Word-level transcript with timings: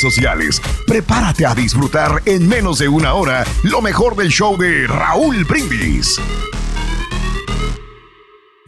sociales. 0.00 0.60
Prepárate 0.86 1.46
a 1.46 1.54
disfrutar 1.54 2.22
en 2.24 2.48
menos 2.48 2.78
de 2.78 2.88
una 2.88 3.14
hora 3.14 3.44
lo 3.62 3.80
mejor 3.80 4.16
del 4.16 4.28
show 4.28 4.56
de 4.56 4.86
Raúl 4.86 5.44
Brindis. 5.44 6.18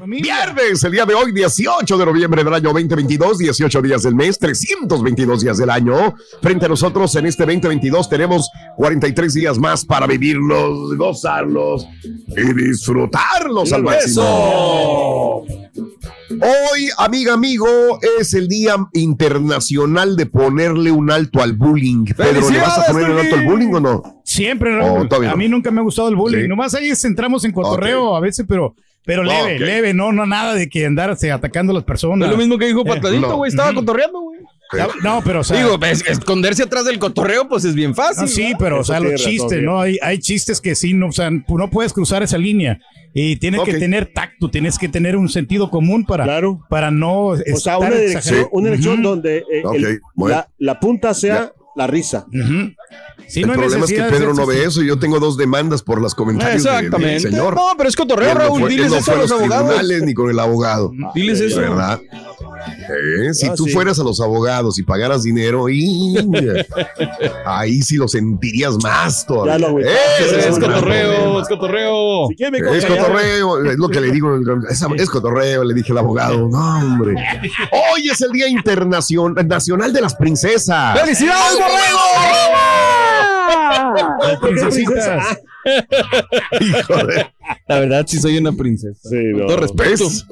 Viernes, 0.04 0.82
el 0.82 0.92
día 0.92 1.06
de 1.06 1.15
hoy, 1.15 1.31
18 1.31 1.97
de 1.97 2.06
noviembre 2.06 2.42
del 2.42 2.53
año 2.53 2.72
2022, 2.72 3.38
18 3.38 3.82
días 3.82 4.03
del 4.03 4.16
mes, 4.16 4.37
322 4.37 5.42
días 5.42 5.59
del 5.59 5.71
año. 5.71 6.16
Frente 6.41 6.66
a 6.66 6.69
nosotros 6.69 7.15
en 7.15 7.26
este 7.26 7.47
2022 7.47 8.09
tenemos 8.09 8.50
43 8.76 9.32
días 9.32 9.59
más 9.59 9.84
para 9.84 10.09
vivirlos, 10.09 10.97
gozarlos 10.97 11.87
y 12.03 12.53
disfrutarlos 12.53 13.72
al 13.72 13.84
máximo. 13.84 15.47
Hoy, 16.41 16.88
amiga, 16.98 17.34
amigo, 17.34 17.66
es 18.19 18.34
el 18.34 18.48
Día 18.48 18.76
Internacional 18.93 20.16
de 20.16 20.26
ponerle 20.26 20.91
un 20.91 21.10
alto 21.10 21.43
al 21.43 21.53
bullying. 21.54 22.04
Pedro, 22.16 22.48
¿le 22.50 22.59
vas 22.60 22.78
a 22.78 22.93
poner 22.93 23.10
un 23.10 23.19
alto 23.19 23.37
al 23.37 23.44
bullying 23.44 23.72
o 23.75 23.81
no? 23.81 24.22
Siempre, 24.25 24.71
Oh, 24.81 25.04
no. 25.04 25.31
a 25.31 25.37
mí 25.37 25.48
nunca 25.48 25.71
me 25.71 25.81
ha 25.81 25.84
gustado 25.84 26.09
el 26.09 26.16
bullying. 26.16 26.42
Sí. 26.42 26.48
Nomás 26.48 26.75
ahí 26.75 26.91
entramos 27.04 27.44
en 27.44 27.53
cotorreo 27.53 28.16
a 28.16 28.21
veces, 28.21 28.47
pero, 28.48 28.75
pero 29.04 29.22
leve, 29.22 29.59
leve, 29.59 29.94
no, 29.94 30.12
no 30.12 30.26
nada 30.26 30.54
de 30.54 30.69
que 30.69 30.87
andarse 30.87 31.31
atacando 31.31 31.72
a 31.72 31.75
las 31.75 31.84
personas. 31.84 32.26
Es 32.26 32.32
lo 32.32 32.38
mismo 32.38 32.59
que 32.59 32.66
dijo 32.66 32.81
Eh, 32.81 32.84
Patadito, 32.88 33.28
no. 33.28 33.37
güey. 33.37 33.48
Estaba 33.50 33.75
cotorreando, 33.75 34.21
güey. 34.21 34.41
No, 35.03 35.21
pero 35.22 35.41
o 35.41 35.44
sea, 35.44 35.59
Digo, 35.59 35.78
es- 35.84 36.03
esconderse 36.06 36.62
atrás 36.62 36.87
del 36.87 36.98
cotorreo, 36.98 37.47
pues 37.47 37.65
es 37.66 37.75
bien 37.75 37.94
fácil. 37.94 38.22
no, 38.22 38.28
sí, 38.28 38.54
pero 38.59 38.81
o 38.81 38.84
sea, 38.84 39.00
los 39.00 39.12
razón, 39.12 39.31
chistes. 39.31 39.62
¿no? 39.62 39.78
Hay, 39.81 39.98
hay 40.00 40.19
chistes 40.19 40.62
que 40.62 40.75
sí, 40.75 40.94
no, 40.94 41.09
o 41.09 41.12
sea, 41.12 41.31
no 41.31 41.69
puedes 41.71 41.92
cruzar 41.92 42.22
esa 42.22 42.38
línea. 42.38 42.81
Y 43.15 43.37
tienes 43.37 43.61
que 43.62 43.75
tener 43.75 44.06
tacto, 44.12 44.50
tienes 44.50 44.78
que 44.78 44.89
tener 44.89 45.17
un 45.17 45.28
sentido 45.28 45.71
común 45.71 46.05
para, 46.06 46.25
Claro. 46.25 46.61
para 46.71 46.91
no 46.91 47.27
O 47.27 47.37
sea, 47.37 47.45
estar 47.55 47.78
una 47.78 47.91
dirección, 47.91 48.47
una 48.53 48.71
dirección 48.71 49.03
donde 49.03 49.39
eh, 49.39 49.62
Ok, 49.65 49.75
el- 49.75 50.00
bueno. 50.15 50.37
la, 50.37 50.49
la 50.59 50.81
punta 50.81 51.12
sea 51.12 51.53
la 51.77 51.87
risa. 51.87 52.27
Sí, 53.28 53.41
el 53.41 53.47
no 53.47 53.53
hay 53.54 53.58
problema 53.60 53.84
es 53.86 53.91
que 53.92 54.03
Pedro 54.03 54.34
no 54.34 54.44
ve 54.47 54.64
eso 54.64 54.82
y 54.82 54.88
yo 54.88 54.98
tengo 54.98 55.19
dos 55.19 55.38
demandas 55.38 55.82
por 55.82 56.00
los 56.03 56.14
comentarios 56.14 56.62
de- 56.64 56.70
del 56.70 56.78
Exactamente. 56.84 57.20
señor. 57.30 57.54
No, 57.54 57.69
pero 57.78 57.88
es 57.88 57.97
cotorreo, 57.97 58.34
no 58.34 58.41
Raúl. 58.41 58.60
fue- 58.60 58.70
Diles 58.70 58.91
no 58.91 58.98
eso 58.98 59.12
a 59.12 59.16
los 59.16 59.30
abogados. 59.32 59.69
tribunales 59.69 60.03
ni 60.03 60.12
con 60.14 60.28
el 60.30 60.38
abogado. 60.38 60.92
Diles 61.14 61.41
eso. 61.41 61.60
¿Verdad? 61.60 62.00
Eh, 62.03 63.32
si 63.32 63.47
Ah, 63.47 63.54
tú 63.56 63.64
sí. 63.64 63.70
fueras 63.72 63.98
a 63.98 64.04
los 64.04 64.20
abogados 64.20 64.78
y 64.78 64.82
pagaras 64.82 65.22
dinero, 65.22 65.69
y, 65.70 66.14
ahí 67.47 67.80
sí 67.82 67.97
lo 67.97 68.06
sentirías 68.06 68.75
más 68.82 69.26
todavía. 69.26 69.59
Lo 69.66 69.78
Es 69.78 70.59
gran 70.59 70.60
cotorreo, 70.60 71.41
es 71.41 71.48
cotorreo. 71.48 72.26
Si 72.28 72.36
quiere 72.36 72.50
me 72.53 72.59
Es 72.59 72.84
cotorrea. 72.84 73.03
cotorreo, 73.06 73.64
es 73.72 73.78
lo 73.78 73.88
que 73.88 74.00
le 74.00 74.10
digo, 74.10 74.36
es, 74.69 74.84
es 74.98 75.10
cotorreo, 75.10 75.64
le 75.64 75.74
dije 75.74 75.92
al 75.92 75.98
abogado. 75.98 76.48
No, 76.48 76.78
hombre. 76.78 77.14
Hoy 77.94 78.09
es 78.10 78.20
el 78.20 78.30
Día 78.32 78.48
Internacional 78.48 79.47
Nacional 79.48 79.92
de 79.92 80.00
las 80.03 80.14
Princesas. 80.14 80.98
¡Felicidades, 81.00 81.54
borrego! 81.54 82.81
Princesitas. 84.41 85.39
Hijo 86.61 87.07
de- 87.07 87.27
La 87.69 87.79
verdad, 87.81 88.05
sí 88.07 88.19
soy 88.19 88.39
una 88.39 88.53
princesa. 88.53 88.99
Sí, 89.03 89.17
Con 89.33 89.41
no. 89.43 89.47
todo 89.47 89.57
respeto. 89.59 90.05
¿Ves? 90.09 90.27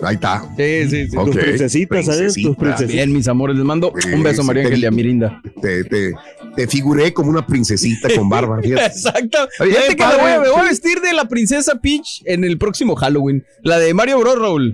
Ahí 0.00 0.14
está. 0.14 0.42
Sí, 0.56 0.88
sí, 0.88 1.08
sí. 1.08 1.16
Tus 1.16 1.36
princesitas, 1.36 2.06
¿sabes? 2.06 2.20
Tus 2.34 2.34
Princesita. 2.34 2.56
princesitas. 2.60 2.92
Bien, 2.94 3.12
mis 3.12 3.26
amores, 3.26 3.56
les 3.56 3.64
mando 3.64 3.92
Sí, 3.98 4.10
un 4.12 4.22
beso 4.22 4.42
a 4.42 4.44
sí, 4.44 4.46
María 4.46 4.62
te 4.62 4.68
Ángel 4.68 4.82
y 4.82 4.86
a 4.86 4.90
vi. 4.90 4.96
Mirinda. 4.96 5.42
Te, 5.60 5.84
te, 5.84 6.14
te 6.54 6.66
figuré 6.68 7.12
como 7.12 7.30
una 7.30 7.44
princesita 7.44 8.08
con 8.14 8.28
barba. 8.28 8.58
fíjate. 8.62 8.86
Exacto. 8.86 9.38
Fíjate 9.58 9.96
que 9.96 10.06
me 10.06 10.16
voy, 10.16 10.30
a, 10.30 10.40
me 10.40 10.48
voy 10.50 10.60
a 10.60 10.64
vestir 10.64 11.00
de 11.00 11.12
la 11.14 11.24
princesa 11.24 11.74
Peach 11.80 12.22
en 12.26 12.44
el 12.44 12.58
próximo 12.58 12.94
Halloween. 12.94 13.44
La 13.62 13.78
de 13.80 13.92
Mario 13.92 14.20
Bros. 14.20 14.38
Raúl. 14.38 14.72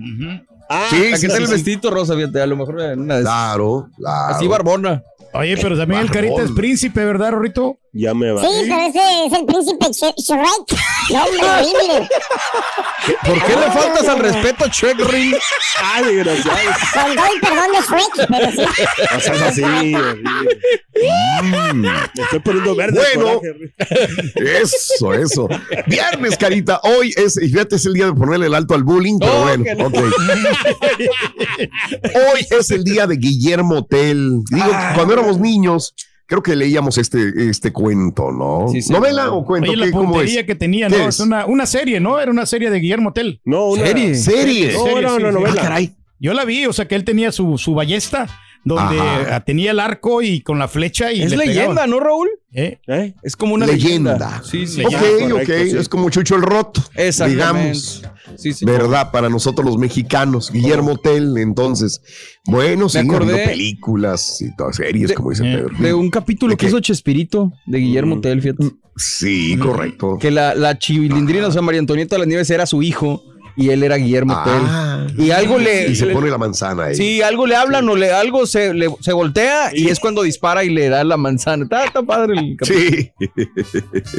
Ah, 0.69 0.87
Sí, 0.91 0.97
La 1.09 1.17
sí, 1.17 1.21
que 1.21 1.27
está 1.27 1.37
sí, 1.37 1.41
el 1.43 1.47
sí. 1.47 1.53
vestidito 1.53 1.89
rosa, 1.91 2.15
fíjate, 2.15 2.41
a 2.41 2.45
lo 2.47 2.55
mejor 2.55 2.81
en 2.81 2.99
una 3.01 3.15
de 3.15 3.21
esas. 3.21 3.33
Claro, 3.33 3.89
claro. 3.97 4.35
Así 4.35 4.47
barbona. 4.47 5.03
Oye, 5.37 5.57
pero 5.57 5.77
también 5.77 6.01
el 6.01 6.11
carita 6.11 6.41
es 6.43 6.51
príncipe, 6.51 7.03
¿verdad, 7.05 7.31
Rorrito? 7.31 7.79
ya 7.97 8.13
me 8.13 8.29
va. 8.29 8.41
Sí, 8.41 8.47
pero 8.67 8.81
ese 8.87 8.99
es 9.25 9.31
el 9.31 9.45
príncipe 9.45 9.85
Sh- 9.85 10.13
Shrek. 10.17 10.77
No, 11.13 11.23
hombre, 11.23 11.47
horrible. 11.47 12.09
¿Por 13.23 13.43
qué 13.45 13.55
le 13.55 13.71
faltas 13.71 14.07
al 14.07 14.17
respeto 14.19 14.65
a 14.65 14.67
Shrek 14.69 14.99
Ring? 15.07 15.35
Ah, 15.79 16.01
desgraciado. 16.01 16.57
Con 16.93 17.15
todo 17.15 17.25
el 17.33 17.39
perdón 17.41 17.71
de 17.71 17.79
Shrek, 17.87 18.13
pero 18.27 18.51
sí. 18.51 18.65
No 19.13 19.19
seas 19.19 19.41
así. 19.43 19.61
Mm, 21.43 21.81
Me 21.81 21.89
estoy 22.23 22.39
poniendo 22.39 22.75
verde. 22.75 22.99
de 22.99 23.05
Bueno. 23.17 23.41
eso, 24.35 25.13
eso. 25.13 25.47
Viernes, 25.85 26.37
carita. 26.37 26.79
Hoy 26.83 27.13
es, 27.15 27.37
y 27.41 27.49
fíjate, 27.49 27.75
es 27.75 27.85
el 27.85 27.93
día 27.93 28.07
de 28.07 28.13
ponerle 28.13 28.47
el 28.47 28.55
alto 28.55 28.73
al 28.73 28.83
bullying, 28.83 29.19
pero 29.19 29.33
No, 29.33 29.41
bueno, 29.43 29.63
ok. 29.85 29.97
Hoy 32.33 32.47
es 32.49 32.71
el 32.71 32.83
día 32.83 33.05
de 33.07 33.15
Guillermo 33.17 33.85
Tell. 33.85 34.39
Digo, 34.49 34.71
Ah. 34.73 34.93
cuando 34.95 35.13
éramos 35.25 35.41
niños, 35.41 35.93
creo 36.25 36.41
que 36.41 36.55
leíamos 36.55 36.97
este, 36.97 37.49
este 37.49 37.71
cuento, 37.71 38.31
¿no? 38.31 38.67
Sí, 38.69 38.81
sí. 38.81 38.91
¿Novela 38.91 39.31
o 39.31 39.45
cuento? 39.45 39.69
Oye, 39.69 39.77
la 39.77 39.85
¿Qué, 39.85 39.91
¿Cómo 39.91 40.13
puntería 40.13 40.41
es? 40.41 40.45
que 40.45 40.55
tenía, 40.55 40.87
¿Qué 40.87 40.97
¿no? 40.97 41.03
es? 41.09 41.15
Es 41.15 41.19
una, 41.21 41.45
una 41.45 41.65
serie, 41.65 41.99
¿no? 41.99 42.19
Era 42.19 42.31
una 42.31 42.45
serie 42.45 42.69
de 42.69 42.79
Guillermo 42.79 43.13
Tell. 43.13 43.41
No, 43.45 43.67
una 43.69 43.85
¿Serie? 43.85 44.15
Serie. 44.15 44.73
No, 44.73 44.83
Serie, 44.83 44.99
era 44.99 45.13
una 45.13 45.29
sí. 45.29 45.35
novela. 45.35 45.55
Ah, 45.57 45.63
caray. 45.63 45.95
Yo 46.19 46.33
la 46.33 46.45
vi, 46.45 46.65
o 46.65 46.73
sea, 46.73 46.87
que 46.87 46.95
él 46.95 47.03
tenía 47.03 47.31
su, 47.31 47.57
su 47.57 47.73
ballesta 47.73 48.27
donde 48.65 48.99
Ajá. 48.99 49.35
ah, 49.35 49.39
tenía 49.45 49.71
el 49.71 49.79
arco 49.79 50.21
y 50.21 50.41
con 50.41 50.59
la 50.59 50.67
flecha 50.67 51.13
y 51.13 51.21
Es 51.21 51.31
le 51.31 51.37
leyenda, 51.37 51.67
pegaban. 51.69 51.89
¿no, 51.91 51.99
Raúl? 52.01 52.27
¿Eh? 52.51 52.79
Es 53.21 53.35
como 53.35 53.53
una 53.53 53.65
leyenda. 53.65 54.13
leyenda. 54.17 54.41
Sí, 54.43 54.65
sí. 54.67 54.83
ok, 54.83 55.33
ok, 55.33 55.45
sí. 55.45 55.77
es 55.77 55.87
como 55.87 56.09
Chucho 56.09 56.35
el 56.35 56.41
Roto, 56.41 56.81
Exactamente. 56.95 57.35
digamos. 57.35 58.03
Sí, 58.37 58.53
sí. 58.53 58.65
¿Verdad? 58.65 59.11
Para 59.11 59.29
nosotros 59.29 59.65
los 59.65 59.77
mexicanos. 59.77 60.51
Guillermo 60.51 60.97
Tell, 60.97 61.37
entonces. 61.37 62.01
Bueno, 62.45 62.89
sí, 62.89 62.99
películas 63.45 64.41
y 64.41 64.55
todas 64.55 64.75
series, 64.77 65.13
como 65.13 65.29
dice 65.29 65.43
Pedro. 65.43 65.69
De 65.79 65.93
un 65.93 66.09
capítulo 66.09 66.57
que 66.57 66.65
hizo 66.67 66.79
Chespirito 66.79 67.51
de 67.65 67.77
Mm. 67.79 67.81
Guillermo 67.81 68.21
Tell, 68.21 68.41
fíjate. 68.41 68.71
Sí, 68.97 69.57
correcto. 69.57 70.17
Que 70.19 70.31
la, 70.31 70.55
la 70.55 70.77
chilindrina, 70.79 71.47
o 71.47 71.51
sea, 71.51 71.61
María 71.61 71.79
Antonieta 71.81 72.15
de 72.15 72.19
las 72.19 72.27
Nieves 72.27 72.49
era 72.49 72.65
su 72.65 72.81
hijo 72.81 73.21
y 73.55 73.69
él 73.69 73.83
era 73.83 73.95
Guillermo 73.97 74.33
Ah. 74.35 75.07
Tell. 75.07 75.21
Y 75.25 75.31
algo 75.31 75.57
le. 75.57 75.87
Y 75.89 75.95
se 75.95 76.05
le- 76.07 76.13
pone 76.13 76.29
la 76.29 76.37
manzana 76.37 76.85
ahí. 76.85 76.95
Sí, 76.95 77.21
algo 77.21 77.47
le 77.47 77.55
hablan 77.55 77.87
o 77.89 77.95
le, 77.95 78.11
algo 78.11 78.45
se, 78.45 78.73
le- 78.73 78.93
se 79.01 79.13
voltea 79.13 79.71
y 79.73 79.87
es 79.89 79.99
cuando 79.99 80.23
dispara 80.23 80.63
y 80.63 80.69
le 80.69 80.89
da 80.89 81.03
la 81.03 81.17
manzana. 81.17 81.63
Está, 81.63 81.85
está 81.85 82.01
padre 82.03 82.33
el 82.39 82.57
capítulo. 82.57 82.79
Sí. 82.89 83.11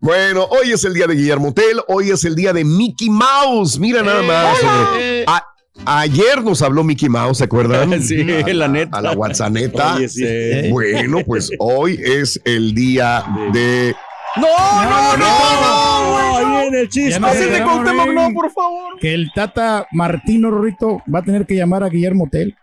Bueno, 0.00 0.44
hoy 0.44 0.70
es 0.72 0.84
el 0.84 0.92
día 0.92 1.06
de 1.06 1.14
Guillermo 1.14 1.54
Tell, 1.54 1.80
hoy 1.88 2.10
es 2.10 2.24
el 2.24 2.34
día 2.34 2.52
de 2.52 2.62
Mickey 2.62 3.08
Mouse. 3.08 3.78
Mira 3.78 4.02
nada 4.02 4.22
más. 4.22 4.58
sobre- 4.58 5.24
A- 5.26 5.46
ayer 5.86 6.42
nos 6.42 6.60
habló 6.60 6.84
Mickey 6.84 7.08
Mouse, 7.08 7.38
¿se 7.38 7.44
acuerdan? 7.44 8.02
Sí, 8.02 8.20
a, 8.30 8.52
la 8.52 8.68
neta. 8.68 8.98
A 8.98 9.00
la 9.00 9.12
WhatsApp 9.12 9.52
neta. 9.52 9.94
Oye, 9.96 10.08
sí. 10.10 10.70
Bueno, 10.70 11.20
pues 11.26 11.50
hoy 11.58 11.98
es 12.04 12.38
el 12.44 12.74
día 12.74 13.24
de. 13.54 13.94
No, 14.36 14.46
no, 14.46 15.16
no, 15.16 16.36
Ahí 16.36 16.44
viene 16.62 16.80
el 16.80 16.88
chiste. 16.88 17.20
No 17.20 17.32
de 17.32 17.62
Cuauhtémoc, 17.62 18.08
no, 18.08 18.30
por 18.34 18.50
favor. 18.50 18.98
Que 19.00 19.14
el 19.14 19.30
Tata 19.32 19.86
Martino 19.92 20.50
Rorrito 20.50 21.02
va 21.12 21.20
a 21.20 21.22
tener 21.22 21.46
que 21.46 21.54
llamar 21.54 21.84
a 21.84 21.88
Guillermo 21.88 22.28
Tell. 22.30 22.56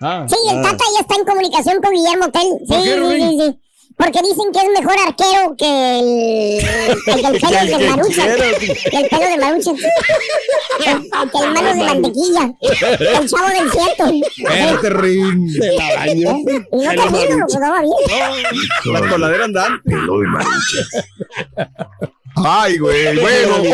Ah, 0.00 0.26
Sí, 0.28 0.36
el 0.50 0.62
Tata 0.62 0.84
ya 0.94 1.00
está 1.00 1.16
en 1.16 1.24
comunicación 1.24 1.80
con 1.82 1.92
Guillermo 1.92 2.30
Tell. 2.30 2.58
Sí, 2.60 2.66
¿Por 2.68 2.82
qué, 2.82 2.94
sí, 2.94 3.20
sí, 3.20 3.38
sí. 3.40 3.60
Porque 3.96 4.20
dicen 4.20 4.52
que 4.52 4.58
es 4.58 4.68
mejor 4.78 4.94
arquero 5.06 5.56
que 5.56 5.98
el, 5.98 6.94
que 7.04 7.12
el 7.12 7.40
pelo 7.40 7.58
de. 7.60 8.56
Que 8.90 8.96
el 8.98 9.08
pelo 9.08 9.26
de 9.26 9.38
Maruchan. 9.38 9.76
Que 9.76 10.84
que 11.32 11.38
el 11.38 11.52
manos 11.52 11.74
de 11.74 11.84
mantequilla. 11.84 12.54
El 12.60 13.28
chavo 13.28 13.48
del 13.48 13.70
cierto. 13.70 14.04
Rin. 15.00 15.46
De 15.52 15.72
la 15.72 15.94
baño. 15.96 16.36
Y 16.72 16.76
no 16.76 16.90
termino, 16.90 17.46
pues 17.46 17.58
no 17.58 17.70
va 17.70 17.80
bien. 17.80 18.92
La 18.92 19.08
coladera 19.08 19.44
andante. 19.44 19.90
Pelo 19.90 20.20
de 20.20 20.26
maruchas. 20.28 20.88
Ay, 22.36 22.76
güey. 22.76 23.18
Bueno, 23.18 23.56
hoy 23.56 23.68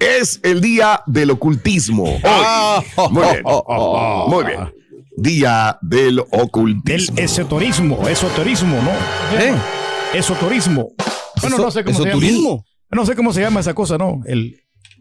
es 0.00 0.40
el 0.42 0.60
día 0.60 1.02
del 1.06 1.30
ocultismo. 1.30 2.04
Hoy. 2.04 2.20
Ah, 2.24 2.82
Muy 3.10 3.22
bien. 3.22 3.42
Muy 4.28 4.44
bien. 4.44 4.77
Día 5.20 5.78
del 5.82 6.20
ocultismo. 6.20 7.18
esoterismo, 7.18 8.06
esoterismo, 8.08 8.76
¿no? 8.82 8.90
¿Eh? 9.38 9.52
Esoterismo. 10.14 10.92
Bueno, 11.40 11.56
Eso- 11.56 11.64
no 11.64 11.70
sé 11.72 11.84
cómo 11.84 11.98
se 11.98 12.04
llama. 12.08 12.62
No 12.90 13.04
sé 13.06 13.16
cómo 13.16 13.32
se 13.32 13.40
llama 13.40 13.60
esa 13.60 13.74
cosa, 13.74 13.98
¿no? 13.98 14.20
El, 14.26 14.60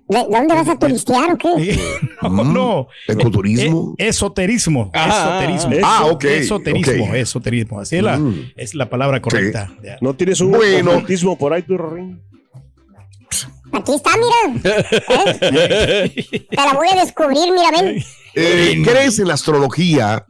¿De 0.09 0.25
dónde 0.29 0.53
vas 0.55 0.67
a 0.69 0.79
turistear 0.79 1.33
o 1.33 1.37
qué? 1.37 1.79
no, 2.23 2.29
Mm, 2.29 2.53
no. 2.53 2.87
Ecoturismo. 3.07 3.93
E- 3.97 4.07
esoterismo. 4.07 4.89
Ah, 4.93 5.39
esoterismo. 5.39 5.85
ah, 5.87 6.05
ok, 6.05 6.23
Esoterismo, 6.25 7.13
esoterismo. 7.15 7.79
Así 7.79 7.97
es 7.97 8.03
la, 8.03 8.17
Mm. 8.17 8.51
es 8.55 8.73
la 8.75 8.89
palabra 8.89 9.21
correcta. 9.21 9.71
Ya. 9.83 9.97
¿No 10.01 10.15
tienes 10.15 10.41
un 10.41 10.51
Bueno. 10.51 10.91
ocultismo 10.91 11.37
por 11.37 11.53
ahí, 11.53 11.61
tu 11.61 11.77
Rorín? 11.77 12.21
Aquí 13.73 13.93
está, 13.93 14.11
mira. 14.17 14.61
¿Eh? 15.41 16.47
Te 16.49 16.55
la 16.55 16.73
voy 16.73 16.87
a 16.89 17.01
descubrir, 17.03 17.51
mira, 17.51 17.71
ven. 17.71 18.03
Eh, 18.33 18.81
¿Crees 18.83 19.19
en 19.19 19.27
la 19.27 19.33
astrología? 19.33 20.25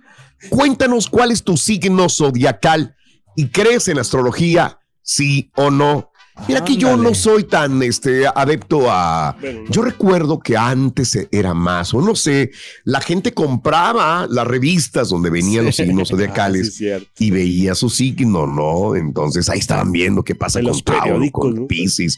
Cuéntanos 0.49 1.09
cuál 1.09 1.31
es 1.31 1.43
tu 1.43 1.57
signo 1.57 2.09
zodiacal 2.09 2.95
y 3.35 3.49
crees 3.49 3.87
en 3.87 3.95
la 3.95 4.01
astrología, 4.01 4.79
sí 5.01 5.51
o 5.55 5.71
no. 5.71 6.11
Mira 6.47 6.63
que 6.63 6.77
yo 6.77 6.95
no 6.95 7.13
soy 7.13 7.43
tan 7.43 7.81
este, 7.83 8.25
adepto 8.27 8.89
a... 8.89 9.35
Yo 9.69 9.81
recuerdo 9.81 10.39
que 10.39 10.55
antes 10.55 11.27
era 11.31 11.53
más, 11.53 11.93
o 11.93 12.01
no 12.01 12.15
sé, 12.15 12.51
la 12.83 13.01
gente 13.01 13.33
compraba 13.33 14.27
las 14.29 14.47
revistas 14.47 15.09
donde 15.09 15.29
venían 15.29 15.65
los 15.65 15.75
signos 15.75 15.97
Ah, 15.97 16.05
sí, 16.05 16.13
zodiacales 16.13 16.81
y 17.19 17.31
veía 17.31 17.75
su 17.75 17.89
signo, 17.89 18.47
¿no? 18.47 18.95
Entonces 18.95 19.49
ahí 19.49 19.59
estaban 19.59 19.91
viendo 19.91 20.23
qué 20.23 20.35
pasa 20.35 20.59
En 20.59 20.65
con 20.65 20.71
los 20.73 20.83
Tauro, 20.83 21.31
con 21.31 21.55
¿no? 21.55 21.67
Piscis, 21.67 22.17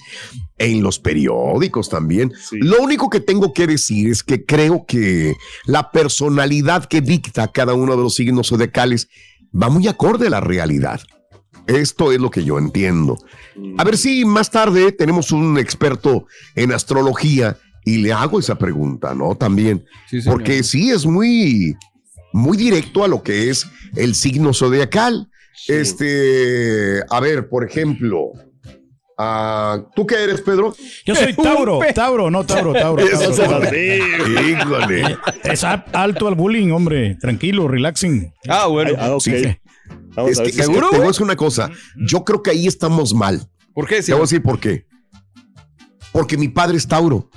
en 0.57 0.83
los 0.83 0.99
periódicos 0.99 1.89
también. 1.89 2.33
Sí. 2.49 2.57
Lo 2.59 2.81
único 2.81 3.09
que 3.09 3.19
tengo 3.19 3.53
que 3.53 3.67
decir 3.67 4.09
es 4.09 4.23
que 4.23 4.45
creo 4.45 4.85
que 4.85 5.35
la 5.65 5.91
personalidad 5.91 6.85
que 6.85 7.01
dicta 7.01 7.47
cada 7.51 7.73
uno 7.73 7.95
de 7.95 8.03
los 8.03 8.15
signos 8.15 8.49
zodiacales 8.49 9.07
va 9.51 9.69
muy 9.69 9.87
acorde 9.87 10.27
a 10.27 10.31
la 10.31 10.41
realidad. 10.41 11.01
Esto 11.67 12.11
es 12.11 12.19
lo 12.19 12.31
que 12.31 12.43
yo 12.43 12.57
entiendo. 12.57 13.17
A 13.77 13.83
ver 13.83 13.97
si 13.97 14.25
más 14.25 14.49
tarde 14.51 14.91
tenemos 14.91 15.31
un 15.31 15.57
experto 15.57 16.27
en 16.55 16.71
astrología 16.71 17.57
y 17.85 17.97
le 17.97 18.11
hago 18.11 18.39
esa 18.39 18.55
pregunta, 18.55 19.13
¿no? 19.15 19.35
También. 19.35 19.85
Sí, 20.09 20.21
señor. 20.21 20.37
Porque 20.37 20.63
sí 20.63 20.91
es 20.91 21.05
muy, 21.05 21.75
muy 22.33 22.57
directo 22.57 23.03
a 23.03 23.07
lo 23.07 23.23
que 23.23 23.49
es 23.49 23.65
el 23.95 24.15
signo 24.15 24.53
zodiacal. 24.53 25.29
Este, 25.67 27.01
a 27.09 27.19
ver, 27.19 27.49
por 27.49 27.65
ejemplo, 27.65 28.31
ah, 29.17 29.83
¿tú 29.95 30.05
qué 30.05 30.23
eres, 30.23 30.41
Pedro? 30.41 30.75
Yo 31.05 31.15
soy 31.15 31.33
Tauro, 31.43 31.79
Tauro, 31.93 32.29
no 32.31 32.45
Tauro, 32.45 32.73
Tauro. 32.73 33.03
Eso 33.05 33.31
Tauro, 33.31 33.61
Tauro. 33.61 33.75
Híjole. 34.49 35.17
Es 35.43 35.63
alto 35.63 36.27
al 36.27 36.35
bullying, 36.35 36.71
hombre. 36.71 37.17
Tranquilo, 37.19 37.67
relaxing. 37.67 38.33
Ah, 38.47 38.67
bueno. 38.67 38.93
Ah, 38.97 39.15
ok. 39.15 39.21
Sí. 39.21 39.57
Vamos 40.15 40.31
Es 40.31 40.39
a 40.39 40.43
que, 40.43 40.47
ver 40.47 40.49
es 40.51 40.55
que 40.57 40.63
¿Seguro, 40.63 40.89
te 40.89 40.97
voy 40.97 41.05
a 41.05 41.07
decir 41.09 41.23
una 41.23 41.35
cosa. 41.35 41.69
Yo 41.95 42.23
creo 42.25 42.41
que 42.43 42.51
ahí 42.51 42.67
estamos 42.67 43.13
mal. 43.13 43.47
¿Por 43.73 43.87
qué? 43.87 44.01
Te 44.01 44.11
voy 44.13 44.21
a 44.21 44.23
decir 44.23 44.41
por 44.41 44.59
qué. 44.59 44.85
Porque 46.11 46.37
mi 46.37 46.47
padre 46.47 46.77
es 46.77 46.87
Tauro. 46.87 47.29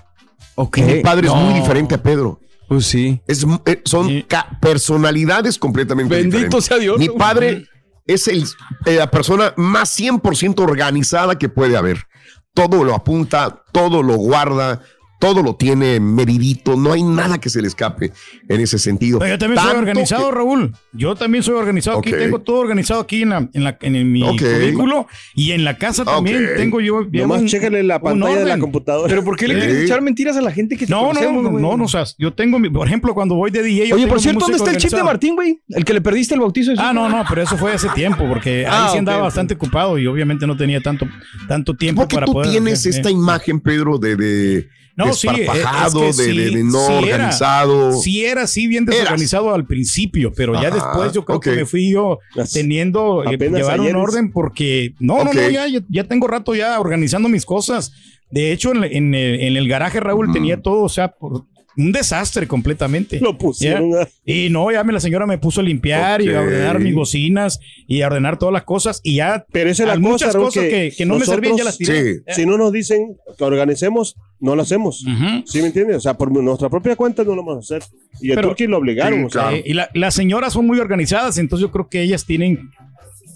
Ok. 0.54 0.78
Y 0.78 0.82
mi 0.82 1.00
padre 1.00 1.28
es 1.28 1.34
muy 1.34 1.54
diferente 1.54 1.94
a 1.94 2.02
Pedro. 2.02 2.40
Pues 2.68 2.86
sí. 2.86 3.20
Es, 3.26 3.44
eh, 3.66 3.82
son 3.84 4.08
Sí. 4.08 4.26
personalidades 4.60 5.58
completamente 5.58 6.14
Bendito 6.14 6.36
diferentes. 6.38 6.64
sea 6.64 6.78
Dios. 6.78 6.98
Mi 6.98 7.08
padre 7.10 7.66
es 8.06 8.28
el, 8.28 8.44
eh, 8.86 8.96
la 8.96 9.10
persona 9.10 9.52
más 9.56 9.90
100% 9.90 10.62
organizada 10.62 11.38
que 11.38 11.48
puede 11.48 11.76
haber. 11.76 12.06
Todo 12.54 12.82
lo 12.84 12.94
apunta, 12.94 13.62
todo 13.72 14.02
lo 14.02 14.14
guarda, 14.16 14.80
todo 15.22 15.40
lo 15.40 15.54
tiene 15.54 16.00
medidito. 16.00 16.76
No 16.76 16.92
hay 16.92 17.04
nada 17.04 17.38
que 17.38 17.48
se 17.48 17.62
le 17.62 17.68
escape 17.68 18.10
en 18.48 18.60
ese 18.60 18.76
sentido. 18.76 19.20
Pero 19.20 19.34
yo 19.34 19.38
también 19.38 19.60
soy 19.60 19.68
Tanto 19.68 19.78
organizado, 19.78 20.28
que- 20.30 20.34
Raúl. 20.34 20.72
Yo 20.92 21.14
también 21.14 21.44
soy 21.44 21.54
organizado. 21.54 22.00
Aquí 22.00 22.10
tengo 22.10 22.40
todo 22.40 22.56
organizado 22.56 23.00
aquí 23.00 23.22
en, 23.22 23.28
la, 23.30 23.48
en, 23.52 23.62
la- 23.62 23.78
en 23.82 24.10
mi 24.10 24.24
Ok. 24.24 24.40
cubículo 24.42 25.06
y 25.36 25.52
en 25.52 25.62
la 25.62 25.78
casa 25.78 26.04
también 26.04 26.48
tengo 26.56 26.80
yo. 26.80 27.06
Nomás 27.12 27.42
un- 27.42 27.46
chécale 27.46 27.84
la 27.84 28.00
pantalla 28.02 28.40
de 28.40 28.44
la 28.46 28.58
computadora. 28.58 29.08
Pero 29.08 29.22
¿por 29.22 29.36
qué 29.36 29.46
le 29.46 29.54
Sí. 29.54 29.60
quieres 29.60 29.84
echar 29.84 30.02
mentiras 30.02 30.36
a 30.36 30.42
la 30.42 30.50
gente 30.50 30.76
que 30.76 30.86
te 30.86 30.90
No, 30.92 31.12
no, 31.12 31.20
no, 31.40 31.50
no, 31.52 31.76
no, 31.76 31.84
o 31.84 31.88
sea, 31.88 32.02
yo 32.18 32.32
tengo, 32.34 32.58
mi, 32.58 32.68
por 32.68 32.88
ejemplo, 32.88 33.14
cuando 33.14 33.36
voy 33.36 33.52
de 33.52 33.62
DJ. 33.62 33.86
yo 33.90 33.94
Oye, 33.94 34.08
por 34.08 34.20
cierto, 34.20 34.40
¿dónde 34.40 34.56
está 34.56 34.72
el 34.72 34.76
chip 34.78 34.90
de. 34.90 35.04
Martín, 35.04 35.36
güey? 35.36 35.60
El 35.68 35.84
que 35.84 35.92
le 35.94 36.00
perdiste 36.00 36.34
el 36.34 36.40
bautizo. 36.40 36.70
de 36.72 36.76
su 36.76 36.82
Ah, 36.82 36.92
no, 36.92 37.08
no, 37.08 37.24
pero 37.28 37.42
eso 37.42 37.56
fue 37.56 37.72
hace 37.72 37.88
tiempo, 37.90 38.26
porque 38.28 38.66
Ah, 38.66 38.86
ahí 38.86 38.88
sí 38.88 38.92
ok, 38.94 38.98
andaba 38.98 39.22
bastante 39.22 39.54
ocupado 39.54 39.98
y 39.98 40.06
obviamente 40.08 40.46
no 40.48 40.56
tenía 40.56 40.80
tanto, 40.80 41.06
tanto 41.46 41.76
tiempo 41.76 42.02
¿Por 42.02 42.08
qué 42.08 42.14
para 42.16 42.26
tú 42.26 42.32
poder. 42.32 42.50
tienes 42.50 42.86
esta 42.86 43.08
eh. 43.08 43.12
imagen, 43.12 43.60
Pedro, 43.60 43.98
de, 43.98 44.16
de 44.16 44.68
No, 44.96 45.12
sí, 45.14 45.26
es- 45.28 45.40
es 45.48 45.94
que 45.94 46.00
de, 46.04 46.12
sí, 46.12 46.36
de- 46.36 46.50
de 46.50 46.64
no 46.64 46.78
sí 46.86 46.92
era. 46.92 46.98
organizado? 46.98 47.92
Sí, 47.94 48.24
era 48.24 48.42
así 48.42 48.66
bien 48.66 48.84
desorganizado 48.84 49.54
al 49.54 49.66
principio, 49.66 50.32
pero 50.36 50.52
ya 50.60 50.68
Ajá, 50.68 50.74
después 50.76 51.12
yo 51.12 51.24
creo 51.24 51.40
que 51.40 51.52
me 51.52 51.64
fui 51.66 51.90
yo 51.90 52.18
teniendo, 52.52 53.24
eh, 53.24 53.36
llevar 53.38 53.80
un 53.80 53.94
orden 53.96 54.30
porque, 54.32 54.94
no, 55.00 55.24
no, 55.24 55.32
no, 55.32 55.48
ya, 55.48 55.66
ya, 55.66 55.80
ya 55.88 56.04
tengo 56.04 56.26
rato 56.26 56.54
ya 56.54 56.78
organizando 56.80 57.28
mis 57.28 57.44
cosas. 57.46 57.92
De 58.30 58.52
hecho, 58.52 58.72
en, 58.72 58.84
en 58.84 59.14
el, 59.14 59.40
en 59.40 59.56
el 59.56 59.68
garaje, 59.68 60.00
Raúl, 60.00 60.28
Mm. 60.28 60.32
tenía 60.32 60.62
todo, 60.62 60.82
o 60.82 60.88
sea, 60.88 61.08
por 61.08 61.44
un 61.76 61.92
desastre 61.92 62.46
completamente. 62.46 63.18
Lo 63.20 63.38
pusieron 63.38 63.92
Ya. 63.92 64.02
a- 64.02 64.08
Y 64.24 64.50
no, 64.50 64.70
ya 64.70 64.84
me, 64.84 64.92
la 64.92 65.00
señora 65.00 65.26
me 65.26 65.38
puso 65.38 65.60
a 65.60 65.64
limpiar 65.64 66.20
y 66.22 66.28
a 66.34 66.40
ordenar 66.40 66.78
mis 66.80 66.94
bocinas 66.94 67.58
y 67.86 68.02
a 68.02 68.06
ordenar 68.08 68.38
todas 68.38 68.52
las 68.52 68.64
cosas 68.64 69.00
y 69.02 69.16
ya 69.16 69.44
Pero 69.52 69.70
esa 69.70 69.84
es 69.84 69.88
la 69.88 69.98
muchas 69.98 70.28
cosa, 70.28 70.32
Raúl, 70.38 70.44
cosas 70.46 70.62
que 70.64 70.70
que, 70.70 70.94
que 70.96 71.06
no 71.06 71.18
me 71.18 71.24
servían 71.26 71.56
ya 71.56 71.64
las 71.64 71.78
tiré. 71.78 72.14
Sí. 72.14 72.20
Si 72.28 72.46
no 72.46 72.58
nos 72.58 72.72
dicen 72.72 73.16
que 73.38 73.44
organicemos, 73.44 74.16
no 74.40 74.54
lo 74.56 74.62
hacemos. 74.62 75.04
¿Sí 75.46 75.60
me 75.60 75.68
entiendes? 75.68 75.96
O 75.96 76.00
sea, 76.00 76.14
por 76.14 76.30
nuestra 76.32 76.68
propia 76.68 76.96
cuenta 76.96 77.24
no 77.24 77.34
lo 77.34 77.44
vamos 77.44 77.70
a 77.70 77.76
hacer. 77.76 77.88
Y 78.20 78.30
el 78.30 78.34
Pero- 78.36 78.48
Turqui 78.48 78.66
lo 78.66 78.78
obligaron. 78.78 79.20
Sí, 79.20 79.24
o 79.26 79.30
sea, 79.30 79.42
claro. 79.48 79.56
Y 79.64 79.72
la- 79.74 79.88
las 79.94 80.14
señoras 80.14 80.52
son 80.52 80.66
muy 80.66 80.78
organizadas, 80.78 81.38
entonces 81.38 81.62
yo 81.66 81.70
creo 81.72 81.88
que 81.88 82.02
ellas 82.02 82.24
tienen, 82.26 82.70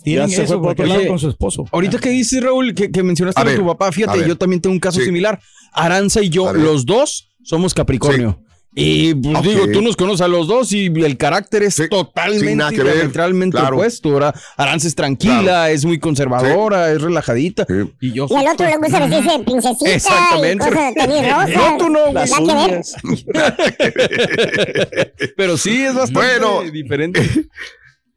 tienen 0.04 0.28
se 0.28 0.36
fue 0.36 0.44
eso 0.44 0.60
por 0.62 0.72
otro 0.72 0.86
lado. 0.86 1.06
con 1.06 1.18
su 1.18 1.28
esposo. 1.28 1.64
Ahorita 1.72 1.98
que 1.98 2.10
dices, 2.10 2.42
Raúl, 2.42 2.74
que, 2.74 2.90
que 2.90 3.02
mencionaste 3.02 3.40
A 3.40 3.44
ver, 3.44 3.56
tu 3.58 3.66
papá, 3.66 3.88
a 3.88 3.92
fíjate, 3.92 4.18
ver. 4.18 4.28
yo 4.28 4.36
también 4.36 4.60
tengo 4.60 4.72
un 4.74 4.80
caso 4.80 5.00
Sí. 5.00 5.06
similar. 5.06 5.40
Aranza 5.72 6.22
y 6.22 6.28
yo, 6.28 6.48
A 6.48 6.52
los 6.52 6.86
dos, 6.86 7.28
somos 7.46 7.72
Capricornio. 7.74 8.40
Y 8.78 9.14
pues 9.14 9.38
Ok. 9.38 9.44
digo, 9.46 9.68
tú 9.72 9.80
nos 9.80 9.96
conoces 9.96 10.20
a 10.20 10.28
los 10.28 10.48
dos 10.48 10.70
y 10.74 10.84
el 10.88 11.16
carácter 11.16 11.62
es 11.62 11.76
totalmente 11.88 12.68
sí, 12.68 12.76
ver. 12.82 12.94
diametralmente 12.96 13.56
Claro. 13.56 13.76
opuesto. 13.76 14.12
¿verdad? 14.12 14.34
Arance 14.58 14.86
es 14.88 14.94
tranquila, 14.94 15.40
Claro. 15.42 15.72
es 15.72 15.86
muy 15.86 15.98
conservadora, 15.98 16.92
es 16.92 17.00
relajadita. 17.00 17.64
Y 18.02 18.12
yo 18.12 18.26
Y 18.28 18.34
al 18.34 18.48
otro 18.48 18.66
le 18.66 18.76
gusta 18.76 19.00
vestirse 19.06 19.38
de 19.38 19.44
princesita 19.44 19.90
Exactamente. 19.94 20.66
y 20.66 20.68
cosas 20.68 20.94
de 20.94 21.22
rosa. 21.32 21.70
No, 21.70 21.76
tú 21.78 21.88
no, 21.88 22.12
güey. 22.12 22.26
que 22.26 22.54
ver. 22.54 22.82
Pero 25.38 25.56
sí, 25.56 25.82
es 25.82 25.94
bastante 25.94 26.38
Bueno. 26.38 26.70
diferente. 26.70 27.22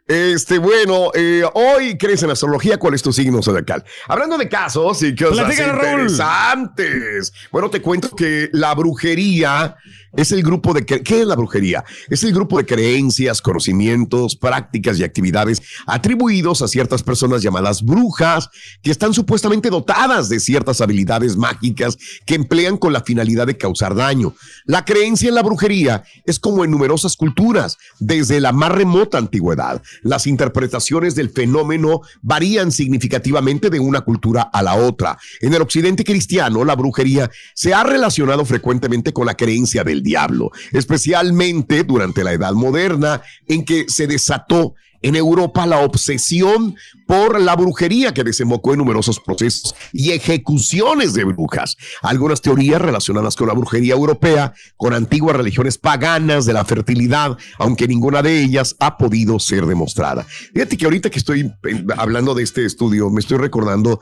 Este, 0.10 0.58
bueno, 0.58 1.12
eh, 1.14 1.44
hoy 1.54 1.96
crees 1.96 2.24
en 2.24 2.32
astrología, 2.32 2.78
¿cuál 2.80 2.96
es 2.96 3.04
tu 3.04 3.14
signo 3.14 3.44
zodiacal? 3.44 3.86
Hablando 4.08 4.40
de 4.40 4.50
casos 4.50 5.04
y 5.04 5.16
cosas 5.16 5.46
Platícanos, 5.46 5.76
Raúl. 5.76 6.02
interesantes. 6.02 7.32
Bueno, 7.52 7.70
te 7.70 7.80
cuento 7.80 8.16
que 8.16 8.50
la 8.52 8.74
brujería 8.74 9.78
es 10.14 10.32
el 10.32 10.44
grupo 10.44 10.74
de... 10.74 10.86
¿Qué 10.86 11.22
es 11.22 11.28
la 11.28 11.36
brujería? 11.36 11.84
Es 12.10 12.24
el 12.24 12.34
grupo 12.34 12.58
de 12.58 12.66
creencias, 12.66 13.42
conocimientos, 13.42 14.36
prácticas 14.36 15.00
y 15.00 15.04
actividades 15.04 15.62
atribuidos 15.86 16.62
a 16.62 16.68
ciertas 16.68 17.04
personas 17.04 17.42
llamadas 17.42 17.84
brujas 17.84 18.50
que 18.82 18.92
están 18.92 19.14
supuestamente 19.14 19.70
dotadas 19.70 20.30
de 20.30 20.40
ciertas 20.40 20.82
habilidades 20.82 21.38
mágicas 21.38 21.98
que 22.26 22.36
emplean 22.36 22.78
con 22.78 22.94
la 22.94 23.02
finalidad 23.02 23.48
de 23.48 23.58
causar 23.58 23.96
daño. 23.96 24.34
La 24.66 24.86
creencia 24.86 25.30
en 25.30 25.36
la 25.36 25.44
brujería 25.44 26.04
es 26.26 26.40
como 26.40 26.64
en 26.64 26.72
numerosas 26.72 27.16
culturas, 27.16 27.78
desde 28.00 28.40
la 28.40 28.52
más 28.52 28.72
remota 28.72 29.18
antigüedad. 29.18 29.82
Las 30.02 30.28
interpretaciones 30.28 31.16
del 31.16 31.30
fenómeno 31.30 32.02
varían 32.22 32.72
significativamente 32.72 33.70
de 33.70 33.80
una 33.80 34.02
cultura 34.02 34.42
a 34.42 34.62
la 34.62 34.76
otra. 34.76 35.18
En 35.42 35.54
el 35.54 35.62
occidente 35.62 36.04
cristiano, 36.04 36.64
la 36.66 36.76
brujería 36.76 37.30
se 37.54 37.74
ha 37.74 37.84
relacionado 37.84 38.46
frecuentemente 38.46 39.14
con 39.14 39.26
la 39.26 39.36
creencia 39.36 39.84
del 39.84 39.99
diablo, 40.02 40.52
especialmente 40.72 41.84
durante 41.84 42.24
la 42.24 42.34
Edad 42.34 42.54
Moderna, 42.54 43.22
en 43.48 43.66
que 43.66 43.86
se 43.88 44.08
desató 44.08 44.76
en 45.02 45.16
Europa 45.16 45.66
la 45.66 45.80
obsesión 45.80 46.76
por 47.08 47.40
la 47.40 47.56
brujería 47.56 48.14
que 48.14 48.24
desembocó 48.24 48.74
en 48.74 48.80
numerosos 48.80 49.20
procesos 49.20 49.76
y 49.94 50.12
ejecuciones 50.12 51.14
de 51.14 51.24
brujas. 51.24 51.78
Algunas 52.02 52.42
teorías 52.42 52.82
relacionadas 52.82 53.36
con 53.36 53.48
la 53.48 53.54
brujería 53.54 53.94
europea, 53.94 54.54
con 54.78 54.94
antiguas 54.94 55.36
religiones 55.36 55.78
paganas 55.78 56.46
de 56.46 56.54
la 56.54 56.66
fertilidad, 56.66 57.38
aunque 57.58 57.88
ninguna 57.88 58.22
de 58.22 58.44
ellas 58.44 58.76
ha 58.80 58.98
podido 58.98 59.40
ser 59.40 59.66
demostrada. 59.66 60.26
Fíjate 60.54 60.78
que 60.78 60.86
ahorita 60.86 61.10
que 61.10 61.20
estoy 61.20 61.42
eh, 61.42 61.86
hablando 61.98 62.34
de 62.36 62.44
este 62.44 62.66
estudio, 62.66 63.10
me 63.10 63.22
estoy 63.22 63.38
recordando, 63.38 64.02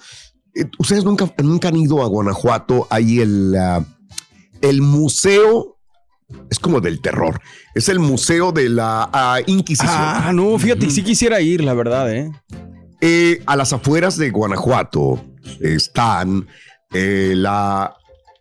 eh, 0.56 0.66
ustedes 0.80 1.04
nunca, 1.04 1.32
nunca 1.44 1.68
han 1.68 1.78
ido 1.78 2.04
a 2.04 2.08
Guanajuato, 2.08 2.88
hay 2.90 3.20
el, 3.20 3.56
ah, 3.56 3.86
el 4.62 4.82
museo 4.82 5.77
es 6.50 6.60
como 6.60 6.82
del 6.82 7.02
terror. 7.02 7.40
Es 7.76 7.90
el 7.90 8.00
Museo 8.00 8.52
de 8.52 8.70
la 8.70 9.10
ah, 9.14 9.40
Inquisición. 9.46 9.92
Ah, 9.96 10.32
no, 10.34 10.58
fíjate, 10.60 10.90
sí 10.90 11.04
quisiera 11.04 11.40
ir, 11.42 11.64
la 11.64 11.74
verdad, 11.74 12.14
¿eh? 12.14 12.32
Eh, 13.02 13.42
a 13.46 13.56
las 13.56 13.74
afueras 13.74 14.18
de 14.18 14.32
Guanajuato 14.32 15.24
están 15.62 16.48
eh, 16.92 17.34
la. 17.36 17.94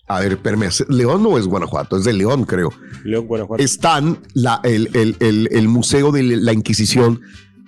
A 0.09 0.21
ver, 0.21 0.33
espérame, 0.33 0.63
¿es 0.65 0.85
¿León 0.89 1.23
no 1.25 1.37
es 1.37 1.47
Guanajuato? 1.47 1.97
Es 1.99 2.05
de 2.05 2.13
León, 2.13 2.45
creo. 2.45 2.73
León, 3.05 3.27
Guanajuato. 3.27 3.63
Están 3.63 4.21
la, 4.35 4.61
el, 4.63 4.89
el- 4.95 5.17
el- 5.21 5.49
el 5.51 5.69
Museo 5.69 6.13
de 6.13 6.23
la 6.23 6.53
Inquisición 6.53 7.21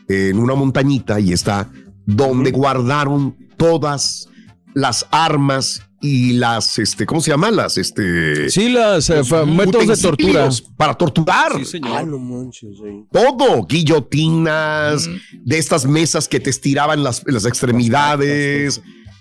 en 0.08 0.38
una 0.38 0.54
montañita 0.54 1.18
y 1.20 1.32
está 1.32 1.68
donde 2.06 2.52
guardaron 2.52 3.36
todas 3.56 4.28
las 4.72 5.04
armas 5.10 5.82
y 6.00 6.34
las, 6.34 6.78
este, 6.78 7.06
¿cómo 7.06 7.20
se 7.20 7.30
llaman? 7.30 7.56
Las, 7.56 7.76
este. 7.76 8.50
Sí, 8.50 8.68
las 8.68 9.10
eh, 9.10 9.22
métodos 9.46 9.88
de 9.88 9.96
tortura. 9.96 10.48
Para 10.76 10.94
torturar. 10.94 11.52
Ah, 11.82 12.04
no 12.04 12.18
manches, 12.18 12.76
sí. 12.76 13.04
Todo, 13.10 13.66
guillotinas, 13.66 15.08
de 15.32 15.58
estas 15.58 15.86
mesas 15.86 16.28
que 16.28 16.38
te 16.40 16.50
estiraban 16.50 17.02
las, 17.02 17.22
las 17.26 17.46
extremidades. 17.46 18.80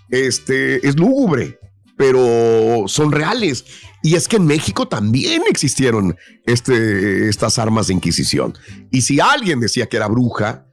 Este 0.10 0.88
es 0.88 0.96
lúgubre, 0.98 1.60
pero 1.98 2.86
son 2.88 3.12
reales. 3.12 3.66
Y 4.04 4.16
es 4.16 4.28
que 4.28 4.38
en 4.38 4.46
México 4.46 4.88
también 4.88 5.42
existieron 5.50 6.16
este, 6.46 7.28
estas 7.28 7.58
armas 7.58 7.88
de 7.88 7.96
Inquisición. 7.96 8.54
Y 8.92 9.02
si 9.02 9.20
alguien 9.20 9.60
decía 9.60 9.88
que 9.88 9.98
era 9.98 10.08
bruja, 10.08 10.68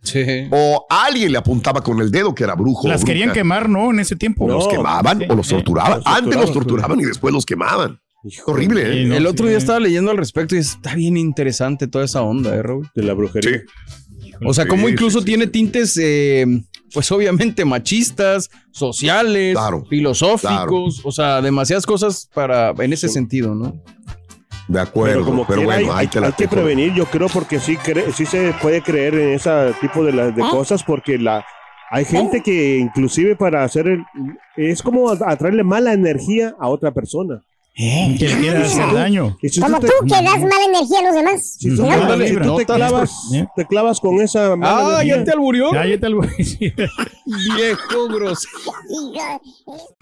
o 0.51 0.87
alguien 0.91 1.33
le 1.33 1.39
apuntaba 1.39 1.83
con 1.83 2.01
el 2.01 2.11
dedo 2.11 2.35
que 2.35 2.45
era 2.45 2.55
brujo, 2.55 2.87
o 2.87 2.91
Las 2.91 3.05
querían 3.05 3.33
quemar, 3.33 3.69
¿no? 3.69 3.91
En 3.91 3.99
ese 4.01 4.15
tiempo. 4.15 4.47
los 4.47 4.69
quemaban 4.69 5.25
o 5.29 5.35
los 5.35 5.49
torturaban. 5.49 5.99
Los 5.99 6.07
Antes 6.07 6.37
los 6.37 6.53
torturaban. 6.53 7.01
y 7.01 7.05
después 7.05 7.33
los 7.33 7.47
quemaban. 7.47 7.99
Horrible, 8.47 8.83
¿eh? 8.83 9.17
el 9.17 9.27
otro 9.27 9.47
día 9.47 9.59
estaba 9.59 9.79
leyendo 9.81 10.11
al 10.11 10.17
respecto 10.17 10.57
y 10.57 10.59
está 10.59 10.95
bien 10.95 11.19
interesante 11.19 11.89
toda 11.89 12.07
esa 12.07 12.23
onda, 12.23 12.55
¿eh, 12.55 12.63
Raúl? 12.63 12.89
De 12.95 13.03
la 13.03 13.13
brujería. 13.13 13.63
O 14.47 14.55
sea, 14.55 14.67
como 14.67 14.87
Sí, 14.87 14.93
incluso 14.93 15.23
tiene 15.23 15.47
tintes, 15.47 15.99
eh, 16.01 16.47
pues 16.93 17.11
obviamente 17.13 17.65
machistas, 17.65 18.51
sociales, 18.71 19.57
filosóficos, 19.89 21.01
o 21.05 21.11
sea, 21.13 21.41
demasiadas 21.43 21.87
cosas 21.87 22.29
para 22.35 22.71
en 22.79 22.93
ese 22.93 23.09
sentido, 23.09 23.55
¿no? 23.55 23.75
De 24.69 24.81
acuerdo, 24.81 25.15
Pero 25.15 25.25
como 25.27 25.47
pero 25.47 25.61
quiera, 25.63 25.77
bueno, 25.77 25.93
hay, 25.95 26.01
ahí 26.01 26.07
te 26.11 26.21
la 26.21 26.29
hay 26.29 26.33
que 26.33 26.49
prevenir, 26.49 26.95
yo 26.95 27.05
creo, 27.07 27.29
porque 27.29 27.61
sí, 27.61 27.77
cre- 27.77 28.11
sí 28.13 28.25
se 28.25 28.55
puede 28.63 28.81
creer 28.81 29.15
en 29.15 29.29
ese 29.35 29.51
tipo 29.81 30.03
de, 30.05 30.13
la- 30.13 30.31
de 30.31 30.41
¿Eh? 30.41 30.47
cosas, 30.51 30.83
porque 30.83 31.19
la 31.19 31.45
hay 31.91 32.05
gente 32.07 32.43
que 32.43 32.79
inclusive 32.79 33.37
para 33.37 33.63
hacer 33.63 33.87
el, 33.87 34.03
es 34.57 34.83
como 34.83 35.11
atraerle 35.11 35.63
mala 35.65 35.93
energía 35.93 36.55
a 36.59 36.69
otra 36.69 36.93
persona. 36.93 37.43
Que 37.77 38.29
le 38.29 38.39
quiere 38.39 38.59
hacer 38.59 38.93
daño. 38.93 39.37
Si 39.43 39.61
Como 39.61 39.81
te- 39.81 39.89
tú 39.89 39.93
que 40.07 40.15
das 40.15 40.41
mala 40.41 40.65
energía 40.69 41.01
a 41.01 41.03
los 41.03 41.15
demás. 41.15 41.57
Si 41.59 41.75
tú, 41.75 41.83
¿no? 41.83 41.91
ándale, 41.91 42.29
si 42.29 42.37
tú 42.37 42.57
te 42.57 42.67
clavas, 42.67 43.11
¿eh? 43.35 43.47
te 43.57 43.67
clavas 43.67 43.99
con 43.99 44.21
esa 44.21 44.55
mala 44.55 44.77
Ah, 44.77 45.03
energía. 45.03 45.17
ya 45.17 45.25
te 45.25 45.31
alburió. 45.33 45.73
Ya, 45.73 45.87
ya 45.87 45.99
te 45.99 46.09
lo 46.09 46.21
Viejo 47.57 48.09
grosero. 48.09 48.53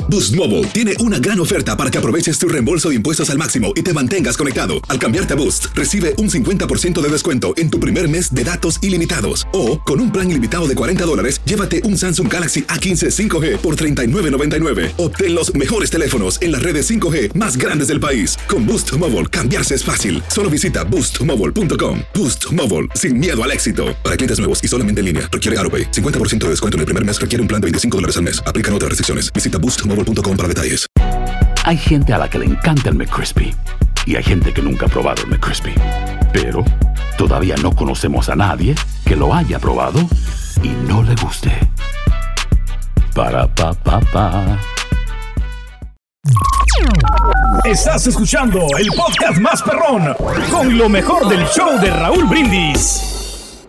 Boost 0.09 0.35
Mobile 0.35 0.67
tiene 0.75 0.95
una 1.01 1.19
gran 1.19 1.41
oferta 1.41 1.77
para 1.77 1.91
que 1.91 1.97
aproveches 1.97 2.39
tu 2.39 2.49
reembolso 2.49 2.89
de 2.91 2.97
impuestos 2.97 3.31
al 3.31 3.39
máximo 3.39 3.73
y 3.75 3.83
te 3.83 3.93
mantengas 3.95 4.37
conectado. 4.37 4.75
Al 4.89 4.99
cambiarte 4.99 5.33
a 5.33 5.37
Boost, 5.37 5.67
recibe 5.75 6.15
un 6.19 6.29
50% 6.29 7.01
de 7.01 7.09
descuento 7.09 7.55
en 7.57 7.71
tu 7.71 7.79
primer 7.81 8.09
mes 8.09 8.35
de 8.35 8.45
datos 8.45 8.79
ilimitados. 8.83 9.47
O, 9.53 9.79
con 9.81 10.01
un 10.01 10.11
plan 10.13 10.31
ilimitado 10.31 10.67
de 10.69 10.75
40 10.75 11.05
dólares, 11.05 11.41
llévate 11.47 11.81
un 11.85 11.97
Samsung 11.97 12.31
Galaxy 12.31 12.63
A15 12.65 13.11
5G 13.11 13.59
por 13.59 13.77
$39.99. 13.77 14.93
Obtén 14.99 15.35
los 15.35 15.55
mejores 15.55 15.91
teléfonos 15.91 16.39
en 16.43 16.53
las 16.53 16.63
redes 16.63 16.91
5G 16.91 17.33
más 17.35 17.57
grandes 17.63 17.89
del 17.89 18.01
país. 18.01 18.37
Con 18.49 18.67
Boost 18.67 18.93
Mobile, 18.99 19.27
cambiarse 19.29 19.75
es 19.77 19.85
fácil. 19.85 20.23
Solo 20.27 20.51
visita 20.51 20.83
boostmobile.com. 20.85 22.01
Boost 22.13 22.53
Mobile, 22.53 22.89
sin 22.95 23.19
miedo 23.19 23.43
al 23.43 23.53
éxito. 23.53 23.97
Para 24.03 24.17
clientes 24.17 24.39
nuevos 24.39 24.63
y 24.63 24.69
solamente 24.69 25.01
en 25.01 25.07
línea, 25.07 25.29
requiere 25.31 25.57
AroPay. 25.61 25.93
50% 25.93 26.39
de 26.39 26.49
descuento 26.51 26.77
en 26.77 26.81
el 26.81 26.87
primer 26.87 27.05
mes 27.05 27.21
requiere 27.21 27.41
un 27.41 27.49
plan 27.49 27.61
de 27.61 27.67
25 27.67 27.97
dólares 27.97 28.17
al 28.17 28.25
mes. 28.25 28.43
Aplican 28.45 28.75
otras 28.75 28.89
restricciones. 28.91 29.33
Visita 29.33 29.59
boostmobile.com 29.59 30.37
para 30.37 30.49
detalles. 30.49 30.87
Hay 31.65 31.77
gente 31.77 32.13
a 32.13 32.19
la 32.19 32.29
que 32.29 32.41
le 32.41 32.47
encanta 32.47 32.89
el 32.89 32.97
McCrispy 32.97 33.55
y 34.05 34.17
hay 34.17 34.23
gente 34.25 34.53
que 34.53 34.63
nunca 34.63 34.87
ha 34.87 34.89
probado 34.89 35.23
el 35.23 35.29
McCrispy. 35.29 35.75
Pero 36.33 36.65
todavía 37.17 37.55
no 37.63 37.71
conocemos 37.71 38.29
a 38.29 38.35
nadie 38.35 38.75
que 39.05 39.15
lo 39.15 39.33
haya 39.33 39.61
probado 39.61 40.01
y 40.63 40.69
no 40.89 41.05
le 41.05 41.15
guste. 41.15 41.53
Para 43.15 43.47
pa 43.55 43.73
pa 43.75 44.01
pa. 44.01 44.59
Estás 47.65 48.07
escuchando 48.07 48.67
el 48.79 48.89
podcast 48.89 49.39
más 49.39 49.63
perrón 49.63 50.15
con 50.51 50.77
lo 50.77 50.89
mejor 50.89 51.29
del 51.29 51.45
show 51.47 51.79
de 51.81 51.91
Raúl 51.91 52.25
Brindis. 52.25 53.67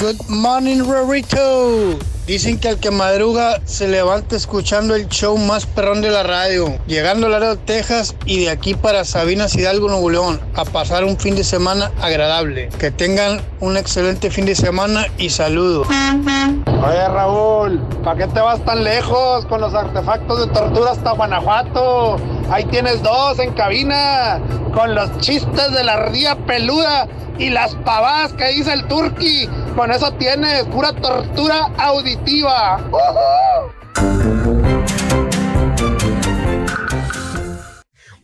Good 0.00 0.28
morning, 0.28 0.82
Rorito. 0.82 1.98
Dicen 2.30 2.60
que 2.60 2.68
al 2.68 2.78
que 2.78 2.92
madruga 2.92 3.60
se 3.64 3.88
levanta 3.88 4.36
escuchando 4.36 4.94
el 4.94 5.08
show 5.08 5.36
más 5.36 5.66
perrón 5.66 6.00
de 6.00 6.12
la 6.12 6.22
radio. 6.22 6.78
Llegando 6.86 7.26
a 7.26 7.30
Laredo, 7.30 7.58
Texas 7.58 8.14
y 8.24 8.44
de 8.44 8.50
aquí 8.50 8.74
para 8.74 9.04
Sabinas 9.04 9.56
Hidalgo, 9.56 9.88
Nuevo 9.88 10.10
León, 10.10 10.40
a 10.54 10.64
pasar 10.64 11.02
un 11.04 11.18
fin 11.18 11.34
de 11.34 11.42
semana 11.42 11.90
agradable. 12.00 12.68
Que 12.78 12.92
tengan 12.92 13.40
un 13.58 13.76
excelente 13.76 14.30
fin 14.30 14.46
de 14.46 14.54
semana 14.54 15.06
y 15.18 15.30
saludos. 15.30 15.88
Oye 15.88 17.08
Raúl, 17.08 17.80
¿para 18.04 18.18
qué 18.18 18.32
te 18.32 18.38
vas 18.38 18.64
tan 18.64 18.84
lejos 18.84 19.44
con 19.46 19.60
los 19.60 19.74
artefactos 19.74 20.46
de 20.46 20.52
tortura 20.54 20.92
hasta 20.92 21.10
Guanajuato? 21.10 22.16
Ahí 22.48 22.64
tienes 22.66 23.02
dos 23.02 23.40
en 23.40 23.52
cabina, 23.54 24.40
con 24.72 24.94
los 24.94 25.18
chistes 25.18 25.72
de 25.72 25.82
la 25.82 25.94
ardilla 25.94 26.36
peluda 26.46 27.08
y 27.40 27.50
las 27.50 27.74
pavadas 27.74 28.34
que 28.34 28.46
dice 28.52 28.72
el 28.72 28.86
turqui. 28.86 29.48
Con 29.74 29.90
eso 29.90 30.12
tienes 30.14 30.64
pura 30.64 30.92
tortura 30.92 31.70
auditiva. 31.78 32.80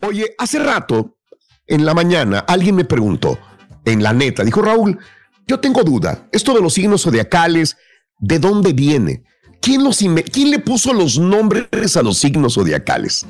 Oye, 0.01 0.35
hace 0.37 0.59
rato, 0.59 1.17
en 1.65 1.85
la 1.85 1.93
mañana, 1.93 2.39
alguien 2.47 2.75
me 2.75 2.85
preguntó, 2.85 3.39
en 3.85 4.03
la 4.03 4.13
neta, 4.13 4.43
dijo 4.43 4.61
Raúl, 4.61 4.99
yo 5.47 5.59
tengo 5.59 5.83
duda, 5.83 6.27
esto 6.31 6.53
de 6.53 6.61
los 6.61 6.73
signos 6.73 7.03
zodiacales, 7.03 7.77
¿de 8.19 8.39
dónde 8.39 8.73
viene? 8.73 9.23
¿Quién, 9.61 9.83
los 9.83 9.97
¿Quién 10.31 10.51
le 10.51 10.59
puso 10.59 10.93
los 10.93 11.17
nombres 11.17 11.97
a 11.97 12.03
los 12.03 12.17
signos 12.17 12.55
zodiacales? 12.55 13.25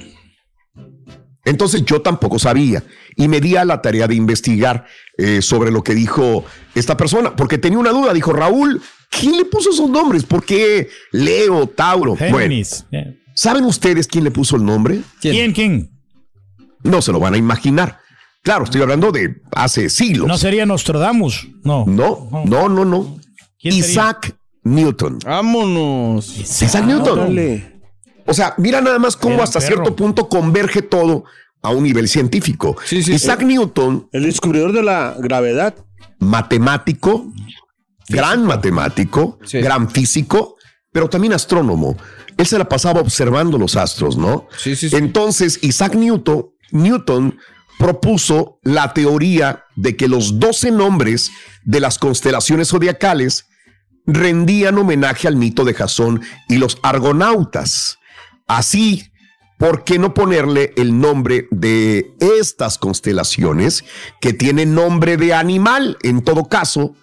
Entonces 1.48 1.86
yo 1.86 2.02
tampoco 2.02 2.40
sabía 2.40 2.84
y 3.16 3.30
me 3.30 3.40
di 3.40 3.56
a 3.56 3.64
la 3.64 3.82
tarea 3.82 4.06
de 4.06 4.16
investigar 4.16 4.86
eh, 5.18 5.42
sobre 5.42 5.72
lo 5.72 5.82
que 5.82 5.96
dijo 5.96 6.44
esta 6.76 6.98
persona, 6.98 7.38
porque 7.38 7.58
tenía 7.58 7.80
una 7.80 7.92
duda. 7.92 8.14
Dijo, 8.14 8.34
Raúl, 8.34 8.82
¿quién 9.10 9.38
le 9.38 9.46
puso 9.46 9.70
esos 9.70 9.90
nombres? 9.90 10.26
¿Por 10.26 10.44
qué 10.44 10.90
Leo, 11.14 11.68
Tauro? 11.68 12.18
Géminis. 12.18 12.86
Bueno, 12.92 13.14
¿saben 13.34 13.64
ustedes 13.64 14.08
quién 14.08 14.26
le 14.26 14.32
puso 14.32 14.58
el 14.58 14.66
nombre? 14.66 15.00
¿Quién? 15.22 15.54
¿Quién? 15.54 15.90
No 16.84 17.02
se 17.02 17.14
lo 17.14 17.20
van 17.22 17.34
a 17.34 17.38
imaginar. 17.38 18.00
Claro, 18.44 18.66
estoy 18.66 18.82
hablando 18.82 19.14
de 19.14 19.42
hace 19.56 19.90
siglos. 19.90 20.28
No 20.28 20.38
sería 20.38 20.66
Nostradamus, 20.66 21.48
no. 21.64 21.86
No, 21.86 22.30
no, 22.46 22.68
no, 22.68 22.84
no. 22.84 23.18
Isaac 23.60 24.36
Newton. 24.64 25.20
Vámonos. 25.24 26.38
Isaac 26.38 26.84
Newton. 26.86 27.77
O 28.28 28.34
sea, 28.34 28.54
mira 28.58 28.82
nada 28.82 29.00
más 29.00 29.16
cómo 29.16 29.36
Era 29.36 29.44
hasta 29.46 29.60
perro. 29.60 29.76
cierto 29.76 29.96
punto 29.96 30.30
converge 30.30 30.82
todo 30.82 31.24
a 31.62 31.72
un 31.72 31.84
nivel 31.84 32.08
científico. 32.08 32.76
Isaac 32.92 33.42
Newton. 33.42 34.10
El 34.12 34.24
descubridor 34.24 34.74
de 34.74 34.84
la 34.84 35.16
gravedad. 35.18 35.76
Matemático, 36.20 37.32
gran 38.10 38.46
matemático, 38.46 39.40
gran 39.52 39.90
físico, 39.90 40.58
pero 40.92 41.10
también 41.10 41.34
astrónomo. 41.34 41.96
Él 42.38 42.46
se 42.46 42.58
la 42.58 42.70
pasaba 42.70 43.02
observando 43.02 43.58
los 43.58 43.76
astros, 43.76 44.18
¿no? 44.18 44.48
Entonces, 44.92 45.60
Isaac 45.64 45.96
Newton, 45.96 46.48
Newton 46.72 47.38
propuso 47.80 48.60
la 48.64 48.94
teoría 48.94 49.64
de 49.76 49.96
que 49.96 50.08
los 50.08 50.40
12 50.40 50.72
nombres 50.72 51.32
de 51.64 51.80
las 51.80 51.98
constelaciones 51.98 52.70
zodiacales 52.70 53.46
rendían 54.06 54.78
homenaje 54.78 55.28
al 55.28 55.36
mito 55.36 55.64
de 55.64 55.74
Jasón 55.74 56.22
y 56.48 56.58
los 56.58 56.78
argonautas. 56.82 57.98
Así, 58.48 59.12
¿por 59.58 59.84
qué 59.84 60.00
no 60.00 60.14
ponerle 60.14 60.74
el 60.78 61.00
nombre 61.00 61.48
de 61.52 62.12
estas 62.20 62.78
constelaciones 62.78 63.84
que 64.22 64.34
tienen 64.34 64.74
nombre 64.74 65.18
de 65.18 65.34
animal, 65.34 65.98
en 66.04 66.22
todo 66.24 66.46
caso, 66.48 66.96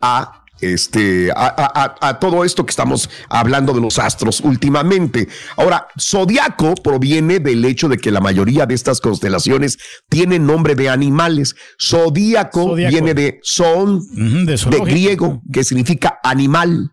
a 0.00 0.36
este, 0.60 1.30
a, 1.34 1.46
a- 1.46 1.84
a- 2.00 2.08
a 2.10 2.18
todo 2.18 2.44
esto 2.44 2.66
que 2.66 2.70
estamos 2.70 3.08
hablando 3.30 3.72
de 3.72 3.80
los 3.80 3.98
astros 3.98 4.40
últimamente. 4.42 5.26
Ahora, 5.56 5.86
zodiaco 5.98 6.74
proviene 6.74 7.38
del 7.40 7.64
hecho 7.64 7.88
de 7.88 7.96
que 7.96 8.10
la 8.10 8.20
mayoría 8.20 8.66
de 8.66 8.74
estas 8.74 9.00
constelaciones 9.00 9.78
tienen 10.10 10.44
nombre 10.46 10.74
de 10.74 10.90
animales. 10.90 11.56
Zodíaco, 11.82 12.64
Zodíaco. 12.68 12.90
viene 12.92 13.14
de 13.14 13.40
son, 13.42 14.00
de 14.44 14.54
de 14.58 14.80
griego, 14.84 15.40
que 15.50 15.64
significa 15.64 16.18
animal. 16.22 16.90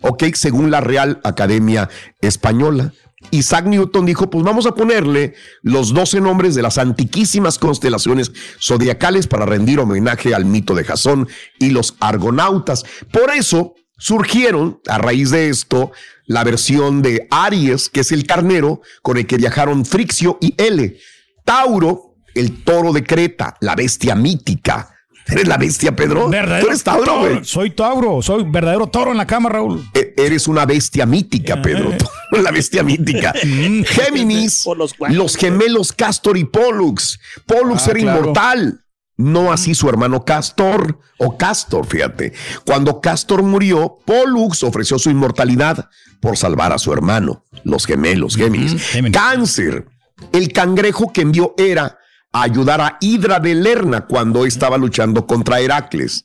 Ok, 0.00 0.24
según 0.34 0.72
la 0.72 0.80
Real 0.80 1.20
Academia 1.22 1.88
Española. 2.20 2.92
Isaac 3.30 3.66
Newton 3.66 4.06
dijo, 4.06 4.30
pues 4.30 4.44
vamos 4.44 4.66
a 4.66 4.74
ponerle 4.74 5.34
los 5.62 5.92
12 5.92 6.20
nombres 6.20 6.54
de 6.54 6.62
las 6.62 6.78
antiquísimas 6.78 7.58
constelaciones 7.58 8.32
zodiacales 8.60 9.26
para 9.26 9.46
rendir 9.46 9.80
homenaje 9.80 10.34
al 10.34 10.44
mito 10.44 10.74
de 10.74 10.84
Jasón 10.84 11.28
y 11.58 11.70
los 11.70 11.96
argonautas. 12.00 12.84
Por 13.12 13.30
eso 13.30 13.74
surgieron, 13.98 14.80
a 14.86 14.98
raíz 14.98 15.30
de 15.30 15.48
esto, 15.48 15.92
la 16.26 16.44
versión 16.44 17.02
de 17.02 17.26
Aries, 17.30 17.88
que 17.88 18.00
es 18.00 18.12
el 18.12 18.26
carnero 18.26 18.82
con 19.02 19.16
el 19.16 19.26
que 19.26 19.36
viajaron 19.36 19.84
Frixio 19.84 20.38
y 20.40 20.54
L. 20.56 20.96
Tauro, 21.44 22.14
el 22.34 22.62
toro 22.62 22.92
de 22.92 23.02
Creta, 23.02 23.56
la 23.60 23.74
bestia 23.74 24.14
mítica. 24.14 24.97
¿Eres 25.28 25.46
la 25.46 25.56
bestia, 25.58 25.94
Pedro? 25.94 26.28
Verdadero 26.28 26.64
¿Tú 26.66 26.70
eres 26.70 26.82
Tauro, 26.84 27.18
güey? 27.20 27.44
Soy 27.44 27.70
Tauro, 27.70 28.22
soy 28.22 28.44
verdadero 28.48 28.86
toro 28.86 29.10
en 29.10 29.16
la 29.18 29.26
cama, 29.26 29.48
Raúl. 29.50 29.86
E- 29.94 30.14
Eres 30.16 30.48
una 30.48 30.64
bestia 30.66 31.04
mítica, 31.06 31.60
Pedro. 31.62 31.92
la 32.42 32.50
bestia 32.50 32.82
mítica. 32.82 33.32
Géminis, 33.86 34.64
los 35.10 35.36
gemelos 35.36 35.92
Castor 35.92 36.36
y 36.38 36.44
Pollux. 36.44 37.18
Pollux 37.46 37.86
Ah, 37.86 37.90
era 37.90 38.00
claro. 38.00 38.18
inmortal. 38.20 38.84
No 39.16 39.52
así 39.52 39.74
su 39.74 39.88
hermano 39.88 40.24
Castor 40.24 40.98
o 41.18 41.36
Castor, 41.36 41.84
fíjate. 41.86 42.32
Cuando 42.64 43.00
Castor 43.00 43.42
murió, 43.42 43.96
Pollux 44.04 44.62
ofreció 44.62 44.96
su 44.98 45.10
inmortalidad 45.10 45.88
por 46.20 46.36
salvar 46.36 46.72
a 46.72 46.78
su 46.78 46.92
hermano, 46.92 47.44
los 47.64 47.84
gemelos, 47.84 48.36
Géminis. 48.36 48.80
Cáncer, 49.12 49.86
el 50.32 50.52
cangrejo 50.52 51.12
que 51.12 51.22
envió 51.22 51.52
Hera 51.58 51.97
a 52.32 52.42
ayudar 52.42 52.80
a 52.80 52.98
Hidra 53.00 53.40
de 53.40 53.54
Lerna 53.54 54.06
cuando 54.06 54.44
estaba 54.44 54.76
luchando 54.76 55.26
contra 55.26 55.60
Heracles. 55.60 56.24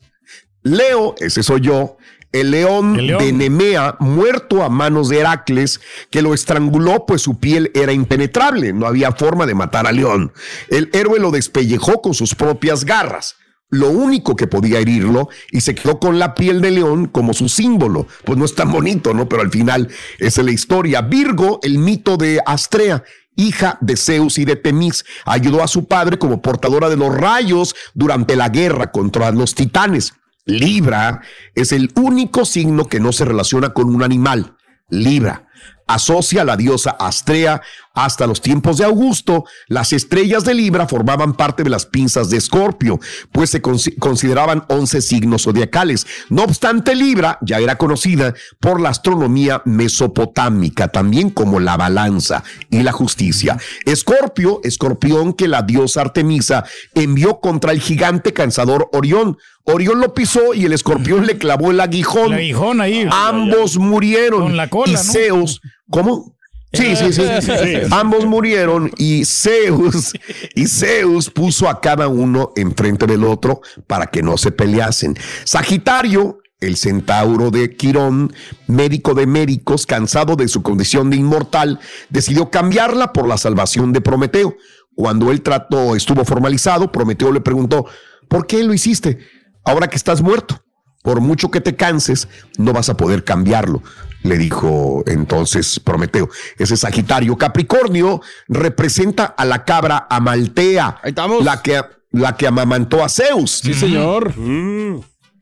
Leo, 0.63 1.15
ese 1.19 1.43
soy 1.43 1.61
yo, 1.61 1.97
el 2.31 2.51
león, 2.51 2.97
El 2.99 3.07
león. 3.07 3.19
de 3.19 3.31
Nemea, 3.31 3.95
muerto 3.99 4.63
a 4.63 4.69
manos 4.69 5.09
de 5.09 5.19
Heracles, 5.19 5.79
que 6.09 6.21
lo 6.21 6.33
estranguló, 6.33 7.05
pues 7.05 7.21
su 7.21 7.39
piel 7.39 7.71
era 7.75 7.93
impenetrable, 7.93 8.73
no 8.73 8.87
había 8.87 9.11
forma 9.11 9.45
de 9.45 9.53
matar 9.53 9.87
al 9.87 9.97
león. 9.97 10.33
El 10.69 10.89
héroe 10.93 11.19
lo 11.19 11.31
despellejó 11.31 12.01
con 12.01 12.13
sus 12.13 12.33
propias 12.33 12.85
garras. 12.85 13.35
Lo 13.69 13.89
único 13.89 14.35
que 14.35 14.45
podía 14.45 14.79
herirlo 14.79 15.29
y 15.51 15.61
se 15.61 15.73
quedó 15.73 15.99
con 15.99 16.19
la 16.19 16.35
piel 16.35 16.61
de 16.61 16.69
león 16.71 17.07
como 17.07 17.33
su 17.33 17.49
símbolo. 17.49 18.07
Pues 18.23 18.37
no 18.37 18.45
es 18.45 18.53
tan 18.53 18.71
bonito, 18.71 19.15
¿no? 19.15 19.27
Pero 19.27 19.41
al 19.41 19.49
final 19.49 19.89
esa 20.19 20.41
es 20.41 20.45
la 20.45 20.51
historia. 20.51 21.01
Virgo, 21.01 21.59
el 21.63 21.79
mito 21.79 22.15
de 22.17 22.39
Astrea, 22.45 23.03
hija 23.35 23.77
de 23.81 23.97
Zeus 23.97 24.37
y 24.37 24.45
de 24.45 24.55
Temis, 24.55 25.05
ayudó 25.25 25.63
a 25.63 25.67
su 25.67 25.85
padre 25.85 26.17
como 26.17 26.41
portadora 26.41 26.89
de 26.89 26.97
los 26.97 27.13
rayos 27.13 27.75
durante 27.93 28.35
la 28.35 28.49
guerra 28.49 28.91
contra 28.91 29.31
los 29.31 29.55
titanes. 29.55 30.13
Libra 30.45 31.21
es 31.55 31.71
el 31.71 31.91
único 31.95 32.45
signo 32.45 32.87
que 32.87 32.99
no 32.99 33.11
se 33.11 33.25
relaciona 33.25 33.73
con 33.73 33.93
un 33.93 34.03
animal. 34.03 34.57
Libra 34.89 35.47
asocia 35.87 36.41
a 36.41 36.45
la 36.45 36.57
diosa 36.57 36.91
Astrea 36.91 37.61
hasta 37.93 38.25
los 38.27 38.41
tiempos 38.41 38.77
de 38.77 38.85
Augusto. 38.85 39.45
Las 39.67 39.93
estrellas 39.93 40.43
de 40.45 40.53
Libra 40.53 40.87
formaban 40.87 41.33
parte 41.33 41.63
de 41.63 41.69
las 41.69 41.85
pinzas 41.85 42.29
de 42.29 42.37
Escorpio, 42.37 42.99
pues 43.31 43.51
se 43.51 43.61
consi- 43.61 43.97
consideraban 43.99 44.65
11 44.67 45.01
signos 45.01 45.43
zodiacales. 45.43 46.05
No 46.29 46.43
obstante, 46.43 46.95
Libra 46.95 47.37
ya 47.41 47.59
era 47.59 47.77
conocida 47.77 48.33
por 48.59 48.81
la 48.81 48.89
astronomía 48.89 49.61
mesopotámica, 49.65 50.87
también 50.89 51.29
como 51.29 51.59
la 51.59 51.77
balanza 51.77 52.43
y 52.69 52.81
la 52.83 52.91
justicia. 52.91 53.57
Escorpio, 53.85 54.59
escorpión 54.63 55.33
que 55.33 55.47
la 55.47 55.61
diosa 55.61 56.01
Artemisa 56.01 56.65
envió 56.95 57.39
contra 57.39 57.71
el 57.71 57.79
gigante 57.79 58.33
cansador 58.33 58.89
Orión. 58.93 59.37
Orión 59.65 60.01
lo 60.01 60.13
pisó 60.13 60.53
y 60.53 60.65
el 60.65 60.73
escorpión 60.73 61.25
le 61.25 61.37
clavó 61.37 61.71
el 61.71 61.79
aguijón. 61.79 62.27
El 62.33 62.39
aguijón 62.39 62.81
ahí. 62.81 63.07
Ambos 63.11 63.77
murieron. 63.77 64.41
Con 64.43 64.57
la 64.57 64.69
cola, 64.69 64.91
y 64.91 64.93
¿no? 64.93 64.99
Zeus, 64.99 65.61
¿cómo? 65.89 66.35
Sí, 66.73 66.95
sí, 66.95 67.13
sí, 67.13 67.21
Sí. 67.41 67.77
Ambos 67.91 68.25
murieron 68.25 68.91
y 68.97 69.25
Zeus, 69.25 70.13
y 70.55 70.65
Zeus 70.67 71.29
puso 71.29 71.69
a 71.69 71.79
cada 71.79 72.07
uno 72.07 72.51
enfrente 72.55 73.05
del 73.05 73.23
otro 73.23 73.61
para 73.85 74.07
que 74.07 74.23
no 74.23 74.37
se 74.37 74.51
peleasen. 74.51 75.15
Sagitario, 75.43 76.39
el 76.59 76.77
centauro 76.77 77.51
de 77.51 77.75
Quirón, 77.75 78.33
médico 78.67 79.13
de 79.13 79.27
médicos, 79.27 79.85
cansado 79.85 80.35
de 80.35 80.47
su 80.47 80.63
condición 80.63 81.09
de 81.09 81.17
inmortal, 81.17 81.79
decidió 82.09 82.49
cambiarla 82.49 83.13
por 83.13 83.27
la 83.27 83.37
salvación 83.37 83.93
de 83.93 84.01
Prometeo. 84.01 84.55
Cuando 84.95 85.31
el 85.31 85.41
trato 85.41 85.95
estuvo 85.95 86.25
formalizado, 86.25 86.91
Prometeo 86.91 87.31
le 87.31 87.41
preguntó, 87.41 87.85
¿por 88.29 88.47
qué 88.47 88.63
lo 88.63 88.73
hiciste? 88.73 89.19
Ahora 89.63 89.87
que 89.87 89.95
estás 89.95 90.21
muerto, 90.21 90.63
por 91.03 91.21
mucho 91.21 91.51
que 91.51 91.61
te 91.61 91.75
canses, 91.75 92.27
no 92.57 92.73
vas 92.73 92.89
a 92.89 92.97
poder 92.97 93.23
cambiarlo. 93.23 93.83
Le 94.23 94.37
dijo 94.37 95.03
entonces 95.05 95.79
Prometeo. 95.79 96.29
Ese 96.57 96.75
Sagitario. 96.77 97.37
Capricornio 97.37 98.21
representa 98.47 99.25
a 99.25 99.45
la 99.45 99.63
cabra 99.65 100.07
Amaltea. 100.09 100.99
La 101.43 101.61
que, 101.61 101.81
la 102.11 102.35
que 102.37 102.47
amamantó 102.47 103.03
a 103.03 103.09
Zeus. 103.09 103.59
Sí, 103.63 103.73
señor. 103.73 104.33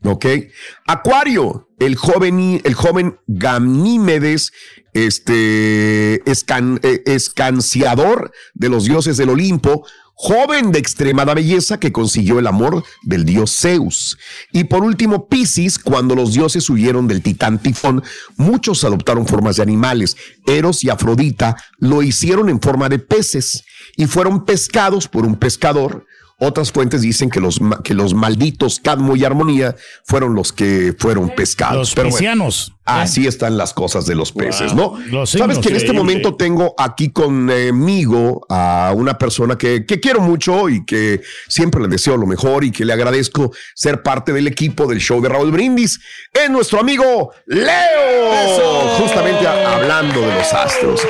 Ok. 0.04 0.26
Acuario, 0.86 1.68
el 1.78 1.94
joven, 1.94 2.60
el 2.64 2.74
joven 2.74 3.18
Ganímedes, 3.28 4.52
este 4.92 6.22
escan- 6.24 6.80
eh, 6.82 7.02
escanciador 7.06 8.32
de 8.54 8.68
los 8.68 8.84
dioses 8.84 9.16
del 9.16 9.30
Olimpo, 9.30 9.86
joven 10.14 10.72
de 10.72 10.78
extremada 10.78 11.34
belleza 11.34 11.78
que 11.78 11.92
consiguió 11.92 12.38
el 12.38 12.46
amor 12.46 12.84
del 13.02 13.24
dios 13.24 13.56
Zeus. 13.56 14.18
Y 14.52 14.64
por 14.64 14.84
último, 14.84 15.28
Piscis, 15.28 15.78
cuando 15.78 16.14
los 16.14 16.34
dioses 16.34 16.68
huyeron 16.70 17.08
del 17.08 17.22
titán 17.22 17.58
Tifón, 17.58 18.02
muchos 18.36 18.84
adoptaron 18.84 19.26
formas 19.26 19.56
de 19.56 19.62
animales. 19.62 20.16
Eros 20.46 20.84
y 20.84 20.90
Afrodita 20.90 21.56
lo 21.78 22.02
hicieron 22.02 22.48
en 22.48 22.60
forma 22.60 22.88
de 22.88 22.98
peces 22.98 23.64
y 23.96 24.06
fueron 24.06 24.44
pescados 24.44 25.08
por 25.08 25.24
un 25.24 25.36
pescador. 25.36 26.06
Otras 26.44 26.72
fuentes 26.72 27.02
dicen 27.02 27.30
que 27.30 27.38
los, 27.40 27.60
que 27.84 27.94
los 27.94 28.14
malditos 28.14 28.80
Cadmo 28.82 29.14
y 29.14 29.24
Armonía 29.24 29.76
fueron 30.04 30.34
los 30.34 30.52
que 30.52 30.92
fueron 30.98 31.30
pescados. 31.30 31.76
Los 31.78 31.94
Pero 31.94 32.10
bueno, 32.10 32.48
así 32.84 33.28
están 33.28 33.56
las 33.56 33.72
cosas 33.72 34.06
de 34.06 34.16
los 34.16 34.32
peces, 34.32 34.72
Wow. 34.74 34.98
¿no? 34.98 35.06
Los 35.06 35.30
Sabes 35.30 35.58
que 35.58 35.68
en 35.68 35.76
este 35.76 35.92
momento 35.92 36.34
tengo 36.34 36.74
aquí 36.78 37.10
conmigo 37.10 38.44
a 38.48 38.92
una 38.96 39.18
persona 39.18 39.56
que, 39.56 39.86
que 39.86 40.00
quiero 40.00 40.20
mucho 40.20 40.68
y 40.68 40.84
que 40.84 41.20
siempre 41.48 41.80
le 41.80 41.86
deseo 41.88 42.16
lo 42.16 42.26
mejor 42.26 42.64
y 42.64 42.72
que 42.72 42.84
le 42.84 42.92
agradezco 42.92 43.52
ser 43.74 44.02
parte 44.02 44.32
del 44.32 44.48
equipo 44.48 44.86
del 44.86 44.98
show 44.98 45.20
de 45.22 45.28
Raúl 45.28 45.52
Brindis. 45.52 46.00
Es 46.32 46.50
nuestro 46.50 46.80
amigo 46.80 47.30
Leo. 47.46 48.98
Justamente 48.98 49.46
a- 49.46 49.76
hablando 49.76 50.20
de 50.20 50.34
los 50.34 50.52
astros. 50.52 51.00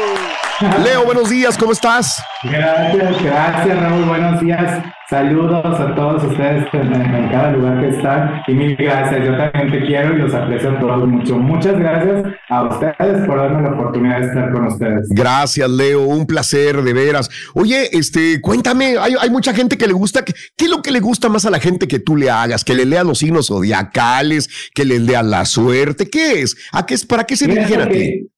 Leo, 0.62 1.04
buenos 1.04 1.28
días, 1.28 1.58
¿cómo 1.58 1.72
estás? 1.72 2.22
Gracias, 2.44 3.22
gracias 3.22 3.80
Raúl, 3.80 4.04
buenos 4.04 4.40
días. 4.40 4.84
Saludos 5.10 5.80
a 5.80 5.94
todos 5.96 6.22
ustedes 6.22 6.64
en, 6.72 6.92
en 6.94 7.30
cada 7.30 7.50
lugar 7.50 7.80
que 7.80 7.88
están 7.88 8.42
y 8.46 8.52
mil 8.54 8.76
gracias. 8.76 9.26
Yo 9.26 9.36
también 9.36 9.72
te 9.72 9.84
quiero 9.84 10.14
y 10.14 10.18
los 10.20 10.32
aprecio 10.32 10.70
a 10.70 10.78
todos 10.78 11.08
mucho. 11.08 11.36
Muchas 11.36 11.76
gracias 11.76 12.32
a 12.48 12.62
ustedes 12.62 13.26
por 13.26 13.38
darme 13.38 13.62
la 13.62 13.74
oportunidad 13.74 14.20
de 14.20 14.26
estar 14.26 14.52
con 14.52 14.66
ustedes. 14.68 15.08
Gracias, 15.10 15.68
Leo, 15.68 16.02
un 16.02 16.26
placer, 16.26 16.80
de 16.80 16.92
veras. 16.92 17.28
Oye, 17.54 17.88
este, 17.92 18.40
cuéntame, 18.40 18.96
hay, 18.98 19.16
hay 19.20 19.30
mucha 19.30 19.52
gente 19.52 19.76
que 19.76 19.88
le 19.88 19.94
gusta, 19.94 20.24
¿qué, 20.24 20.32
¿qué 20.56 20.66
es 20.66 20.70
lo 20.70 20.80
que 20.80 20.92
le 20.92 21.00
gusta 21.00 21.28
más 21.28 21.44
a 21.44 21.50
la 21.50 21.58
gente 21.58 21.88
que 21.88 21.98
tú 21.98 22.16
le 22.16 22.30
hagas? 22.30 22.64
Que 22.64 22.74
le 22.74 22.86
leas 22.86 23.04
los 23.04 23.18
signos 23.18 23.48
zodiacales, 23.48 24.48
que 24.72 24.84
le 24.84 25.00
leas 25.00 25.24
la 25.26 25.44
suerte, 25.44 26.08
¿qué 26.08 26.42
es? 26.42 26.56
¿A 26.70 26.86
qué 26.86 26.94
es? 26.94 27.04
¿Para 27.04 27.24
qué 27.24 27.36
se 27.36 27.48
dirigen 27.48 27.80
a 27.80 27.88
ti? 27.88 28.28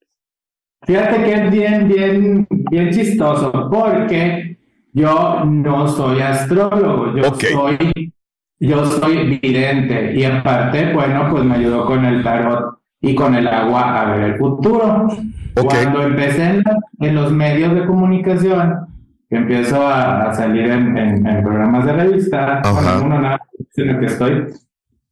Fíjate 0.86 1.24
que 1.24 1.32
es 1.32 1.50
bien, 1.50 1.88
bien, 1.88 2.46
bien 2.48 2.90
chistoso, 2.90 3.70
porque 3.70 4.58
yo 4.92 5.44
no 5.44 5.88
soy 5.88 6.20
astrólogo, 6.20 7.16
yo 7.16 7.34
soy, 7.34 8.12
yo 8.60 8.84
soy 8.84 9.38
vidente 9.38 10.14
y 10.14 10.24
aparte, 10.24 10.92
bueno, 10.92 11.28
pues 11.30 11.44
me 11.44 11.56
ayudó 11.56 11.86
con 11.86 12.04
el 12.04 12.22
tarot 12.22 12.78
y 13.00 13.14
con 13.14 13.34
el 13.34 13.48
agua 13.48 14.00
a 14.00 14.14
ver 14.14 14.30
el 14.30 14.38
futuro. 14.38 15.08
Cuando 15.54 16.02
empecé 16.02 16.44
en, 16.44 16.62
en, 17.00 17.14
los 17.14 17.32
medios 17.32 17.74
de 17.74 17.86
comunicación, 17.86 18.86
que 19.30 19.36
empiezo 19.36 19.86
a, 19.86 20.30
a 20.30 20.34
salir 20.34 20.66
en, 20.66 20.96
en, 20.96 21.26
en, 21.26 21.42
programas 21.42 21.86
de 21.86 21.92
revista, 21.92 22.60
bueno, 22.72 23.04
uno 23.04 23.20
nada, 23.20 23.40
en 23.76 23.88
el 23.88 24.00
que 24.00 24.06
estoy, 24.06 24.46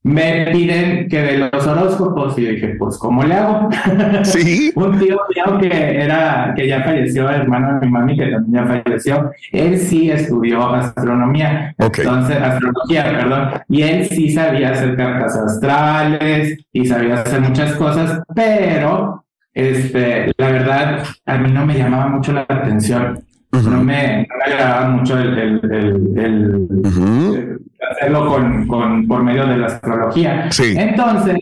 me 0.04 0.46
piden 0.50 1.08
que 1.08 1.22
de 1.22 1.38
los 1.38 1.66
horóscopos 1.66 2.36
y 2.38 2.46
dije, 2.46 2.74
pues, 2.78 2.98
¿cómo 2.98 3.22
le 3.22 3.34
hago? 3.34 3.68
Sí. 4.24 4.72
Un 4.74 4.98
tío 4.98 5.20
mío 5.34 5.58
que 5.60 6.02
era, 6.02 6.52
que 6.56 6.66
ya 6.66 6.82
falleció, 6.82 7.30
hermano 7.30 7.78
de 7.78 7.86
mi 7.86 7.92
mami, 7.92 8.16
que 8.16 8.26
también 8.26 8.64
ya 8.64 8.82
falleció, 8.82 9.30
él 9.52 9.78
sí 9.78 10.10
estudió 10.10 10.66
astronomía, 10.74 11.74
entonces, 11.78 12.36
astrología, 12.36 13.04
perdón, 13.04 13.50
y 13.68 13.82
él 13.82 14.06
sí 14.06 14.30
sabía 14.30 14.70
hacer 14.70 14.96
cartas 14.96 15.36
astrales 15.36 16.58
y 16.72 16.86
sabía 16.86 17.14
hacer 17.14 17.40
muchas 17.40 17.74
cosas, 17.74 18.22
pero, 18.34 19.24
este, 19.54 20.32
la 20.36 20.50
verdad, 20.50 21.04
a 21.26 21.38
mí 21.38 21.50
no 21.52 21.66
me 21.66 21.74
llamaba 21.74 22.08
mucho 22.08 22.32
la 22.32 22.46
atención. 22.48 23.22
No 23.52 23.84
me, 23.84 24.26
agradaba 24.46 24.88
mucho 24.88 25.18
el, 25.18 25.38
el, 25.38 26.18
el, 26.18 27.60
hacerlo 27.90 28.26
con, 28.26 28.66
con, 28.66 29.06
por 29.06 29.22
medio 29.22 29.46
de 29.46 29.58
la 29.58 29.66
astrología. 29.66 30.48
Entonces, 30.58 31.36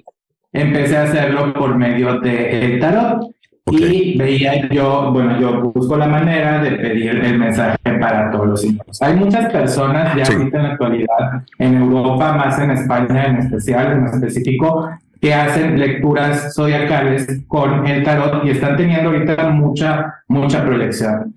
empecé 0.53 0.96
a 0.96 1.05
hacerlo 1.05 1.53
por 1.53 1.77
medio 1.77 2.18
del 2.20 2.81
tarot. 2.81 3.23
Y 3.70 4.18
veía 4.18 4.68
yo, 4.70 5.12
bueno, 5.12 5.38
yo 5.38 5.61
busco 5.70 5.96
la 5.96 6.09
manera 6.09 6.61
de 6.61 6.73
pedir 6.73 7.11
el 7.11 7.38
mensaje 7.38 7.79
para 8.01 8.29
todos 8.33 8.49
los 8.49 8.61
signos. 8.61 9.01
Hay 9.01 9.14
muchas 9.14 9.53
personas 9.53 10.16
ya 10.16 10.25
ahorita 10.25 10.57
en 10.57 10.62
la 10.64 10.70
actualidad, 10.70 11.44
en 11.59 11.75
Europa, 11.77 12.33
más 12.33 12.59
en 12.59 12.73
España 12.73 13.27
en 13.27 13.37
especial, 13.37 13.92
en 13.92 14.07
específico, 14.07 14.90
que 15.20 15.33
hacen 15.33 15.79
lecturas 15.79 16.53
zodiacales 16.55 17.42
con 17.46 17.87
el 17.87 18.03
tarot 18.03 18.44
y 18.44 18.51
están 18.51 18.77
teniendo 18.77 19.11
ahorita 19.11 19.51
mucha, 19.51 20.14
mucha 20.27 20.64
proyección. 20.64 21.33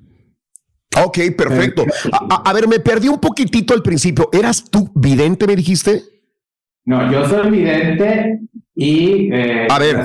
Ok, 1.05 1.19
perfecto. 1.37 1.85
A, 2.11 2.49
a, 2.49 2.53
ver, 2.53 2.67
me 2.67 2.79
perdí 2.79 3.07
un 3.07 3.19
poquitito 3.19 3.73
al 3.73 3.81
principio. 3.81 4.29
¿Eras 4.31 4.65
tú 4.69 4.91
vidente, 4.95 5.47
me 5.47 5.55
dijiste? 5.55 6.03
No, 6.85 7.11
yo 7.11 7.27
soy 7.27 7.49
vidente 7.49 8.39
y 8.75 9.29
eh, 9.31 9.67
a 9.69 9.79
ver, 9.79 9.97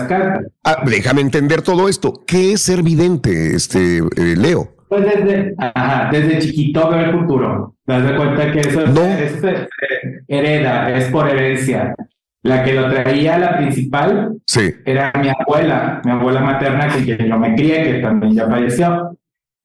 a, 0.62 0.84
déjame 0.84 1.22
entender 1.22 1.62
todo 1.62 1.88
esto. 1.88 2.22
¿Qué 2.26 2.52
es 2.52 2.62
ser 2.62 2.82
vidente, 2.82 3.54
este 3.54 3.98
eh, 3.98 4.36
Leo? 4.36 4.76
Pues 4.88 5.04
desde, 5.04 5.54
ajá, 5.58 6.08
desde 6.10 6.38
chiquito 6.38 6.88
veo 6.88 7.00
el 7.00 7.12
futuro. 7.12 7.74
Te 7.84 8.00
das 8.00 8.12
cuenta 8.12 8.52
que 8.52 8.60
eso, 8.60 8.86
no. 8.86 9.04
es, 9.04 9.32
eso 9.32 9.48
es, 9.48 9.60
eh, 9.60 10.20
hereda, 10.28 10.96
es 10.96 11.06
por 11.06 11.28
herencia. 11.28 11.94
La 12.42 12.62
que 12.62 12.74
lo 12.74 12.88
traía, 12.88 13.36
la 13.38 13.56
principal, 13.58 14.38
sí. 14.46 14.72
era 14.84 15.12
mi 15.20 15.28
abuela, 15.28 16.00
mi 16.04 16.12
abuela 16.12 16.40
materna, 16.40 16.88
con 16.88 17.02
quien 17.02 17.18
yo 17.18 17.38
me 17.38 17.54
crié, 17.54 17.82
que 17.82 17.98
también 17.98 18.34
ya 18.34 18.46
falleció 18.46 19.18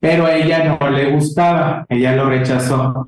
pero 0.03 0.25
a 0.25 0.35
ella 0.35 0.77
no 0.81 0.89
le 0.89 1.11
gustaba, 1.11 1.85
ella 1.87 2.13
lo 2.17 2.25
rechazó. 2.25 3.07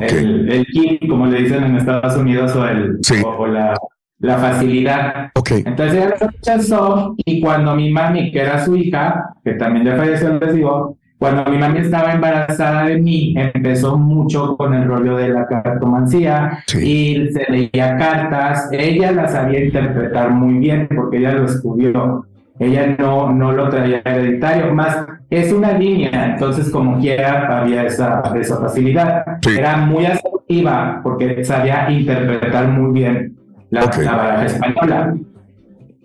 El, 0.00 0.48
el 0.48 0.66
kit, 0.66 1.08
como 1.08 1.26
le 1.26 1.42
dicen 1.42 1.64
en 1.64 1.74
Estados 1.74 2.16
Unidos, 2.16 2.54
o, 2.54 2.68
el, 2.68 3.00
o, 3.24 3.46
la, 3.48 3.74
la, 4.20 4.38
facilidad. 4.38 5.32
Entonces 5.34 5.94
ella 5.96 6.14
lo 6.20 6.28
rechazó 6.28 7.14
y 7.16 7.40
cuando 7.40 7.74
mi 7.74 7.90
mami, 7.90 8.30
que 8.30 8.38
era 8.38 8.64
su 8.64 8.76
hija, 8.76 9.34
que 9.42 9.54
también 9.54 9.86
ya 9.86 9.96
falleció, 9.96 10.38
les 10.38 10.54
digo, 10.54 10.96
cuando 11.18 11.50
mi 11.50 11.58
mami 11.58 11.80
estaba 11.80 12.12
embarazada 12.12 12.84
de 12.84 12.98
mí, 12.98 13.34
empezó 13.36 13.98
mucho 13.98 14.56
con 14.56 14.74
el 14.74 14.86
rollo 14.86 15.16
de 15.16 15.30
la 15.30 15.48
cartomancía 15.48 16.62
y 16.80 17.26
se 17.32 17.44
leía 17.50 17.96
cartas. 17.96 18.68
Ella 18.70 19.10
las 19.10 19.32
sabía 19.32 19.64
interpretar 19.64 20.30
muy 20.30 20.60
bien 20.60 20.86
porque 20.94 21.16
ella 21.16 21.32
lo 21.32 21.46
estudió 21.46 22.24
ella 22.58 22.96
no, 22.98 23.32
no 23.32 23.52
lo 23.52 23.68
traía 23.68 24.02
hereditario, 24.04 24.74
más 24.74 25.06
es 25.30 25.52
una 25.52 25.72
línea, 25.72 26.32
entonces 26.32 26.70
como 26.70 26.98
quiera 26.98 27.60
había 27.60 27.84
esa, 27.84 28.22
esa 28.34 28.58
facilidad. 28.60 29.24
Era 29.46 29.76
muy 29.76 30.06
asertiva 30.06 31.00
porque 31.02 31.44
sabía 31.44 31.90
interpretar 31.90 32.68
muy 32.68 32.92
bien 32.92 33.36
la, 33.70 33.82
la 33.82 34.16
baraja 34.16 34.46
española. 34.46 35.14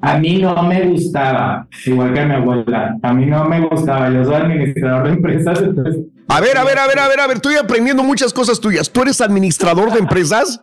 A 0.01 0.17
mí 0.17 0.41
no 0.41 0.61
me 0.63 0.81
gustaba, 0.87 1.65
igual 1.85 2.13
que 2.13 2.25
mi 2.25 2.33
abuela, 2.33 2.97
a 3.01 3.13
mí 3.13 3.25
no 3.25 3.45
me 3.45 3.61
gustaba, 3.61 4.09
yo 4.09 4.25
soy 4.25 4.35
administrador 4.35 5.07
de 5.07 5.13
empresas. 5.13 5.61
Entonces... 5.61 6.03
A 6.27 6.41
ver, 6.41 6.57
a 6.57 6.63
ver, 6.65 6.77
a 6.77 6.87
ver, 6.87 6.99
a 6.99 7.07
ver, 7.07 7.19
a 7.21 7.27
ver, 7.27 7.37
estoy 7.37 7.55
aprendiendo 7.55 8.03
muchas 8.03 8.33
cosas 8.33 8.59
tuyas. 8.59 8.91
¿Tú 8.91 9.01
eres 9.01 9.21
administrador 9.21 9.93
de 9.93 9.99
empresas? 9.99 10.61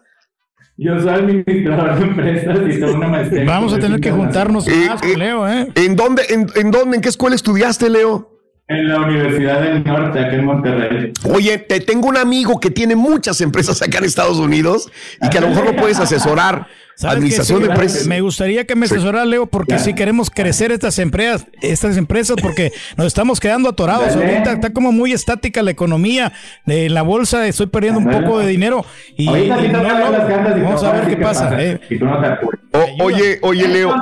Yo 0.82 0.98
soy 0.98 1.10
administrador 1.10 1.98
de 1.98 2.04
empresas 2.06 2.58
y 2.66 2.80
tengo 2.80 2.94
una 2.94 3.08
maestría. 3.08 3.44
Vamos 3.44 3.74
a 3.74 3.78
tener 3.78 4.00
que 4.00 4.10
juntarnos 4.10 4.66
más 4.66 5.02
con 5.02 5.18
Leo, 5.18 5.46
¿eh? 5.46 5.68
¿En 5.74 5.94
dónde, 5.94 6.22
en, 6.30 6.46
en, 6.56 6.70
dónde, 6.70 6.96
en 6.96 7.02
qué 7.02 7.10
escuela 7.10 7.36
estudiaste, 7.36 7.90
Leo? 7.90 8.29
En 8.70 8.86
la 8.86 9.00
Universidad 9.00 9.62
del 9.62 9.82
Norte, 9.82 10.20
aquí 10.20 10.36
en 10.36 10.44
Monterrey. 10.44 11.12
Oye, 11.24 11.58
te 11.58 11.80
tengo 11.80 12.06
un 12.06 12.16
amigo 12.16 12.60
que 12.60 12.70
tiene 12.70 12.94
muchas 12.94 13.40
empresas 13.40 13.82
acá 13.82 13.98
en 13.98 14.04
Estados 14.04 14.38
Unidos 14.38 14.88
y 15.20 15.28
que 15.28 15.38
a 15.38 15.40
lo 15.40 15.48
mejor 15.48 15.64
lo 15.64 15.74
puedes 15.74 15.98
asesorar. 15.98 16.68
Administración 17.02 17.62
de 17.62 17.68
empresas. 17.68 18.06
Me 18.06 18.20
gustaría 18.20 18.66
que 18.66 18.76
me 18.76 18.86
asesorara, 18.86 19.24
Leo, 19.24 19.46
porque 19.46 19.80
si 19.80 19.92
queremos 19.94 20.30
crecer 20.30 20.70
estas 20.70 21.00
empresas, 21.00 21.46
estas 21.62 21.96
empresas, 21.96 22.36
porque 22.40 22.70
nos 22.96 23.08
estamos 23.08 23.40
quedando 23.40 23.70
atorados. 23.70 24.14
Ahorita 24.14 24.52
está 24.52 24.72
como 24.72 24.92
muy 24.92 25.12
estática 25.12 25.62
la 25.62 25.72
economía. 25.72 26.32
En 26.64 26.94
la 26.94 27.02
bolsa 27.02 27.48
estoy 27.48 27.66
perdiendo 27.66 27.98
un 27.98 28.08
poco 28.08 28.38
de 28.38 28.46
dinero. 28.46 28.84
Y, 29.16 29.28
y 29.28 29.48
no, 29.48 29.82
no, 29.82 30.12
vamos 30.62 30.84
a 30.84 30.92
ver 30.92 31.08
qué 31.08 31.16
pasa. 31.16 31.60
Eh. 31.60 31.80
oye, 33.00 33.38
oye, 33.42 33.66
Leo. 33.66 33.94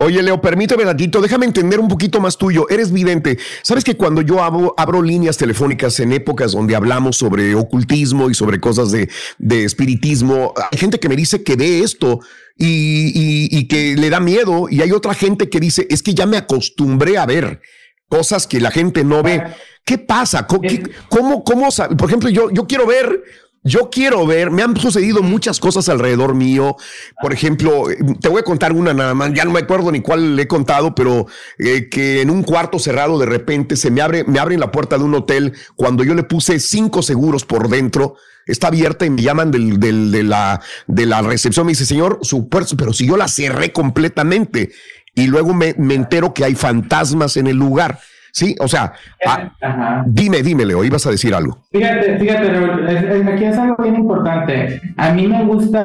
Oye, 0.00 0.22
Leo, 0.22 0.40
permíteme 0.40 0.84
ratito, 0.84 1.20
déjame 1.20 1.46
entender 1.46 1.80
un 1.80 1.88
poquito 1.88 2.20
más 2.20 2.38
tuyo. 2.38 2.68
Eres 2.70 2.92
vidente. 2.92 3.36
Sabes 3.62 3.82
que 3.82 3.96
cuando 3.96 4.22
yo 4.22 4.42
abro, 4.42 4.72
abro, 4.76 5.02
líneas 5.02 5.36
telefónicas 5.36 5.98
en 5.98 6.12
épocas 6.12 6.52
donde 6.52 6.76
hablamos 6.76 7.16
sobre 7.16 7.56
ocultismo 7.56 8.30
y 8.30 8.34
sobre 8.34 8.60
cosas 8.60 8.92
de, 8.92 9.08
de 9.38 9.64
espiritismo, 9.64 10.54
hay 10.70 10.78
gente 10.78 11.00
que 11.00 11.08
me 11.08 11.16
dice 11.16 11.42
que 11.42 11.56
ve 11.56 11.80
esto 11.80 12.20
y, 12.56 12.66
y, 12.66 13.58
y, 13.58 13.66
que 13.66 13.96
le 13.96 14.08
da 14.08 14.20
miedo, 14.20 14.68
y 14.68 14.82
hay 14.82 14.92
otra 14.92 15.14
gente 15.14 15.48
que 15.48 15.60
dice, 15.60 15.86
es 15.90 16.02
que 16.02 16.14
ya 16.14 16.26
me 16.26 16.36
acostumbré 16.36 17.18
a 17.18 17.26
ver 17.26 17.60
cosas 18.08 18.46
que 18.46 18.60
la 18.60 18.70
gente 18.70 19.02
no 19.02 19.22
ve. 19.22 19.42
¿Qué 19.84 19.98
pasa? 19.98 20.46
¿Cómo, 20.46 20.62
cómo, 21.08 21.44
cómo 21.44 21.68
por 21.96 22.08
ejemplo, 22.08 22.28
yo, 22.28 22.50
yo 22.50 22.66
quiero 22.66 22.86
ver 22.86 23.22
yo 23.64 23.90
quiero 23.90 24.26
ver, 24.26 24.50
me 24.50 24.62
han 24.62 24.76
sucedido 24.76 25.22
muchas 25.22 25.60
cosas 25.60 25.88
alrededor 25.88 26.34
mío. 26.34 26.76
Por 27.20 27.32
ejemplo, 27.32 27.86
te 28.20 28.28
voy 28.28 28.40
a 28.40 28.44
contar 28.44 28.72
una 28.72 28.94
nada 28.94 29.14
más, 29.14 29.32
ya 29.34 29.44
no 29.44 29.50
me 29.50 29.60
acuerdo 29.60 29.90
ni 29.92 30.00
cuál 30.00 30.36
le 30.36 30.42
he 30.42 30.48
contado, 30.48 30.94
pero 30.94 31.26
eh, 31.58 31.88
que 31.88 32.22
en 32.22 32.30
un 32.30 32.42
cuarto 32.42 32.78
cerrado 32.78 33.18
de 33.18 33.26
repente 33.26 33.76
se 33.76 33.90
me 33.90 34.00
abre, 34.00 34.24
me 34.24 34.38
abren 34.38 34.60
la 34.60 34.70
puerta 34.72 34.96
de 34.96 35.04
un 35.04 35.14
hotel 35.14 35.54
cuando 35.76 36.04
yo 36.04 36.14
le 36.14 36.22
puse 36.22 36.60
cinco 36.60 37.02
seguros 37.02 37.44
por 37.44 37.68
dentro. 37.68 38.16
Está 38.46 38.68
abierta 38.68 39.04
y 39.04 39.10
me 39.10 39.20
llaman 39.20 39.50
del, 39.50 39.78
del, 39.78 40.10
de, 40.10 40.22
la, 40.22 40.62
de 40.86 41.04
la 41.04 41.20
recepción. 41.20 41.66
Me 41.66 41.72
dice, 41.72 41.84
señor, 41.84 42.20
su 42.22 42.48
puerta, 42.48 42.74
pero 42.78 42.94
si 42.94 43.06
yo 43.06 43.18
la 43.18 43.28
cerré 43.28 43.72
completamente 43.74 44.72
y 45.14 45.26
luego 45.26 45.52
me, 45.52 45.74
me 45.76 45.94
entero 45.94 46.32
que 46.32 46.44
hay 46.44 46.54
fantasmas 46.54 47.36
en 47.36 47.46
el 47.46 47.56
lugar. 47.56 48.00
Sí, 48.32 48.54
o 48.60 48.68
sea, 48.68 48.92
ah, 49.26 50.04
dime, 50.06 50.42
dime, 50.42 50.64
Leo, 50.64 50.84
ibas 50.84 51.06
a 51.06 51.10
decir 51.10 51.34
algo. 51.34 51.58
Fíjate, 51.72 52.18
fíjate, 52.18 53.32
aquí 53.32 53.44
es 53.44 53.58
algo 53.58 53.82
bien 53.82 53.96
importante. 53.96 54.80
A 54.96 55.10
mí 55.10 55.26
me 55.26 55.44
gusta, 55.44 55.84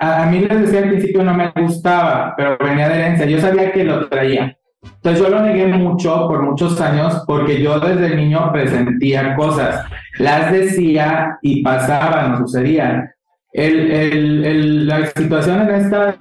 a, 0.00 0.26
mí 0.26 0.40
les 0.40 0.62
decía 0.62 0.80
al 0.80 0.88
principio 0.90 1.22
no 1.22 1.34
me 1.34 1.52
gustaba, 1.56 2.34
pero 2.36 2.56
venía 2.58 2.88
de 2.88 2.94
herencia. 2.94 3.26
Yo 3.26 3.40
sabía 3.40 3.72
que 3.72 3.84
lo 3.84 4.08
traía. 4.08 4.56
Entonces 4.82 5.22
yo 5.22 5.28
lo 5.30 5.40
negué 5.40 5.66
mucho 5.66 6.28
por 6.28 6.42
muchos 6.42 6.80
años 6.80 7.22
porque 7.26 7.62
yo 7.62 7.78
desde 7.80 8.16
niño 8.16 8.52
presentía 8.52 9.34
cosas, 9.34 9.84
las 10.18 10.52
decía 10.52 11.38
y 11.42 11.62
pasaban 11.62 12.34
o 12.34 12.38
sucedían. 12.38 13.10
El, 13.52 13.90
el, 13.92 14.44
el, 14.44 14.86
la 14.88 15.06
situación 15.06 15.62
en 15.62 15.74
esta, 15.76 16.16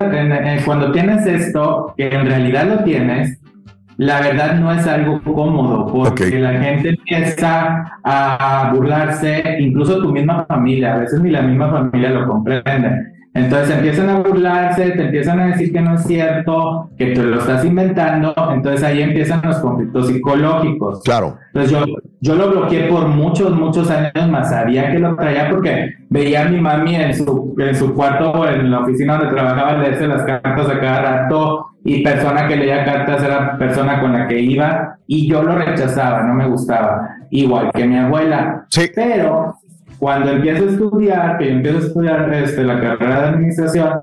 cuando 0.66 0.92
tienes 0.92 1.26
esto, 1.26 1.94
que 1.98 2.08
en 2.08 2.28
realidad 2.28 2.68
lo 2.68 2.84
tienes, 2.84 3.40
la 3.98 4.22
verdad 4.22 4.56
no 4.60 4.72
es 4.72 4.86
algo 4.88 5.22
cómodo 5.24 5.88
porque 5.88 6.40
la 6.40 6.54
gente 6.60 6.90
empieza 6.90 8.00
a 8.04 8.72
burlarse, 8.74 9.58
incluso 9.60 10.02
tu 10.02 10.12
misma 10.12 10.46
familia, 10.46 10.96
a 10.96 11.00
veces 11.00 11.20
ni 11.22 11.30
la 11.30 11.42
misma 11.42 11.70
familia 11.70 12.10
lo 12.10 12.28
comprende. 12.28 13.14
Entonces 13.36 13.76
empiezan 13.76 14.10
a 14.10 14.20
burlarse, 14.20 14.92
te 14.92 15.06
empiezan 15.06 15.40
a 15.40 15.48
decir 15.48 15.74
que 15.74 15.82
no 15.82 15.96
es 15.96 16.04
cierto, 16.04 16.92
que 16.98 17.08
te 17.08 17.24
lo 17.24 17.40
estás 17.40 17.66
inventando, 17.66 18.34
entonces 18.54 18.84
ahí 18.84 19.02
empiezan 19.02 19.42
los 19.44 19.58
conflictos 19.58 20.08
psicológicos. 20.08 21.02
Claro. 21.04 21.38
Entonces 21.54 21.72
yo, 21.72 21.86
yo 22.24 22.36
lo 22.36 22.50
bloqueé 22.50 22.88
por 22.88 23.06
muchos, 23.10 23.52
muchos 23.52 23.92
años 23.92 24.30
más, 24.30 24.50
sabía 24.50 24.90
que 24.90 24.98
lo 24.98 25.14
traía 25.18 25.50
porque 25.50 25.94
veía 26.10 26.44
a 26.44 26.50
mi 26.50 26.62
mami 26.62 26.96
en 26.96 27.14
su, 27.14 27.54
en 27.58 27.76
su 27.76 27.94
cuarto 27.94 28.32
o 28.32 28.48
en 28.48 28.72
la 28.72 28.80
oficina 28.80 29.18
donde 29.18 29.34
trabajaba 29.34 29.74
leerse 29.80 30.08
las 30.08 30.24
cartas 30.24 30.70
a 30.70 30.80
cada 30.80 31.02
rato 31.02 31.68
y 31.84 32.02
persona 32.02 32.48
que 32.48 32.56
leía 32.56 32.86
cartas 32.86 33.22
era 33.22 33.58
persona 33.58 34.00
con 34.00 34.14
la 34.14 34.26
que 34.30 34.40
iba 34.40 34.96
y 35.06 35.28
yo 35.28 35.44
lo 35.44 35.54
rechazaba, 35.58 36.24
no 36.24 36.34
me 36.34 36.48
gustaba, 36.48 37.10
igual 37.30 37.70
que 37.74 37.86
mi 37.86 37.98
abuela. 37.98 38.68
Sí. 38.70 38.90
Pero 38.96 39.56
cuando 40.00 40.32
empiezo 40.32 40.64
a 40.64 40.70
estudiar, 40.70 41.38
que 41.38 41.48
yo 41.48 41.52
empiezo 41.52 41.78
a 41.80 41.82
estudiar 41.82 42.34
este, 42.36 42.64
la 42.64 42.80
carrera 42.80 43.22
de 43.22 43.28
administración, 43.28 44.00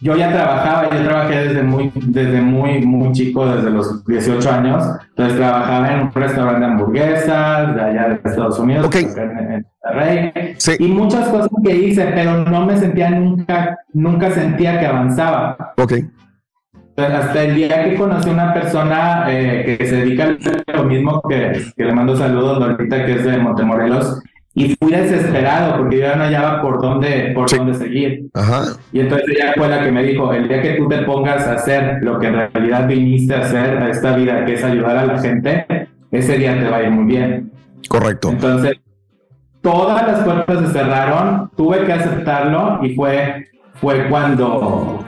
yo 0.00 0.16
ya 0.16 0.32
trabajaba, 0.32 0.90
yo 0.90 1.02
trabajé 1.04 1.48
desde 1.48 1.62
muy, 1.62 1.90
desde 1.94 2.40
muy, 2.40 2.80
muy 2.86 3.12
chico, 3.12 3.46
desde 3.46 3.70
los 3.70 4.04
18 4.04 4.50
años, 4.50 4.84
entonces 5.10 5.36
trabajaba 5.36 5.92
en 5.92 6.00
un 6.02 6.12
restaurante 6.12 6.60
de 6.60 6.66
hamburguesas 6.66 7.74
de 7.74 7.80
allá 7.80 8.08
de 8.08 8.14
Estados 8.14 8.58
Unidos, 8.58 8.94
en, 8.94 9.66
Monterrey, 9.82 10.56
y 10.78 10.88
muchas 10.88 11.28
cosas 11.28 11.48
que 11.64 11.74
hice, 11.74 12.12
pero 12.14 12.44
no 12.44 12.66
me 12.66 12.76
sentía 12.76 13.10
nunca, 13.10 13.78
nunca 13.92 14.30
sentía 14.30 14.78
que 14.78 14.86
avanzaba. 14.86 15.74
Ok. 15.76 15.94
Hasta 16.96 17.44
el 17.44 17.54
día 17.54 17.84
que 17.84 17.94
conocí 17.94 18.28
a 18.28 18.32
una 18.32 18.54
persona 18.54 19.24
eh, 19.28 19.76
que 19.78 19.86
se 19.86 19.96
dedica 19.96 20.36
a 20.66 20.76
lo 20.76 20.84
mismo 20.84 21.22
que, 21.28 21.64
que 21.76 21.84
le 21.84 21.92
mando 21.92 22.16
saludos, 22.16 22.60
ahorita 22.60 23.06
que 23.06 23.12
es 23.12 23.24
de 23.24 23.38
Montemorelos, 23.38 24.20
y 24.58 24.76
fui 24.76 24.90
desesperado 24.90 25.78
porque 25.78 25.98
yo 25.98 26.02
ya 26.02 26.16
no 26.16 26.24
hallaba 26.24 26.60
por 26.60 26.82
dónde, 26.82 27.30
por 27.32 27.48
dónde 27.48 27.74
seguir. 27.74 28.28
Y 28.92 29.00
entonces 29.00 29.28
ella 29.28 29.52
fue 29.56 29.68
la 29.68 29.84
que 29.84 29.92
me 29.92 30.02
dijo, 30.02 30.32
el 30.32 30.48
día 30.48 30.60
que 30.60 30.74
tú 30.74 30.88
te 30.88 30.98
pongas 31.02 31.46
a 31.46 31.52
hacer 31.52 31.98
lo 32.02 32.18
que 32.18 32.26
en 32.26 32.34
realidad 32.52 32.88
viniste 32.88 33.34
a 33.36 33.40
hacer 33.40 33.78
a 33.78 33.88
esta 33.88 34.16
vida, 34.16 34.44
que 34.44 34.54
es 34.54 34.64
ayudar 34.64 34.96
a 34.96 35.06
la 35.06 35.18
gente, 35.20 35.88
ese 36.10 36.38
día 36.38 36.58
te 36.58 36.68
va 36.68 36.78
a 36.78 36.82
ir 36.82 36.90
muy 36.90 37.04
bien. 37.04 37.52
Correcto. 37.88 38.30
Entonces, 38.30 38.80
todas 39.60 40.04
las 40.04 40.24
puertas 40.24 40.66
se 40.66 40.72
cerraron, 40.72 41.50
tuve 41.56 41.84
que 41.84 41.92
aceptarlo 41.92 42.80
y 42.82 42.96
fue, 42.96 43.46
fue 43.74 44.08
cuando, 44.08 45.04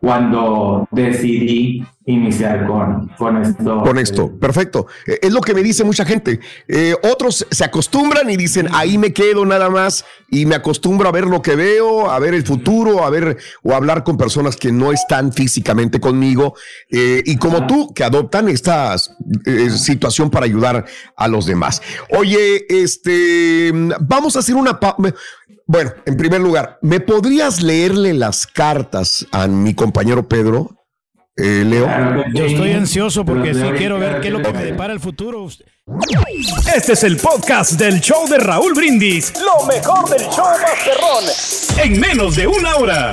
cuando 0.00 0.88
decidí 0.90 1.84
iniciar 2.06 2.66
con, 2.66 3.08
con 3.18 3.36
esto. 3.42 3.82
Con 3.82 3.98
esto, 3.98 4.32
perfecto. 4.38 4.86
Eh, 5.06 5.18
Es 5.22 5.32
lo 5.32 5.40
que 5.40 5.54
me 5.54 5.62
dice 5.62 5.84
mucha 5.84 6.04
gente. 6.04 6.40
Eh, 6.66 6.96
otros 7.04 7.46
se 7.50 7.64
acostumbran 7.64 8.28
y 8.30 8.36
dicen, 8.36 8.66
ahí 8.72 8.98
me 8.98 9.12
quedo 9.12 9.44
nada 9.46 9.68
más 9.70 10.04
y 10.28 10.46
me 10.46 10.54
acostumbro 10.56 11.08
a 11.08 11.12
ver 11.12 11.26
lo 11.26 11.42
que 11.42 11.54
veo, 11.54 12.10
a 12.10 12.18
ver 12.18 12.34
el 12.34 12.44
futuro, 12.44 13.04
a 13.04 13.10
ver 13.10 13.36
o 13.62 13.74
hablar 13.74 14.02
con 14.02 14.16
personas 14.16 14.56
que 14.56 14.72
no 14.72 14.90
están 14.90 15.32
físicamente 15.32 16.00
conmigo 16.00 16.54
eh, 16.90 17.22
y 17.24 17.36
como 17.36 17.66
tú, 17.66 17.92
que 17.94 18.02
adoptan 18.02 18.48
esta 18.48 18.96
situación 19.76 20.30
para 20.30 20.46
ayudar 20.46 20.86
a 21.16 21.28
los 21.28 21.46
demás. 21.46 21.82
Oye, 22.18 22.64
este, 22.68 23.70
vamos 24.00 24.34
a 24.36 24.40
hacer 24.40 24.54
una... 24.56 24.80
pa- 24.80 24.96
Bueno, 25.72 25.92
en 26.04 26.16
primer 26.16 26.40
lugar, 26.40 26.80
¿me 26.82 26.98
podrías 26.98 27.62
leerle 27.62 28.12
las 28.12 28.44
cartas 28.44 29.24
a 29.30 29.46
mi 29.46 29.72
compañero 29.72 30.28
Pedro? 30.28 30.68
Eh, 31.36 31.62
Leo. 31.64 31.86
Yo 32.34 32.44
estoy 32.44 32.72
ansioso 32.72 33.24
porque 33.24 33.54
sí 33.54 33.62
quiero 33.78 34.00
ver 34.00 34.20
qué 34.20 34.26
es 34.26 34.32
lo 34.32 34.42
que 34.42 34.52
me 34.52 34.64
depara 34.64 34.92
el 34.92 34.98
futuro. 34.98 35.46
Este 36.74 36.94
es 36.94 37.04
el 37.04 37.18
podcast 37.18 37.74
del 37.74 38.00
show 38.00 38.26
de 38.28 38.38
Raúl 38.38 38.74
Brindis. 38.74 39.32
Lo 39.40 39.64
mejor 39.64 40.10
del 40.10 40.22
show 40.22 40.48
Masterrón. 40.60 41.84
En 41.84 42.00
menos 42.00 42.34
de 42.34 42.48
una 42.48 42.74
hora. 42.74 43.12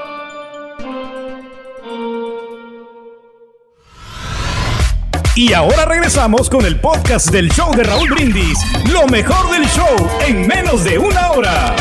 Y 5.35 5.53
ahora 5.53 5.85
regresamos 5.85 6.49
con 6.49 6.65
el 6.65 6.79
podcast 6.79 7.29
del 7.31 7.49
show 7.51 7.73
de 7.73 7.83
Raúl 7.83 8.09
Brindis. 8.09 8.57
Lo 8.91 9.07
mejor 9.07 9.49
del 9.51 9.65
show 9.69 9.87
en 10.27 10.45
menos 10.47 10.83
de 10.83 10.97
una 10.99 11.31
hora. 11.31 11.75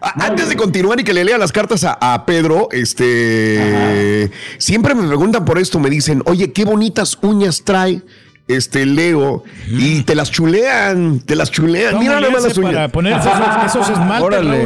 A- 0.00 0.26
Antes 0.26 0.48
de 0.48 0.56
continuar 0.56 1.00
y 1.00 1.04
que 1.04 1.12
le 1.14 1.24
lea 1.24 1.38
las 1.38 1.52
cartas 1.52 1.84
a, 1.84 1.98
a 2.00 2.24
Pedro, 2.26 2.68
este 2.70 4.30
siempre 4.58 4.94
me 4.94 5.06
preguntan 5.06 5.44
por 5.44 5.58
esto, 5.58 5.78
me 5.80 5.90
dicen, 5.90 6.22
oye, 6.26 6.52
qué 6.52 6.64
bonitas 6.64 7.18
uñas 7.22 7.62
trae 7.64 8.02
este 8.48 8.84
Leo, 8.86 9.44
y 9.68 10.02
te 10.02 10.14
las 10.14 10.30
chulean, 10.30 11.20
te 11.20 11.34
las 11.36 11.50
chulean. 11.50 11.92
¿Cómo 11.92 12.02
Mira 12.02 12.20
nada 12.20 12.30
más 12.32 12.42
las 12.42 12.56
uñas. 12.58 12.72
para 12.74 12.88
ponerse 12.88 13.28
esos- 13.30 13.66
esos 13.66 13.88
esmaltes, 13.90 14.22
Órale. 14.26 14.64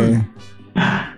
Raúl? 0.74 1.15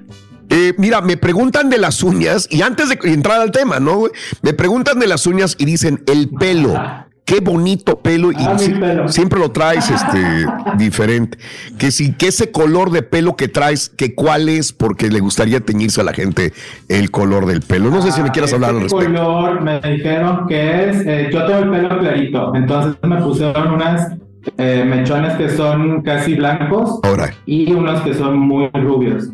Eh, 0.50 0.74
mira, 0.78 1.00
me 1.00 1.16
preguntan 1.16 1.68
de 1.70 1.78
las 1.78 2.02
uñas 2.02 2.46
y 2.50 2.62
antes 2.62 2.88
de 2.88 2.98
entrar 3.12 3.40
al 3.40 3.50
tema, 3.50 3.80
¿no? 3.80 4.04
Me 4.42 4.52
preguntan 4.54 4.98
de 4.98 5.06
las 5.06 5.26
uñas 5.26 5.56
y 5.58 5.64
dicen 5.64 6.02
el 6.06 6.28
pelo. 6.30 6.74
Qué 7.24 7.40
bonito 7.40 7.98
pelo 8.00 8.32
y 8.32 8.36
Ah, 8.38 8.54
mi 8.54 8.58
si- 8.58 8.70
pelo. 8.72 9.06
siempre 9.08 9.38
lo 9.38 9.50
traes 9.50 9.90
este 9.90 10.46
diferente. 10.78 11.36
Que 11.76 11.90
si 11.90 12.14
que 12.14 12.28
ese 12.28 12.50
color 12.50 12.90
de 12.90 13.02
pelo 13.02 13.36
que 13.36 13.48
traes, 13.48 13.90
que 13.90 14.14
cuál 14.14 14.48
es, 14.48 14.72
porque 14.72 15.10
le 15.10 15.20
gustaría 15.20 15.60
teñirse 15.60 16.00
a 16.00 16.04
la 16.04 16.14
gente 16.14 16.54
el 16.88 17.10
color 17.10 17.44
del 17.44 17.60
pelo. 17.60 17.90
No 17.90 18.00
sé 18.00 18.12
si 18.12 18.22
me 18.22 18.30
quieras 18.30 18.54
hablar 18.54 18.70
al 18.70 18.76
Este 18.82 18.96
respecto. 18.96 19.22
color 19.22 19.60
me 19.60 19.78
dijeron 19.80 20.46
que 20.48 20.88
es, 20.88 21.06
eh, 21.06 21.28
yo 21.30 21.44
tengo 21.44 21.58
el 21.64 21.70
pelo 21.70 21.98
clarito, 21.98 22.54
entonces 22.54 22.94
me 23.02 23.20
pusieron 23.20 23.72
unas 23.74 24.12
eh, 24.56 24.84
mechones 24.88 25.34
que 25.34 25.50
son 25.50 26.00
casi 26.00 26.32
blancos 26.34 26.98
Ahora. 27.02 27.34
y 27.44 27.70
unos 27.70 28.00
que 28.00 28.14
son 28.14 28.38
muy 28.38 28.70
rubios. 28.72 29.28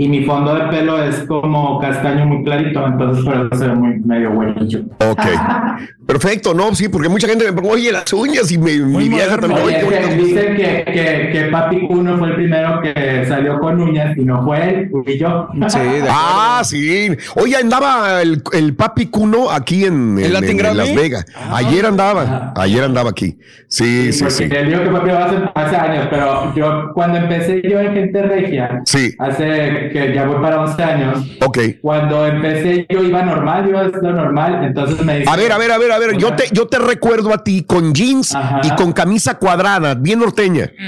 Y 0.00 0.08
mi 0.08 0.24
fondo 0.24 0.54
de 0.54 0.60
pelo 0.68 1.02
es 1.02 1.24
como 1.26 1.80
castaño 1.80 2.24
muy 2.24 2.44
clarito, 2.44 2.86
entonces 2.86 3.24
por 3.24 3.34
eso 3.34 3.48
se 3.60 3.66
ve 3.66 3.74
muy 3.74 3.98
medio 3.98 4.30
güerillo. 4.32 4.82
Ok. 5.00 5.22
Perfecto, 6.06 6.54
no, 6.54 6.72
sí, 6.74 6.88
porque 6.88 7.08
mucha 7.08 7.26
gente 7.28 7.44
me 7.44 7.52
pregunta, 7.52 7.74
oye, 7.74 7.90
las 7.92 8.10
uñas 8.12 8.50
y 8.52 8.58
me- 8.58 8.78
mi 8.78 9.08
vieja 9.08 9.36
también. 9.36 9.60
Oye, 9.62 9.80
que 9.80 10.14
dicen 10.14 10.56
que, 10.56 10.84
que, 10.86 11.30
que 11.32 11.48
Papi 11.50 11.86
Cuno 11.88 12.16
fue 12.16 12.28
el 12.28 12.34
primero 12.36 12.80
que 12.80 13.24
salió 13.26 13.58
con 13.58 13.80
uñas 13.80 14.16
y 14.16 14.24
no 14.24 14.42
fue 14.44 14.70
él, 14.70 14.88
fui 14.90 15.18
yo. 15.18 15.48
ah, 16.08 16.62
sí. 16.64 17.10
Oye, 17.34 17.56
andaba 17.56 18.22
el, 18.22 18.40
el 18.52 18.74
papi 18.74 19.06
Cuno 19.06 19.50
aquí 19.50 19.84
en, 19.84 20.16
en-? 20.18 20.32
Las 20.32 20.94
Vegas. 20.94 21.26
Ayer 21.52 21.84
andaba, 21.84 22.52
ayer 22.56 22.84
andaba 22.84 23.10
aquí. 23.10 23.36
Sí, 23.66 24.12
sí, 24.12 24.20
Porque 24.20 24.34
sí. 24.34 24.44
él 24.50 24.68
dijo 24.68 24.82
que 24.84 24.90
Papi 24.90 25.10
va 25.10 25.24
hace, 25.26 25.36
hace 25.54 25.76
años, 25.76 26.06
pero 26.08 26.54
yo 26.54 26.90
cuando 26.94 27.18
empecé 27.18 27.60
yo 27.68 27.80
en 27.80 27.92
Gente 27.92 28.22
Regia, 28.22 28.80
Sí. 28.86 29.14
hace 29.18 29.87
que 29.90 30.14
ya 30.14 30.26
voy 30.26 30.40
para 30.42 30.60
11 30.62 30.82
años, 30.82 31.26
Ok. 31.44 31.58
cuando 31.80 32.26
empecé 32.26 32.86
yo 32.88 33.02
iba 33.02 33.22
normal, 33.22 33.64
yo 33.64 33.70
iba 33.70 33.82
lo 33.84 34.12
normal, 34.12 34.64
entonces 34.64 35.04
me 35.04 35.18
dice... 35.20 35.30
A 35.30 35.36
ver, 35.36 35.52
a 35.52 35.58
ver, 35.58 35.70
a 35.72 35.78
ver, 35.78 35.92
a 35.92 35.98
ver. 35.98 36.16
Yo 36.16 36.32
te, 36.34 36.44
yo 36.52 36.66
te 36.66 36.78
recuerdo 36.78 37.32
a 37.32 37.42
ti 37.44 37.64
con 37.64 37.92
jeans 37.94 38.36
y 38.62 38.70
con 38.76 38.92
camisa 38.92 39.38
cuadrada, 39.38 39.94
bien 39.94 40.20
norteña. 40.20 40.70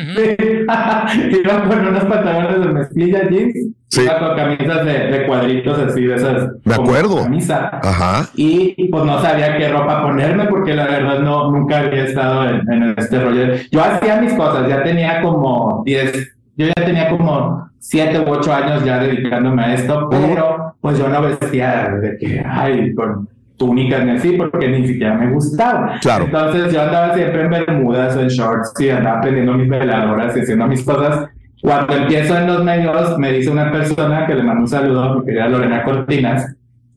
iba 0.45 1.65
con 1.69 1.87
unos 1.87 2.05
pantalones 2.05 2.61
de 2.61 2.73
mezclilla 2.73 3.29
jeans, 3.29 3.55
Sí. 3.89 4.03
iba 4.03 4.19
con 4.21 4.37
camisas 4.37 4.85
de, 4.85 4.93
de 4.93 5.27
cuadritos 5.27 5.77
así, 5.81 6.03
de 6.05 6.15
esas... 6.15 6.49
Me 6.65 6.77
como 6.77 6.89
acuerdo. 6.89 7.23
Camisa. 7.25 7.81
Ajá. 7.83 8.29
Y, 8.37 8.75
y, 8.77 8.89
pues 8.89 9.03
no 9.05 9.21
sabía 9.21 9.57
qué 9.59 9.69
ropa 9.69 10.03
ponerme 10.03 10.45
porque 10.45 10.75
la 10.75 10.85
verdad 10.87 11.19
no, 11.19 11.51
nunca 11.51 11.81
había 11.81 12.05
estado 12.05 12.49
en, 12.49 12.73
en 12.73 12.95
este 12.97 13.19
rollo. 13.19 13.55
Yo 13.73 13.83
hacía 13.83 14.21
mis 14.21 14.33
cosas, 14.35 14.69
ya 14.69 14.85
tenía 14.85 15.21
como 15.23 15.83
10, 15.85 16.37
yo 16.61 16.67
ya 16.67 16.85
tenía 16.85 17.09
como 17.09 17.71
7 17.79 18.21
u 18.21 18.31
8 18.31 18.53
años 18.53 18.85
ya 18.85 18.99
dedicándome 18.99 19.63
a 19.63 19.75
esto, 19.75 20.09
pero 20.11 20.75
pues 20.81 20.99
yo 20.99 21.09
no 21.09 21.23
vestía 21.23 21.89
de 22.01 22.19
que, 22.19 22.45
ay, 22.47 22.95
con 22.95 23.29
túnicas 23.57 24.05
ni 24.05 24.11
así, 24.11 24.33
porque 24.33 24.69
ni 24.69 24.87
siquiera 24.87 25.15
me 25.15 25.31
gustaba. 25.33 25.99
Claro. 26.01 26.27
Entonces 26.27 26.73
yo 26.73 26.83
andaba 26.83 27.15
siempre 27.15 27.43
en 27.43 27.51
bermudas 27.51 28.15
o 28.17 28.21
en 28.21 28.29
shorts 28.29 28.75
y 28.79 28.91
andaba 28.91 29.23
prendiendo 29.23 29.55
mis 29.55 29.69
veladoras 29.69 30.37
y 30.37 30.41
haciendo 30.41 30.67
mis 30.67 30.85
cosas. 30.85 31.31
Cuando 31.63 31.95
empiezo 31.95 32.37
en 32.37 32.47
los 32.47 32.63
medios, 32.63 33.19
me 33.19 33.33
dice 33.33 33.51
una 33.51 33.73
persona 33.73 34.27
que 34.27 34.35
le 34.35 34.43
mando 34.43 34.63
un 34.63 34.69
saludo, 34.69 35.19
mi 35.19 35.25
querida 35.25 35.49
Lorena 35.49 35.83
Cortinas, 35.83 36.57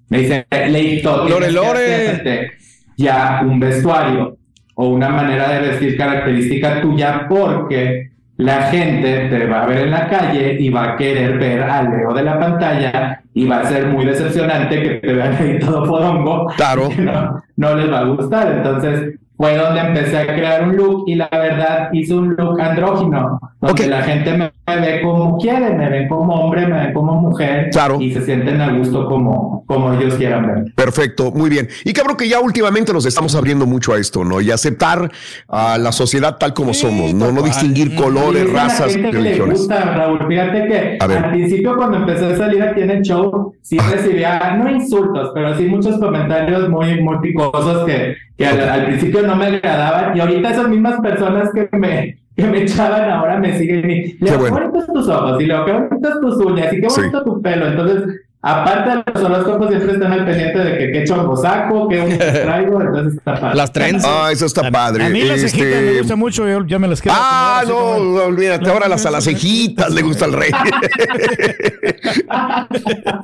me 0.10 0.20
dice, 0.20 0.46
Leito, 0.70 1.28
Lore, 1.28 1.52
Lore. 1.52 2.52
ya 2.98 3.42
un 3.46 3.60
vestuario 3.60 4.38
o 4.76 4.90
una 4.90 5.10
manera 5.10 5.50
de 5.54 5.70
vestir 5.70 5.98
característica 5.98 6.82
tuya 6.82 7.26
porque 7.30 8.13
la 8.44 8.64
gente 8.64 9.30
te 9.30 9.48
va 9.48 9.64
a 9.64 9.68
ver 9.68 9.86
en 9.86 9.92
la 9.92 10.10
calle 10.10 10.58
y 10.60 10.70
va 10.70 10.84
a 10.84 10.96
querer 10.98 11.38
ver 11.38 11.64
al 11.64 11.90
Leo 11.90 12.14
de 12.14 12.24
la 12.24 12.38
pantalla 12.38 13.22
y 13.34 13.48
va 13.48 13.62
a 13.62 13.66
ser 13.66 13.88
muy 13.88 14.04
decepcionante 14.06 14.84
que 14.84 14.90
te 14.96 15.14
vean 15.14 15.34
ahí 15.34 15.60
todo 15.60 15.86
fodongo. 15.86 16.48
Claro. 16.58 16.90
No, 17.04 17.42
no 17.56 17.76
les 17.76 17.92
va 17.92 18.00
a 18.00 18.04
gustar. 18.04 18.52
Entonces, 18.52 19.16
fue 19.36 19.58
donde 19.58 19.80
empecé 19.82 20.18
a 20.20 20.28
crear 20.28 20.64
un 20.68 20.76
look 20.78 21.04
y 21.08 21.16
la 21.16 21.28
verdad 21.32 21.90
hice 21.92 22.14
un 22.14 22.36
look 22.36 22.62
andrógino, 22.62 23.40
donde 23.60 23.88
la 23.88 24.04
gente 24.04 24.38
me, 24.38 24.52
ve 24.80 25.02
como 25.02 25.38
quiere, 25.38 25.74
me 25.74 25.90
ven 25.90 26.08
como 26.08 26.34
hombre, 26.36 26.68
me 26.68 26.80
ven 26.86 26.94
como 26.94 27.14
mujer 27.20 27.70
Claro. 27.72 28.00
y 28.00 28.14
se 28.14 28.22
sienten 28.22 28.62
a 28.62 28.72
gusto 28.78 29.08
como, 29.08 29.64
como 29.66 29.92
ellos 29.94 30.14
quieran 30.16 30.46
ver. 30.48 30.74
Perfecto, 30.76 31.32
muy 31.32 31.50
bien. 31.50 31.68
Y 31.84 31.94
cabrón 31.94 32.16
que 32.16 32.30
ya 32.30 32.40
últimamente 32.40 32.94
nos 32.94 33.06
estamos 33.06 33.36
abriendo 33.36 33.66
mucho 33.66 33.94
a 33.94 33.98
esto, 33.98 34.24
¿no? 34.24 34.40
Y 34.40 34.52
aceptar 34.52 35.12
a 35.48 35.78
la 35.78 35.92
sociedad 35.92 36.38
tal 36.38 36.54
como 36.54 36.74
somos, 36.74 37.14
¿no? 37.14 37.32
No 37.32 37.42
distinguir 37.42 37.96
colores, 37.96 38.52
razas, 38.54 38.94
religiones. 38.94 39.60
gusta, 39.60 39.82
Raúl. 39.96 40.20
Fíjate 40.28 40.68
que 40.68 40.98
A 41.00 41.08
ver. 41.08 41.18
al 41.26 41.32
principio 41.32 41.76
cuando 41.76 41.98
empecé 41.98 42.26
a 42.34 42.38
salir 42.38 42.62
aquí 42.62 42.82
en 42.82 42.92
el 42.92 43.02
show, 43.02 43.54
sí 43.62 43.78
recibía, 43.80 44.56
no 44.58 44.70
insultos, 44.70 45.32
pero 45.34 45.58
sí 45.58 45.66
muchos 45.66 45.98
comentarios 46.00 46.70
muy, 46.70 47.02
muy 47.02 47.18
picosos 47.20 47.86
que, 47.86 48.16
que 48.38 48.46
al, 48.46 48.70
al 48.70 48.86
principio 48.86 49.23
no 49.28 49.36
me 49.36 49.46
agradaban. 49.46 50.16
Y 50.16 50.20
ahorita 50.20 50.52
esas 50.52 50.68
mismas 50.70 51.00
personas 51.02 51.50
que 51.54 51.70
me, 51.78 52.18
que 52.36 52.44
me 52.46 52.62
echaban 52.64 53.10
ahora 53.10 53.38
me 53.40 53.58
siguen 53.58 53.90
y, 53.90 54.14
Leo, 54.20 54.44
qué 54.44 54.50
bonitos 54.52 54.88
tus 54.88 55.08
ojos, 55.08 55.42
y 55.42 55.46
Leo, 55.46 55.66
qué 55.66 55.72
bonitas 55.72 56.20
tus 56.22 56.36
uñas, 56.38 56.74
y 56.74 56.82
qué 56.82 56.90
Sí. 56.90 57.02
bonito 57.02 57.24
tu 57.24 57.42
pelo. 57.42 57.68
Entonces, 57.68 58.22
aparte 58.44 58.90
de 58.90 59.04
los 59.14 59.24
horóscopos, 59.24 59.70
siempre 59.70 59.94
están 59.94 60.12
al 60.12 60.26
pendiente 60.26 60.60
de 60.60 60.78
que 60.78 60.92
qué 60.92 61.04
chongo 61.06 61.36
saco, 61.36 61.88
qué 61.88 62.00
uñas 62.02 62.18
traigo, 62.44 62.82
entonces 62.82 63.18
está 63.18 63.40
padre. 63.40 63.98
Ah, 64.06 64.30
eso 64.32 64.46
está 64.46 64.70
padre. 64.70 65.06
A 65.06 65.10
mí 65.10 65.22
las 65.24 65.42
cejitas 65.42 65.68
me 65.68 65.86
Este, 65.88 65.98
gusta 66.00 66.16
mucho, 66.16 66.48
yo 66.48 66.66
ya 66.66 66.78
me 66.78 66.88
las 66.88 67.02
quiero. 67.02 67.18
Ah, 67.20 67.64
no, 67.68 67.74
como- 67.74 68.20
olvídate, 68.22 68.70
ahora 68.70 68.88
las 68.88 69.06
a 69.06 69.12
las 69.12 69.24
cejitas 69.24 69.92
le 69.94 70.02
gusta 70.04 70.26
al 70.26 70.34
rey. 70.34 70.52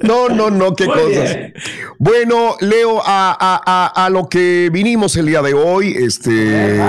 No, 0.01 0.29
no, 0.29 0.49
no, 0.49 0.73
qué 0.75 0.85
Muy 0.85 0.93
cosas. 0.95 1.35
bien. 1.35 1.53
Bueno, 1.97 2.55
Leo, 2.61 2.99
a, 3.05 3.31
a- 3.39 3.61
a- 3.65 4.05
a 4.05 4.09
lo 4.09 4.27
que 4.29 4.69
vinimos 4.71 5.15
el 5.17 5.25
día 5.27 5.41
de 5.41 5.53
hoy, 5.53 5.93
este, 5.97 6.79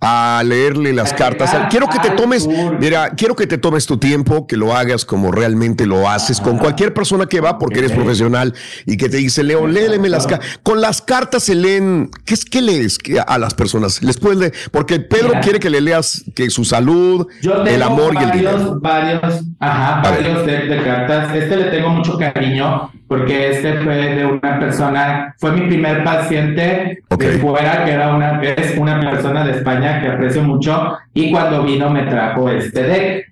a 0.00 0.42
leerle 0.44 0.92
las 0.92 1.12
cartas. 1.14 1.54
Quiero 1.70 1.88
que 1.88 1.98
te 1.98 2.10
tomes, 2.10 2.46
mira, 2.78 3.10
quiero 3.10 3.34
que 3.34 3.46
te 3.46 3.58
tomes 3.58 3.86
tu 3.86 3.98
tiempo, 3.98 4.46
que 4.46 4.56
lo 4.56 4.74
hagas 4.74 5.04
como 5.04 5.32
realmente 5.32 5.86
lo 5.86 6.08
haces 6.08 6.40
con 6.40 6.58
cualquier 6.58 6.94
persona 6.94 7.26
que 7.26 7.40
va, 7.40 7.55
porque 7.58 7.78
eres 7.80 7.92
profesional 7.92 8.54
y 8.84 8.96
que 8.96 9.08
te 9.08 9.16
dice, 9.18 9.42
Leo, 9.42 9.66
léeme 9.66 10.08
las 10.08 10.26
cartas. 10.26 10.58
Con 10.62 10.80
las 10.80 11.02
cartas 11.02 11.42
se 11.44 11.54
leen, 11.54 12.10
¿qué 12.24 12.34
es 12.34 12.44
qué 12.44 12.62
lees 12.62 12.98
¿Qué- 12.98 13.20
a 13.26 13.38
las 13.38 13.54
personas? 13.54 14.02
Les 14.02 14.18
puedes 14.18 14.38
leer, 14.38 14.52
porque 14.70 15.00
Pedro 15.00 15.28
Mira. 15.28 15.40
quiere 15.40 15.58
que 15.60 15.70
le 15.70 15.80
leas 15.80 16.24
que 16.34 16.50
su 16.50 16.64
salud, 16.64 17.26
Yo 17.42 17.62
tengo 17.62 17.68
el 17.76 17.82
amor 17.82 18.14
y 18.14 18.24
el 18.24 18.30
dinero. 18.32 18.78
varios, 18.80 19.20
varios, 19.22 19.44
ajá, 19.60 20.02
varios 20.02 20.46
de, 20.46 20.58
de 20.66 20.82
cartas. 20.82 21.34
Este 21.34 21.56
le 21.56 21.64
tengo 21.64 21.88
mucho 21.90 22.18
cariño 22.18 22.90
porque 23.08 23.50
este 23.50 23.78
fue 23.82 23.94
de 24.16 24.26
una 24.26 24.58
persona, 24.58 25.34
fue 25.38 25.52
mi 25.52 25.66
primer 25.68 26.02
paciente 26.02 26.98
de 27.16 27.38
fuera, 27.38 27.84
que 27.84 27.92
era 27.92 28.14
una, 28.14 28.42
es 28.42 28.76
una 28.76 28.98
persona 29.00 29.44
de 29.44 29.52
España 29.52 30.00
que 30.02 30.08
aprecio 30.08 30.42
mucho, 30.42 30.96
y 31.14 31.30
cuando 31.30 31.62
vino 31.62 31.88
me 31.90 32.02
trajo 32.02 32.50
este 32.50 32.82
deck. 32.82 33.26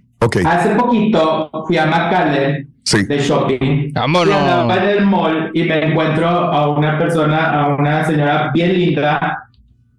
Hace 0.47 0.71
poquito 0.75 1.51
fui 1.67 1.77
a 1.79 1.87
McAllen 1.87 2.69
de 3.09 3.19
shopping. 3.19 3.93
Vámonos. 3.93 4.77
En 4.83 4.89
el 4.89 5.07
mall 5.07 5.51
y 5.55 5.63
me 5.65 5.85
encuentro 5.87 6.29
a 6.29 6.69
una 6.69 6.99
persona, 6.99 7.51
a 7.63 7.75
una 7.75 8.05
señora 8.05 8.51
bien 8.53 8.73
linda 8.79 9.49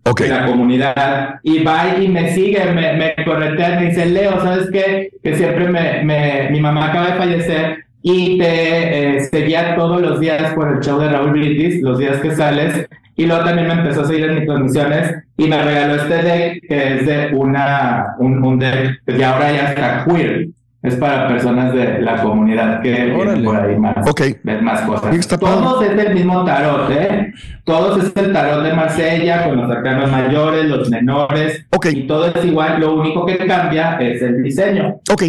de 0.04 0.12
la 0.30 0.46
comunidad 0.46 1.36
y 1.44 1.64
va 1.64 1.96
y 2.00 2.08
me 2.08 2.32
sigue, 2.34 2.64
me, 2.74 2.94
me 2.94 3.16
corretea, 3.26 3.80
me 3.80 3.88
dice, 3.88 4.06
Leo, 4.06 4.40
¿sabes 4.42 4.70
qué? 4.72 5.10
Que 5.24 5.36
siempre 5.36 5.68
me, 5.68 6.04
me- 6.04 6.50
mi 6.52 6.60
mamá 6.60 6.88
acaba 6.88 7.08
de 7.08 7.14
fallecer 7.16 7.86
y 8.04 8.38
te 8.38 9.18
eh, 9.18 9.20
seguía 9.32 9.76
todos 9.76 10.00
los 10.02 10.20
días 10.20 10.54
por 10.54 10.72
el 10.72 10.80
show 10.82 11.00
de 11.00 11.10
Raúl 11.10 11.32
Brindis, 11.32 11.82
los 11.82 11.98
días 11.98 12.18
que 12.18 12.36
sales, 12.36 12.88
y 13.16 13.26
luego 13.26 13.44
también 13.46 13.68
me 13.68 13.74
empezó 13.76 14.02
a 14.02 14.06
seguir 14.06 14.26
en 14.26 14.36
mis 14.36 14.46
transmisiones 14.46 15.16
y 15.38 15.48
me 15.48 15.64
regaló 15.64 15.96
este 15.96 16.22
deck 16.22 16.68
que 16.68 16.96
es 16.96 17.06
de 17.06 17.36
una, 17.36 18.16
un, 18.20 18.44
un 18.44 18.60
deck 18.60 19.02
que 19.06 19.24
ahora 19.24 19.52
ya 19.52 19.70
está 19.70 20.06
queer. 20.06 20.48
Es 20.84 20.98
para 20.98 21.28
personas 21.28 21.74
de 21.74 22.00
la 22.00 22.22
comunidad 22.22 22.80
que 22.84 22.92
vienen 22.92 23.44
por 23.44 23.56
ahí 23.56 23.76
más, 23.76 23.96
ver 24.44 24.62
más 24.62 24.82
cosas. 24.82 25.40
Todos 25.40 25.84
es 25.84 25.98
el 25.98 26.14
mismo 26.14 26.46
tarot, 26.46 26.92
¿eh? 26.92 27.34
Todos 27.64 28.04
es 28.04 28.16
el 28.16 28.32
tarot 28.32 28.64
de 28.64 28.72
Marsella 28.74 29.46
con 29.48 29.58
los 29.62 29.72
arcanos 29.72 30.12
mayores, 30.12 30.66
los 30.66 30.88
menores. 30.92 31.66
Y 31.92 32.04
todo 32.06 32.28
es 32.28 32.46
igual, 32.46 32.80
lo 32.80 32.98
único 33.00 33.26
que 33.26 33.36
cambia 33.48 33.98
es 34.00 34.22
el 34.22 34.44
diseño. 34.44 35.00
Ok. 35.12 35.24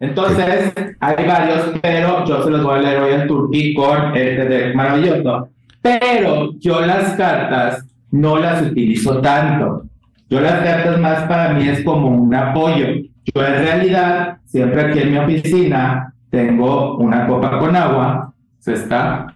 Entonces, 0.00 0.74
hay 1.00 1.26
varios, 1.26 1.72
pero 1.80 2.26
yo 2.26 2.44
se 2.44 2.50
los 2.50 2.62
voy 2.62 2.78
a 2.78 2.82
leer 2.82 2.98
hoy 3.00 3.14
en 3.14 3.26
turquí 3.26 3.72
con 3.72 4.14
este 4.14 4.44
deck 4.44 4.74
maravilloso. 4.74 5.48
Pero 5.82 6.52
yo 6.58 6.80
las 6.80 7.14
cartas 7.14 7.84
no 8.10 8.38
las 8.38 8.62
utilizo 8.62 9.20
tanto. 9.20 9.84
Yo 10.30 10.40
las 10.40 10.60
cartas 10.60 11.00
más 11.00 11.22
para 11.24 11.54
mí 11.54 11.68
es 11.68 11.82
como 11.84 12.08
un 12.08 12.34
apoyo. 12.34 12.86
Yo 13.34 13.46
en 13.46 13.54
realidad, 13.54 14.38
siempre 14.44 14.82
aquí 14.82 14.98
en 15.00 15.12
mi 15.12 15.18
oficina, 15.18 16.12
tengo 16.30 16.96
una 16.98 17.26
copa 17.26 17.58
con 17.58 17.74
agua, 17.74 18.32
¿se 18.58 18.74
está? 18.74 19.34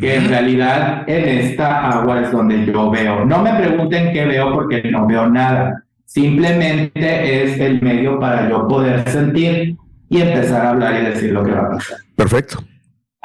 Que 0.00 0.16
en 0.16 0.28
realidad 0.28 1.04
en 1.06 1.38
esta 1.38 1.88
agua 1.90 2.20
es 2.20 2.30
donde 2.30 2.66
yo 2.66 2.90
veo. 2.90 3.24
No 3.24 3.42
me 3.42 3.54
pregunten 3.54 4.12
qué 4.12 4.26
veo 4.26 4.52
porque 4.52 4.82
no 4.90 5.06
veo 5.06 5.28
nada. 5.28 5.82
Simplemente 6.04 7.42
es 7.42 7.58
el 7.58 7.80
medio 7.80 8.18
para 8.20 8.48
yo 8.48 8.68
poder 8.68 9.08
sentir 9.08 9.76
y 10.08 10.20
empezar 10.20 10.66
a 10.66 10.70
hablar 10.70 11.00
y 11.00 11.06
decir 11.06 11.32
lo 11.32 11.42
que 11.42 11.52
va 11.52 11.62
a 11.62 11.70
pasar. 11.70 11.98
Perfecto. 12.14 12.58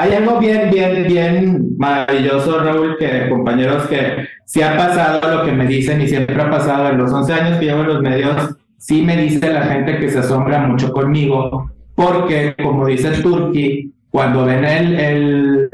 Hay 0.01 0.15
algo 0.15 0.39
bien, 0.39 0.71
bien, 0.71 1.05
bien 1.07 1.75
maravilloso, 1.77 2.57
Raúl, 2.57 2.97
que 2.97 3.29
compañeros, 3.29 3.83
que 3.83 4.27
sí 4.45 4.59
ha 4.63 4.75
pasado 4.75 5.37
lo 5.37 5.45
que 5.45 5.51
me 5.51 5.67
dicen 5.67 6.01
y 6.01 6.07
siempre 6.07 6.41
ha 6.41 6.49
pasado 6.49 6.89
en 6.89 6.97
los 6.97 7.11
11 7.11 7.33
años 7.33 7.59
que 7.59 7.65
llevo 7.65 7.81
en 7.81 7.87
los 7.87 8.01
medios, 8.01 8.55
sí 8.79 9.03
me 9.03 9.15
dice 9.15 9.53
la 9.53 9.61
gente 9.61 9.99
que 9.99 10.09
se 10.09 10.17
asombra 10.17 10.65
mucho 10.65 10.91
conmigo, 10.91 11.69
porque 11.93 12.55
como 12.63 12.87
dice 12.87 13.11
Turki, 13.21 13.93
cuando 14.09 14.43
ven 14.43 14.65
el, 14.65 14.99
el, 14.99 15.69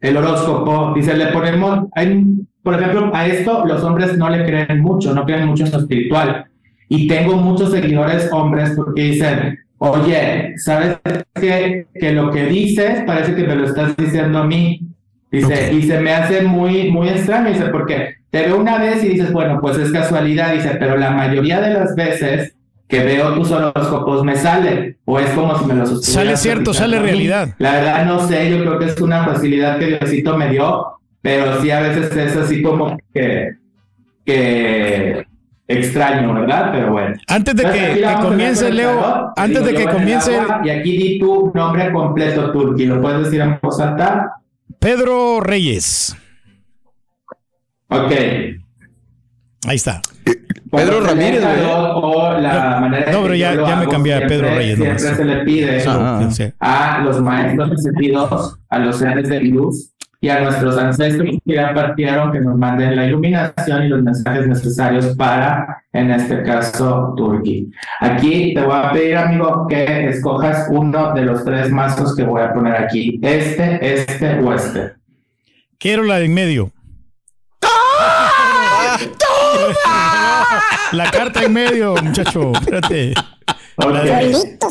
el 0.00 0.16
horóscopo, 0.18 0.92
dice, 0.94 1.16
le 1.16 1.26
ponemos, 1.32 1.88
hay, 1.96 2.24
por 2.62 2.74
ejemplo, 2.74 3.10
a 3.12 3.26
esto 3.26 3.66
los 3.66 3.82
hombres 3.82 4.16
no 4.16 4.30
le 4.30 4.44
creen 4.44 4.82
mucho, 4.82 5.12
no 5.12 5.24
creen 5.24 5.48
mucho 5.48 5.64
en 5.64 5.72
lo 5.72 5.78
espiritual. 5.78 6.44
Y 6.88 7.08
tengo 7.08 7.38
muchos 7.38 7.72
seguidores 7.72 8.32
hombres 8.32 8.74
porque 8.76 9.02
dicen, 9.02 9.58
oye, 9.78 10.54
¿sabes 10.56 10.98
que, 11.34 11.86
que 11.94 12.12
lo 12.12 12.30
que 12.30 12.44
dices 12.46 13.02
parece 13.06 13.34
que 13.34 13.44
me 13.44 13.56
lo 13.56 13.66
estás 13.66 13.96
diciendo 13.96 14.38
a 14.38 14.46
mí? 14.46 14.80
Dice, 15.30 15.72
y 15.72 15.82
se 15.82 15.98
me 16.00 16.12
hace 16.12 16.42
muy, 16.42 16.92
muy 16.92 17.08
extraño, 17.08 17.50
dice, 17.50 17.66
porque 17.66 18.14
te 18.30 18.42
veo 18.42 18.60
una 18.60 18.78
vez 18.78 19.02
y 19.02 19.08
dices, 19.08 19.32
bueno, 19.32 19.60
pues 19.60 19.76
es 19.78 19.90
casualidad, 19.90 20.54
dice, 20.54 20.76
pero 20.78 20.96
la 20.96 21.10
mayoría 21.10 21.60
de 21.60 21.74
las 21.74 21.96
veces 21.96 22.54
que 22.86 23.02
veo 23.02 23.34
tus 23.34 23.50
horóscopos 23.50 24.22
me 24.24 24.36
sale, 24.36 24.98
o 25.04 25.18
es 25.18 25.30
como 25.30 25.58
si 25.58 25.64
me 25.64 25.74
los 25.74 26.04
Sale 26.04 26.36
cierto, 26.36 26.72
sale 26.72 27.00
realidad. 27.00 27.54
La 27.58 27.72
verdad 27.72 28.06
no 28.06 28.26
sé, 28.28 28.48
yo 28.50 28.58
creo 28.58 28.78
que 28.78 28.86
es 28.86 29.00
una 29.00 29.24
facilidad 29.24 29.78
que 29.78 29.98
Diosito 29.98 30.36
me 30.36 30.50
dio, 30.50 30.98
pero 31.20 31.60
sí 31.60 31.70
a 31.70 31.80
veces 31.80 32.14
es 32.16 32.36
así 32.36 32.62
como 32.62 32.96
que, 33.12 33.54
que 34.24 35.26
extraño, 35.66 36.34
¿verdad? 36.34 36.70
Pero 36.72 36.92
bueno. 36.92 37.16
Antes 37.26 37.54
de 37.56 37.62
Entonces, 37.62 37.96
que- 37.98 38.22
comience, 38.22 38.70
Leo, 38.72 39.32
antes 39.36 39.64
Digo, 39.64 39.78
de 39.78 39.84
que 39.84 39.90
comience- 39.92 40.36
agua, 40.36 40.60
Y 40.64 40.70
aquí 40.70 40.96
di 40.96 41.18
tu 41.18 41.50
nombre 41.54 41.90
completo, 41.92 42.52
Turki. 42.52 42.86
¿Lo 42.86 43.00
puedes 43.00 43.24
decir 43.24 43.40
en 43.40 43.58
voz 43.62 43.80
alta? 43.80 44.32
Pedro 44.78 45.40
Reyes. 45.40 46.16
Ok. 47.88 48.12
Ahí 49.66 49.76
está. 49.76 50.02
Pedro 50.70 51.00
Ramírez, 51.00 51.42
O 51.42 52.32
la 52.38 52.74
No, 52.74 52.80
manera 52.80 53.12
no, 53.12 53.22
pero 53.22 53.34
ya- 53.34 53.76
me 53.76 53.86
cambié 53.88 54.14
a 54.14 54.26
Pedro 54.26 54.48
Reyes 54.54 54.76
Siempre 54.76 55.02
nomás. 55.02 55.16
se 55.16 55.24
le 55.24 55.36
pide 55.44 55.84
Ah, 56.60 56.96
a 56.96 57.02
los 57.04 57.20
maestros 57.22 57.70
ascendidos, 57.72 58.58
a 58.68 58.78
los 58.80 58.96
seres 58.98 59.28
de 59.28 59.40
luz 59.40 59.93
y 60.24 60.28
a 60.30 60.40
nuestros 60.40 60.78
ancestros 60.78 61.28
que 61.46 61.54
ya 61.54 61.74
partieron 61.74 62.32
que 62.32 62.40
nos 62.40 62.56
manden 62.56 62.96
la 62.96 63.04
iluminación 63.04 63.82
y 63.84 63.88
los 63.88 64.02
mensajes 64.02 64.46
necesarios 64.46 65.14
para, 65.18 65.84
en 65.92 66.10
este 66.12 66.42
caso, 66.42 67.12
Turquía. 67.14 67.64
Aquí 68.00 68.54
te 68.54 68.62
voy 68.62 68.72
a 68.74 68.90
pedir, 68.92 69.18
amigo, 69.18 69.66
que 69.68 70.08
escojas 70.08 70.66
uno 70.70 71.12
de 71.12 71.26
los 71.26 71.44
tres 71.44 71.70
mazos 71.70 72.16
que 72.16 72.22
voy 72.22 72.40
a 72.40 72.54
poner 72.54 72.74
aquí. 72.74 73.20
Este, 73.22 73.78
este 74.00 74.38
o 74.40 74.54
este. 74.54 74.94
Quiero 75.78 76.04
la 76.04 76.16
de 76.20 76.24
en 76.24 76.32
medio. 76.32 76.70
La 80.92 81.10
carta 81.10 81.42
en 81.44 81.52
medio, 81.52 81.94
muchacho. 82.02 82.52
Espérate. 82.54 82.94
De- 82.94 83.14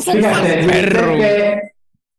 Fíjate, 0.00 0.56
dice 0.62 0.88
que 1.18 1.60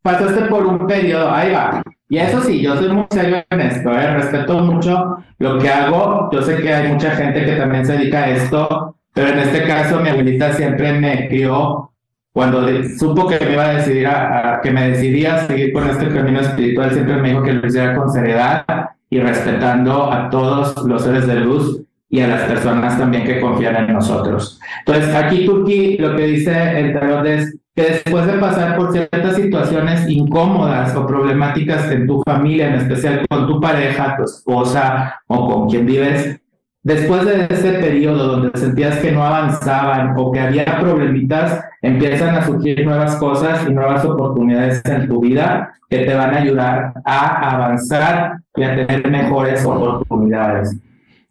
pasaste 0.01 0.41
por 0.43 0.65
un 0.65 0.85
periodo, 0.87 1.29
ahí 1.31 1.51
va. 1.51 1.81
Y 2.07 2.17
eso 2.17 2.41
sí, 2.41 2.61
yo 2.61 2.77
soy 2.77 2.89
muy 2.89 3.05
serio 3.09 3.43
en 3.49 3.61
esto, 3.61 3.91
¿eh? 3.91 4.13
respeto 4.13 4.59
mucho 4.59 5.17
lo 5.39 5.57
que 5.57 5.69
hago. 5.69 6.29
Yo 6.31 6.41
sé 6.41 6.57
que 6.57 6.73
hay 6.73 6.87
mucha 6.91 7.11
gente 7.11 7.43
que 7.43 7.53
también 7.53 7.85
se 7.85 7.97
dedica 7.97 8.25
a 8.25 8.29
esto, 8.29 8.95
pero 9.13 9.29
en 9.29 9.39
este 9.39 9.63
caso 9.63 9.99
mi 9.99 10.09
abuelita 10.09 10.53
siempre 10.53 10.93
me 10.93 11.27
crió 11.27 11.91
cuando 12.35 12.67
supo 12.99 13.27
que 13.27 13.39
me 13.39 13.53
iba 13.53 13.63
a 13.63 13.75
decidir 13.75 14.07
a, 14.07 14.59
que 14.61 14.69
me 14.69 14.89
decidía 14.89 15.35
a 15.35 15.47
seguir 15.47 15.71
con 15.71 15.89
este 15.89 16.09
camino 16.09 16.41
espiritual, 16.41 16.91
siempre 16.91 17.15
me 17.15 17.29
dijo 17.29 17.41
que 17.41 17.53
lo 17.53 17.65
hiciera 17.65 17.95
con 17.95 18.11
seriedad 18.11 18.65
y 19.09 19.19
respetando 19.21 20.11
a 20.11 20.29
todos 20.29 20.85
los 20.85 21.01
seres 21.01 21.27
de 21.27 21.35
luz 21.35 21.81
y 22.09 22.19
a 22.19 22.27
las 22.27 22.41
personas 22.41 22.97
también 22.97 23.23
que 23.23 23.39
confían 23.39 23.77
en 23.77 23.93
nosotros. 23.93 24.59
Entonces, 24.85 25.15
aquí 25.15 25.45
Turki 25.45 25.97
lo 25.97 26.13
que 26.17 26.23
dice 26.25 26.77
el 26.77 26.93
tarot 26.93 27.25
es 27.25 27.57
que 27.73 27.83
después 27.83 28.27
de 28.27 28.33
pasar 28.33 28.75
por 28.75 28.91
ciertas 28.91 29.24
situaciones 29.45 30.09
incómodas 30.09 30.95
o 30.95 31.05
problemáticas 31.05 31.91
en 31.91 32.05
tu 32.07 32.21
familia, 32.23 32.67
en 32.67 32.75
especial 32.75 33.25
con 33.29 33.47
tu 33.47 33.59
pareja, 33.59 34.15
tu 34.17 34.23
esposa 34.23 35.21
o 35.27 35.49
con 35.49 35.69
quien 35.69 35.85
vives, 35.85 36.39
Después 36.85 37.25
de 37.25 37.47
ese 37.49 37.79
periodo 37.79 38.27
donde 38.27 38.59
sentías 38.59 38.99
que 38.99 39.11
no 39.11 39.23
avanzaban 39.23 40.13
o 40.15 40.31
que 40.31 40.39
había 40.39 40.65
problemitas, 40.79 41.59
empiezan 41.81 42.35
a 42.35 42.45
surgir 42.45 42.85
nuevas 42.85 43.15
cosas 43.15 43.67
y 43.67 43.73
nuevas 43.73 44.05
oportunidades 44.05 44.83
en 44.85 45.07
tu 45.07 45.19
vida 45.19 45.73
que 45.89 46.05
te 46.05 46.13
van 46.13 46.35
a 46.35 46.41
ayudar 46.41 46.93
a 47.03 47.55
avanzar 47.55 48.37
y 48.55 48.61
a 48.61 48.75
tener 48.75 49.09
mejores 49.09 49.65
oportunidades. 49.65 50.77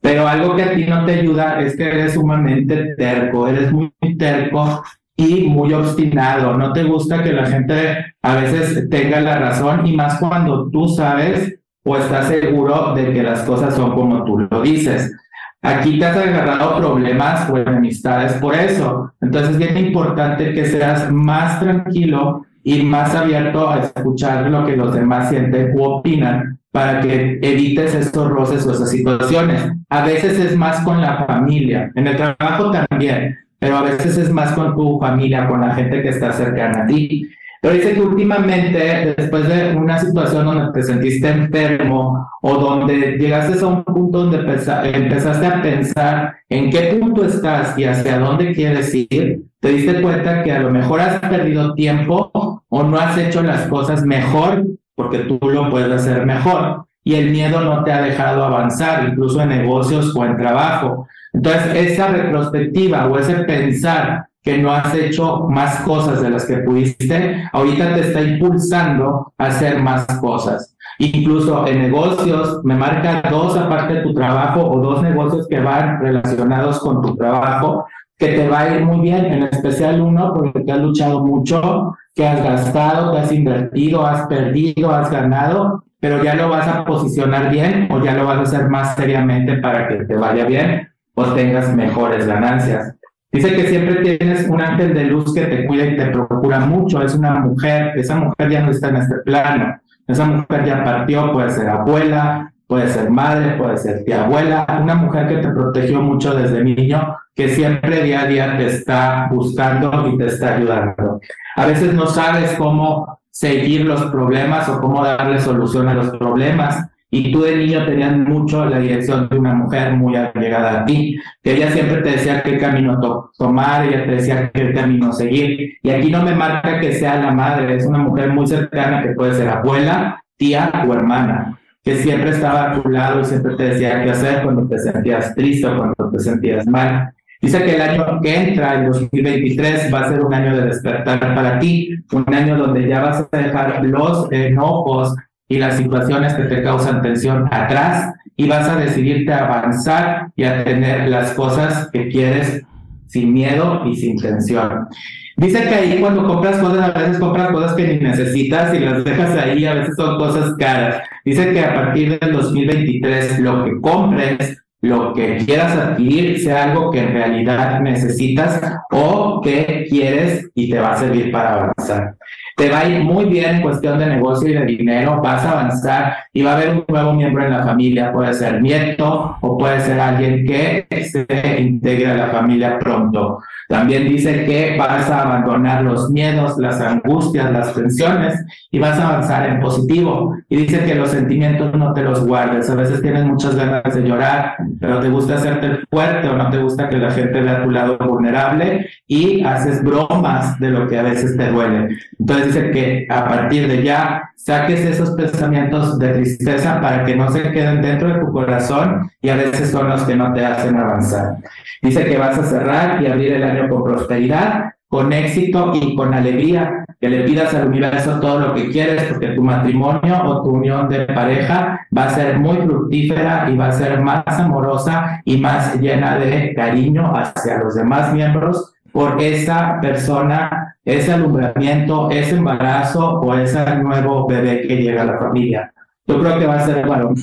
Pero 0.01 0.27
algo 0.27 0.57
que 0.57 0.65
a 0.65 0.75
ti 0.75 0.87
no 0.87 1.05
te 1.05 1.21
ayuda 1.21 1.61
es 1.61 1.77
que 1.77 1.85
eres 1.85 2.15
sumamente 2.15 2.97
terco, 2.97 3.47
eres 3.47 3.71
muy 3.71 3.93
terco 4.19 4.83
y 5.17 5.43
muy 5.49 5.73
obstinado. 5.73 6.57
No 6.57 6.73
te 6.73 6.85
gusta 6.85 7.23
que 7.23 7.33
la 7.33 7.47
gente 7.47 8.15
a 8.23 8.37
veces 8.37 8.89
tenga 8.91 9.21
la 9.21 9.39
razón 9.39 9.87
y 9.87 9.97
más 9.97 10.19
cuando 10.19 10.69
tú 10.71 10.89
sabes 10.89 11.59
o 11.85 11.97
estás 11.97 12.29
seguro 12.29 12.95
de 12.95 13.13
que 13.13 13.23
las 13.23 13.43
cosas 13.43 13.75
son 13.75 13.95
como 13.95 14.25
tú 14.25 14.39
lo 14.51 14.63
dices. 14.63 15.15
Aquí 15.63 15.99
te 15.99 16.05
has 16.05 16.17
agarrado 16.17 16.77
problemas 16.77 17.49
o 17.49 17.57
enemistades 17.57 18.35
por 18.35 18.55
eso. 18.55 19.13
Entonces 19.21 19.53
es 19.53 19.59
bien 19.59 19.79
importante 19.79 20.53
que 20.53 20.67
seas 20.67 21.11
más 21.11 21.61
tranquilo 21.61 22.45
y 22.63 22.83
más 22.83 23.15
abierto 23.15 23.69
a 23.69 23.81
escuchar 23.81 24.51
lo 24.51 24.67
que 24.67 24.77
los 24.77 24.95
demás 24.95 25.29
sienten 25.29 25.79
u 25.79 25.85
opinan 25.85 26.59
para 26.71 27.01
que 27.01 27.39
evites 27.41 27.95
estos 27.95 28.29
roces 28.29 28.67
o 28.67 28.73
esas 28.73 28.91
situaciones. 28.91 29.71
A 29.91 30.05
veces 30.05 30.39
es 30.41 30.57
más 30.57 30.81
con 30.81 31.01
la 31.01 31.25
familia, 31.25 31.93
en 31.95 32.09
el 32.09 32.17
trabajo 32.17 32.73
también, 32.73 33.39
pero 33.65 33.79
a 33.79 33.83
veces 33.83 34.19
es 34.19 34.31
más 34.31 34.53
con 34.53 34.77
tu 34.77 34.99
familia, 35.01 35.49
con 35.49 35.63
la 35.63 35.75
gente 35.75 36.03
que 36.03 36.11
está 36.11 36.31
cercana 36.35 36.83
a 36.83 36.87
ti. 36.87 37.27
Pero 37.63 37.77
dice 37.77 37.95
que 37.95 38.01
últimamente, 38.03 39.15
después 39.17 39.49
de 39.49 39.75
una 39.75 39.99
situación 39.99 40.45
donde 40.45 40.71
te 40.75 40.83
sentiste 40.83 41.31
enfermo 41.31 42.29
o 42.43 42.55
donde 42.59 43.17
llegaste 43.17 43.59
a 43.65 43.67
un 43.67 43.83
punto 43.83 44.19
donde 44.19 44.37
empezaste 44.41 45.47
a 45.47 45.63
pensar 45.63 46.35
en 46.51 46.69
qué 46.69 46.99
punto 47.01 47.25
estás 47.25 47.79
y 47.79 47.85
hacia 47.85 48.19
dónde 48.19 48.53
quieres 48.53 48.95
ir, 48.95 49.41
te 49.61 49.69
diste 49.71 50.03
cuenta 50.03 50.43
que 50.43 50.53
a 50.53 50.61
lo 50.61 50.69
mejor 50.69 51.01
has 51.01 51.19
perdido 51.21 51.73
tiempo 51.73 52.31
o 52.69 52.83
no 52.83 52.99
has 52.99 53.17
hecho 53.17 53.43
las 53.43 53.67
cosas 53.69 54.05
mejor 54.05 54.67
porque 54.95 55.21
tú 55.21 55.39
lo 55.41 55.71
puedes 55.71 55.91
hacer 55.91 56.27
mejor. 56.27 56.85
Y 57.03 57.15
el 57.15 57.31
miedo 57.31 57.63
no 57.63 57.83
te 57.83 57.93
ha 57.93 58.03
dejado 58.03 58.45
avanzar, 58.45 59.09
incluso 59.09 59.41
en 59.41 59.49
negocios 59.49 60.15
o 60.15 60.23
en 60.27 60.37
trabajo. 60.37 61.07
Entonces, 61.35 61.91
esa 61.91 62.09
retrospectiva 62.09 63.07
o 63.09 63.19
ese 63.19 63.35
pensar 63.45 64.29
que 64.41 64.59
no 64.59 64.71
has 64.71 64.95
hecho 64.95 65.49
más 65.49 65.81
cosas 65.81 66.23
de 66.23 66.31
las 66.31 66.45
que 66.45 66.59
pudiste, 66.59 67.49
ahorita 67.53 67.95
te 67.95 68.01
está 68.01 68.23
impulsando 68.23 69.33
a 69.37 69.47
hacer 69.47 69.81
más 69.81 70.07
cosas. 70.21 70.77
Incluso 70.99 71.67
en 71.67 71.83
negocios, 71.83 72.61
me 72.63 72.77
marca 72.77 73.23
dos 73.31 73.57
aparte 73.57 73.95
de 73.95 74.03
tu 74.03 74.15
trabajo 74.15 74.71
o 74.71 74.81
dos 74.81 75.03
negocios 75.03 75.49
que 75.49 75.61
van 75.61 75.99
relacionados 76.01 76.79
con 76.79 77.03
tu 77.03 77.17
trabajo, 77.17 77.87
que 78.17 78.29
te 78.29 78.49
va 78.49 78.61
a 78.61 78.77
ir 78.77 78.85
muy 78.85 79.01
bien, 79.01 79.25
en 79.25 79.43
especial 79.45 80.01
uno 80.01 80.33
porque 80.35 80.61
te 80.61 80.71
has 80.71 80.79
luchado 80.79 81.27
mucho, 81.27 81.97
que 82.15 82.29
has 82.29 82.45
gastado, 82.45 83.13
que 83.13 83.19
has 83.19 83.33
invertido, 83.33 84.07
has 84.07 84.27
perdido, 84.29 84.95
has 84.95 85.11
ganado, 85.11 85.83
pero 85.99 86.23
ya 86.23 86.37
lo 86.37 86.49
vas 86.49 86.69
a 86.69 86.85
posicionar 86.85 87.51
bien 87.51 87.89
o 87.91 87.99
ya 87.99 88.15
lo 88.15 88.25
vas 88.25 88.39
a 88.39 88.43
hacer 88.43 88.69
más 88.69 88.95
seriamente 88.95 89.57
para 89.57 89.89
que 89.89 90.05
te 90.05 90.15
vaya 90.15 90.45
bien 90.45 90.94
o 91.15 91.25
tengas 91.33 91.75
mejores 91.75 92.27
ganancias. 92.27 92.95
Dice 93.33 93.53
que 93.55 93.67
siempre 93.67 94.17
tienes 94.17 94.49
un 94.49 94.61
ángel 94.61 94.95
de 94.95 95.05
luz 95.05 95.35
que 95.35 95.43
te 95.43 95.67
cuida 95.67 95.87
y 95.87 95.97
te 95.97 96.07
procura 96.07 96.61
mucho. 96.61 97.03
Es 97.03 97.15
una 97.15 97.41
mujer, 97.41 97.93
esa 97.97 98.15
mujer 98.15 98.49
ya 98.49 98.63
no 98.63 98.71
está 98.71 98.91
en 98.91 98.97
este 98.97 99.17
plano. 99.25 99.81
Esa 100.07 100.25
mujer 100.25 100.65
ya 100.65 100.85
partió, 100.85 101.33
puede 101.33 101.51
ser 101.51 101.69
abuela, 101.69 102.53
puede 102.67 102.89
ser 102.89 103.11
madre, 103.11 103.57
puede 103.57 103.77
ser 103.77 104.05
tía 104.05 104.25
abuela, 104.25 104.67
una 104.81 104.95
mujer 104.95 105.29
que 105.29 105.37
te 105.39 105.49
protegió 105.49 106.01
mucho 106.01 106.35
desde 106.35 106.63
niño, 106.63 107.17
que 107.35 107.49
siempre 107.49 108.03
día 108.03 108.23
a 108.23 108.27
día 108.27 108.57
te 108.57 108.67
está 108.67 109.29
buscando 109.33 110.09
y 110.09 110.19
te 110.19 110.27
está 110.27 110.57
ayudando. 110.57 111.21
A 111.57 111.67
veces 111.67 111.93
no 111.95 112.07
sabes 112.07 112.55
cómo 112.57 113.19
seguir 113.31 113.85
los 113.85 114.03
problemas 114.07 114.69
o 114.69 114.81
cómo 114.81 115.03
darle 115.03 115.41
solución 115.41 115.89
a 115.89 115.95
los 115.95 116.17
problemas 116.19 116.89
y 117.15 117.31
tú 117.31 117.43
de 117.43 117.57
niño 117.57 117.87
tenías 117.87 118.17
mucho 118.17 118.65
la 118.65 118.81
dirección 118.81 119.29
de 119.29 119.39
una 119.39 119.55
mujer 119.55 119.93
muy 119.93 120.17
allegada 120.17 120.81
a 120.81 120.85
ti, 120.85 121.17
que 121.45 121.55
ella 121.55 121.71
siempre 121.71 122.03
te 122.03 122.11
decía 122.11 122.43
qué 122.43 122.59
camino 122.59 122.99
tomar, 123.39 123.87
ella 123.87 124.05
te 124.05 124.11
decía 124.11 124.51
qué 124.53 124.73
camino 124.73 125.13
seguir. 125.13 125.79
Y 125.81 125.91
aquí 125.91 126.11
no 126.11 126.25
me 126.25 126.35
marca 126.35 126.81
que 126.81 126.93
sea 126.93 127.23
la 127.23 127.31
madre, 127.31 127.77
es 127.77 127.87
una 127.87 127.99
mujer 127.99 128.31
muy 128.33 128.49
cercana 128.49 129.01
que 129.01 129.11
puede 129.11 129.35
ser 129.35 129.49
abuela, 129.49 130.25
tía 130.37 130.73
o 130.89 130.93
hermana, 130.93 131.57
que 131.85 131.95
siempre 131.99 132.31
estaba 132.31 132.73
a 132.73 132.83
tu 132.83 132.89
lado 132.89 133.21
y 133.21 133.25
siempre 133.27 133.55
te 133.55 133.63
decía 133.63 134.03
qué 134.03 134.11
hacer 134.11 134.43
cuando 134.43 134.67
te 134.67 134.77
sentías 134.81 135.37
triste 135.37 135.69
o 135.69 135.77
cuando 135.77 136.11
te 136.11 136.19
sentías 136.19 136.67
mal. 136.67 137.15
Dice 137.41 137.63
que 137.63 137.77
el 137.77 137.81
año 137.81 138.21
que 138.21 138.35
entra, 138.35 138.75
el 138.75 138.87
2023, 138.87 139.95
va 139.95 140.01
a 140.01 140.09
ser 140.09 140.21
un 140.21 140.35
año 140.35 140.57
de 140.57 140.67
despertar 140.67 141.21
para 141.21 141.61
ti, 141.61 141.95
un 142.11 142.35
año 142.35 142.59
donde 142.59 142.89
ya 142.89 143.03
vas 143.03 143.25
a 143.31 143.37
dejar 143.37 143.85
los 143.85 144.33
enojos, 144.33 145.15
y 145.55 145.59
las 145.59 145.77
situaciones 145.77 146.35
que 146.35 146.43
te 146.45 146.65
causan 146.65 147.01
tensión 147.01 147.47
atrás 147.53 148.13
y 148.37 148.49
vas 148.49 148.69
a 148.69 148.77
decidirte 148.77 149.33
a 149.33 149.45
avanzar 149.45 150.33
y 150.35 150.43
a 150.43 150.65
tener 150.65 151.09
las 151.09 151.33
cosas 151.35 151.89
que 151.93 152.09
quieres 152.09 152.63
sin 153.07 153.33
miedo 153.33 153.83
y 153.87 153.95
sin 153.95 154.19
tensión. 154.19 154.89
Dice 155.37 155.63
que 155.63 155.75
ahí 155.75 156.01
cuando 156.01 156.27
compras 156.27 156.59
cosas, 156.59 156.91
a 156.91 156.99
veces 156.99 157.19
compras 157.19 157.53
cosas 157.53 157.75
que 157.75 157.87
ni 157.87 158.01
necesitas 158.01 158.75
y 158.75 158.81
las 158.81 159.05
dejas 159.05 159.37
ahí, 159.37 159.65
a 159.65 159.75
veces 159.75 159.95
son 159.97 160.19
cosas 160.19 160.55
caras. 160.59 161.03
Dice 161.25 161.53
que 161.53 161.61
a 161.61 161.75
partir 161.75 162.19
del 162.19 162.33
2023 162.33 163.39
lo 163.39 163.65
que 163.65 163.81
compres, 163.81 164.61
lo 164.81 165.13
que 165.13 165.37
quieras 165.37 165.77
adquirir, 165.77 166.41
sea 166.41 166.73
algo 166.73 166.91
que 166.91 166.99
en 166.99 167.13
realidad 167.13 167.81
necesitas 167.81 168.61
o 168.91 169.41
que 169.41 169.87
quieres 169.89 170.51
y 170.57 170.69
te 170.69 170.81
va 170.81 170.95
a 170.95 170.97
servir 170.97 171.31
para 171.31 171.55
avanzar 171.55 172.17
te 172.57 172.69
va 172.69 172.81
a 172.81 172.89
ir 172.89 173.03
muy 173.03 173.25
bien 173.27 173.57
en 173.57 173.63
cuestión 173.63 173.99
de 173.99 174.07
negocio 174.07 174.49
y 174.49 174.55
de 174.55 174.65
dinero, 174.65 175.21
vas 175.21 175.45
a 175.45 175.53
avanzar 175.53 176.17
y 176.33 176.43
va 176.43 176.53
a 176.53 176.57
haber 176.57 176.71
un 176.71 176.85
nuevo 176.89 177.13
miembro 177.13 177.45
en 177.45 177.53
la 177.53 177.65
familia, 177.65 178.13
puede 178.13 178.33
ser 178.35 178.63
nieto 178.63 179.37
o 179.41 179.59
puede 179.59 179.81
ser 179.81 179.99
alguien 179.99 180.47
que 180.47 180.87
se 181.05 181.61
integre 181.61 182.07
a 182.07 182.15
la 182.15 182.27
familia 182.29 182.79
pronto. 182.79 183.41
También 183.69 184.09
dice 184.09 184.45
que 184.45 184.77
vas 184.79 185.11
a 185.11 185.23
abandonar 185.23 185.83
los 185.83 186.11
miedos, 186.11 186.59
las 186.59 186.81
angustias, 186.81 187.51
las 187.51 187.75
tensiones 187.75 188.45
y 188.71 188.79
vas 188.79 188.99
a 188.99 189.09
avanzar 189.09 189.49
en 189.49 189.61
positivo. 189.61 190.37
Y 190.49 190.57
dice 190.57 190.85
que 190.85 190.95
los 190.95 191.11
sentimientos 191.11 191.75
no 191.75 191.93
te 191.93 192.03
los 192.03 192.27
guardes. 192.27 192.69
A 192.71 192.75
veces 192.75 193.01
tienes 193.03 193.25
muchas 193.25 193.57
ganas 193.57 193.95
de 193.95 194.03
llorar, 194.03 194.57
pero 194.81 195.01
te 195.01 195.09
gusta 195.09 195.35
hacerte 195.35 195.81
fuerte 195.91 196.29
o 196.29 196.37
no 196.37 196.51
te 196.51 196.59
gusta 196.59 196.89
que 196.89 196.99
la 196.99 197.11
gente 197.11 197.41
vea 197.41 197.63
tu 197.63 197.71
lado 197.71 197.99
vulnerable 197.99 198.89
y 199.07 199.43
haces 199.45 199.83
bromas 199.83 200.59
de 200.61 200.71
lo 200.71 200.89
que 200.89 200.99
a 200.99 201.03
veces 201.03 201.37
te 201.37 201.51
duele. 201.51 201.97
Entonces 202.19 202.47
dice 202.47 202.71
que 202.71 203.07
a 203.11 203.29
partir 203.29 203.69
de 203.69 203.83
ya 203.83 204.31
saques 204.45 204.81
esos 204.81 205.13
pensamientos 205.13 205.99
de 205.99 206.09
tristeza 206.09 206.79
para 206.79 207.07
que 207.07 207.17
no 207.17 207.31
se 207.31 207.51
queden 207.51 207.81
dentro 207.81 208.09
de 208.09 208.21
tu 208.21 208.31
corazón 208.31 209.11
y 209.23 209.31
a 209.31 209.37
veces 209.37 209.71
son 209.71 209.89
los 209.89 210.03
que 210.03 210.17
no 210.17 210.35
te 210.35 210.45
hacen 210.45 210.77
avanzar. 210.77 211.39
Dice 211.81 212.05
que 212.05 212.19
vas 212.19 212.37
a 212.37 212.45
cerrar 212.45 213.03
y 213.03 213.07
abrir 213.07 213.33
el 213.33 213.43
año 213.43 213.71
con 213.71 213.85
prosperidad, 213.85 214.73
con 214.87 215.15
éxito 215.15 215.73
y 215.75 215.97
con 215.97 216.13
alegría, 216.13 216.85
que 217.01 217.09
le 217.09 217.25
pidas 217.25 217.55
al 217.55 217.69
universo 217.69 218.21
todo 218.21 218.39
lo 218.39 218.55
que 218.55 218.69
quieres, 218.71 219.05
porque 219.05 219.29
tu 219.29 219.43
matrimonio 219.43 220.23
o 220.25 220.43
tu 220.43 220.51
unión 220.51 220.91
de 220.91 221.07
pareja 221.07 221.81
va 221.97 222.05
a 222.05 222.11
ser 222.11 222.39
muy 222.39 222.59
fructífera 222.59 223.49
y 223.51 223.57
va 223.57 223.69
a 223.69 223.73
ser 223.73 224.03
más 224.03 224.25
amorosa 224.27 225.23
y 225.25 225.39
más 225.39 225.81
llena 225.81 226.19
de 226.19 226.53
cariño 226.55 227.17
hacia 227.17 227.59
los 227.59 227.75
demás 227.75 228.13
miembros 228.13 228.75
por 228.95 229.21
esa 229.21 229.81
persona, 229.81 230.64
ese 230.85 231.13
alumbramiento, 231.13 232.11
ese 232.11 232.37
embarazo 232.37 233.21
o 233.21 233.35
ese 233.35 233.77
nuevo 233.77 234.27
bebé 234.27 234.67
que 234.67 234.77
llega 234.77 235.03
a 235.03 235.07
la 235.07 235.19
familia. 235.19 235.73
Yo 236.07 236.21
creo 236.21 236.39
que 236.39 236.47
va 236.47 236.57
a 236.57 236.67
ser 236.67 236.87
varón. 236.87 237.15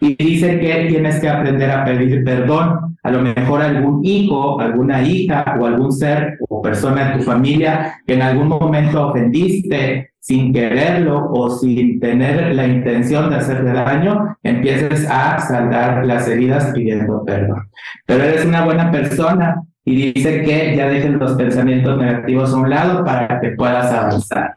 y 0.00 0.14
dice 0.16 0.58
que 0.58 0.86
tienes 0.88 1.20
que 1.20 1.28
aprender 1.28 1.70
a 1.70 1.84
pedir 1.84 2.24
perdón. 2.24 2.96
A 3.02 3.10
lo 3.10 3.20
mejor 3.20 3.62
algún 3.62 4.04
hijo, 4.04 4.60
alguna 4.60 5.02
hija 5.02 5.56
o 5.58 5.66
algún 5.66 5.92
ser 5.92 6.38
o 6.48 6.62
persona 6.62 7.12
en 7.12 7.18
tu 7.18 7.24
familia 7.24 8.00
que 8.06 8.14
en 8.14 8.22
algún 8.22 8.48
momento 8.48 9.08
ofendiste 9.08 10.10
sin 10.18 10.52
quererlo 10.52 11.30
o 11.32 11.50
sin 11.50 11.98
tener 11.98 12.54
la 12.54 12.66
intención 12.66 13.30
de 13.30 13.36
hacerle 13.36 13.72
daño, 13.72 14.36
empieces 14.42 15.08
a 15.10 15.38
saldar 15.38 16.04
las 16.04 16.28
heridas 16.28 16.72
pidiendo 16.74 17.24
perdón. 17.24 17.68
Pero 18.06 18.24
eres 18.24 18.44
una 18.44 18.64
buena 18.64 18.90
persona 18.90 19.62
y 19.92 20.12
dice 20.12 20.42
que 20.42 20.76
ya 20.76 20.88
dejen 20.88 21.18
los 21.18 21.32
pensamientos 21.32 21.98
negativos 21.98 22.52
a 22.52 22.56
un 22.56 22.70
lado 22.70 23.04
para 23.04 23.40
que 23.40 23.50
puedas 23.50 23.92
avanzar. 23.92 24.56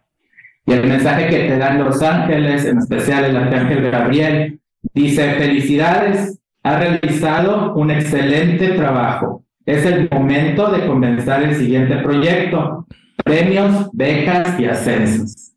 Y 0.65 0.73
el 0.73 0.87
mensaje 0.87 1.27
que 1.27 1.47
te 1.49 1.57
dan 1.57 1.83
los 1.83 2.01
ángeles, 2.01 2.65
en 2.65 2.77
especial 2.77 3.25
el 3.25 3.35
arcángel 3.35 3.91
Gabriel, 3.91 4.59
Dice, 4.93 5.35
felicidades, 5.35 6.39
ha 6.63 6.77
realizado 6.77 7.73
un 7.75 7.89
excelente 7.91 8.69
trabajo. 8.69 9.45
Es 9.65 9.85
el 9.85 10.09
momento 10.11 10.69
de 10.71 10.85
comenzar 10.85 11.41
el 11.43 11.55
siguiente 11.55 11.97
proyecto. 11.97 12.85
Premios, 13.23 13.89
becas 13.93 14.59
y 14.59 14.65
ascensos. 14.65 15.53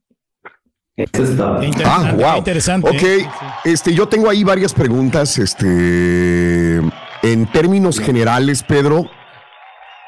Eso 0.96 1.24
es 1.24 1.36
todo. 1.36 1.60
Ah, 1.84 2.14
wow. 2.16 2.38
Interesante. 2.38 2.88
Ok, 2.88 3.28
este, 3.64 3.92
yo 3.92 4.06
tengo 4.06 4.30
ahí 4.30 4.44
varias 4.44 4.72
preguntas. 4.72 5.38
Este, 5.38 6.76
en 7.22 7.46
términos 7.52 7.98
generales, 7.98 8.62
Pedro, 8.62 9.10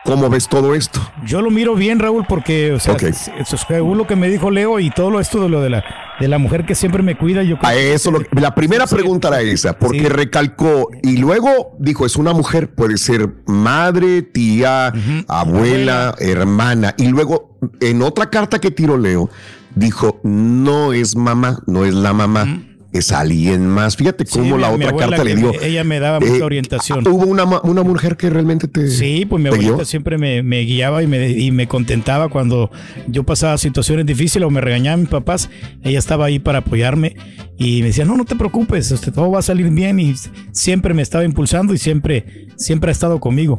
¿Cómo 0.09 0.31
ves 0.31 0.49
todo 0.49 0.75
esto? 0.75 1.01
Yo 1.27 1.43
lo 1.43 1.51
miro 1.51 1.75
bien, 1.75 1.99
Raúl, 1.99 2.25
porque, 2.27 2.73
o 2.73 2.81
sea, 2.81 2.97
según 3.45 3.99
lo 3.99 4.07
que 4.07 4.17
me 4.17 4.31
dijo 4.31 4.51
Leo 4.51 4.81
y 4.81 4.89
todo 4.89 5.21
esto 5.21 5.43
de 5.43 5.51
lo 5.51 5.61
de 5.61 5.69
la, 5.69 5.85
de 6.19 6.29
la 6.29 6.39
mujer 6.39 6.65
que 6.65 6.75
siempre 6.75 7.03
me 7.03 7.19
cuida, 7.19 7.43
yo 7.43 7.57
A 7.61 7.75
eso, 7.75 8.11
la 8.33 8.55
primera 8.55 8.87
pregunta 8.87 9.29
era 9.29 9.43
esa, 9.43 9.79
porque 9.79 10.09
recalcó 10.09 10.89
y 11.03 11.19
luego 11.19 11.77
dijo, 11.79 12.07
es 12.07 12.17
una 12.17 12.33
mujer, 12.33 12.71
puede 12.71 12.97
ser 12.97 13.29
madre, 13.45 14.23
tía, 14.23 14.95
abuela, 15.29 16.15
hermana, 16.19 16.95
y 16.97 17.09
luego 17.09 17.59
en 17.81 18.01
otra 18.01 18.31
carta 18.31 18.61
que 18.61 18.71
tiró 18.71 18.97
Leo, 18.97 19.29
dijo, 19.75 20.21
no 20.23 20.95
es 20.95 21.17
mamá, 21.17 21.59
no 21.67 21.85
es 21.85 21.93
la 21.93 22.15
mamá 22.15 22.47
es 22.93 23.13
alguien 23.13 23.67
más. 23.67 23.97
Fíjate 23.97 24.25
cómo 24.25 24.57
la 24.57 24.71
otra 24.71 24.95
carta 24.95 25.23
le 25.23 25.37
dio. 25.37 25.53
ella 25.61 25.85
me 25.85 26.01
daba 26.01 26.21
mucha 26.21 26.37
eh, 26.37 26.43
orientación. 26.43 27.07
Hubo 27.07 27.27
una, 27.27 27.45
una, 27.45 27.83
mujer 27.83 28.17
que 28.17 28.31
realmente 28.31 28.69
te. 28.69 28.89
Sí, 28.89 29.27
pues 29.29 29.43
mi 29.43 29.49
abuelita 29.49 29.85
siempre 29.85 30.19
me, 30.19 30.43
me, 30.43 30.61
guiaba 30.61 31.03
y 31.03 31.07
me, 31.07 31.31
y 31.31 31.51
me 31.51 31.69
contentaba 31.69 32.29
cuando 32.29 32.71
yo 33.07 33.25
pasaba 33.25 33.59
situaciones 33.59 34.07
difíciles 34.07 34.47
o 34.47 34.51
me 34.51 34.61
regañaban 34.61 35.01
mis 35.01 35.09
papás. 35.11 35.51
Ella 35.83 35.99
estaba 35.99 36.27
ahí 36.27 36.39
para 36.39 36.59
apoyarme 36.59 37.17
y 37.59 37.81
me 37.81 37.89
decía, 37.89 38.05
no, 38.05 38.17
no 38.17 38.25
te 38.25 38.37
preocupes, 38.37 38.91
este, 38.91 39.13
todo 39.13 39.31
va 39.31 39.41
a 39.41 39.43
salir 39.43 39.71
bien. 39.71 39.99
Y 40.01 40.15
siempre 40.53 40.95
me 40.95 41.03
estaba 41.03 41.25
impulsando 41.25 41.75
y 41.75 41.79
siempre, 41.79 42.49
siempre 42.57 42.91
ha 42.91 42.93
estado 42.93 43.21
conmigo. 43.21 43.59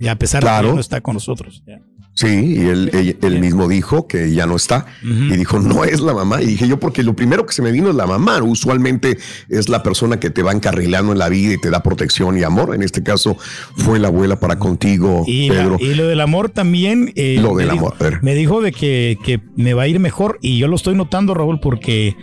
Y 0.00 0.08
a 0.08 0.16
pesar 0.16 0.42
de 0.42 0.50
que 0.68 0.72
no 0.74 0.80
está 0.80 1.00
con 1.00 1.14
nosotros. 1.14 1.62
Sí, 2.14 2.28
y 2.28 2.60
él, 2.66 3.16
él, 3.20 3.40
mismo 3.40 3.66
dijo 3.66 4.06
que 4.06 4.32
ya 4.32 4.46
no 4.46 4.54
está. 4.54 4.86
Y 5.02 5.36
dijo, 5.36 5.58
no 5.58 5.82
es 5.82 6.00
la 6.00 6.14
mamá. 6.14 6.40
Y 6.40 6.46
dije 6.46 6.68
yo, 6.68 6.78
porque 6.78 7.02
lo 7.02 7.16
primero 7.16 7.44
que 7.44 7.52
se 7.52 7.60
me 7.60 7.72
vino 7.72 7.90
es 7.90 7.96
la 7.96 8.06
mamá. 8.06 8.40
Usualmente 8.40 9.18
es 9.48 9.68
la 9.68 9.82
persona 9.82 10.20
que 10.20 10.30
te 10.30 10.44
va 10.44 10.52
encarrilando 10.52 11.10
en 11.10 11.18
la 11.18 11.28
vida 11.28 11.54
y 11.54 11.60
te 11.60 11.70
da 11.70 11.82
protección 11.82 12.38
y 12.38 12.44
amor. 12.44 12.72
En 12.72 12.82
este 12.82 13.02
caso 13.02 13.36
fue 13.76 13.98
la 13.98 14.08
abuela 14.08 14.38
para 14.38 14.60
contigo, 14.60 15.24
y 15.26 15.48
Pedro. 15.48 15.76
y 15.80 15.94
lo 15.94 16.06
del 16.06 16.20
amor 16.20 16.50
también. 16.50 17.12
Eh, 17.16 17.38
lo 17.40 17.56
del 17.56 17.70
amor, 17.70 17.94
Me 18.22 18.36
dijo 18.36 18.62
de 18.62 18.70
que, 18.70 19.18
que, 19.24 19.40
me 19.56 19.74
va 19.74 19.82
a 19.82 19.88
ir 19.88 19.98
mejor. 19.98 20.38
Y 20.40 20.58
yo 20.58 20.68
lo 20.68 20.76
estoy 20.76 20.94
notando, 20.94 21.34
Raúl, 21.34 21.58
porque 21.58 22.16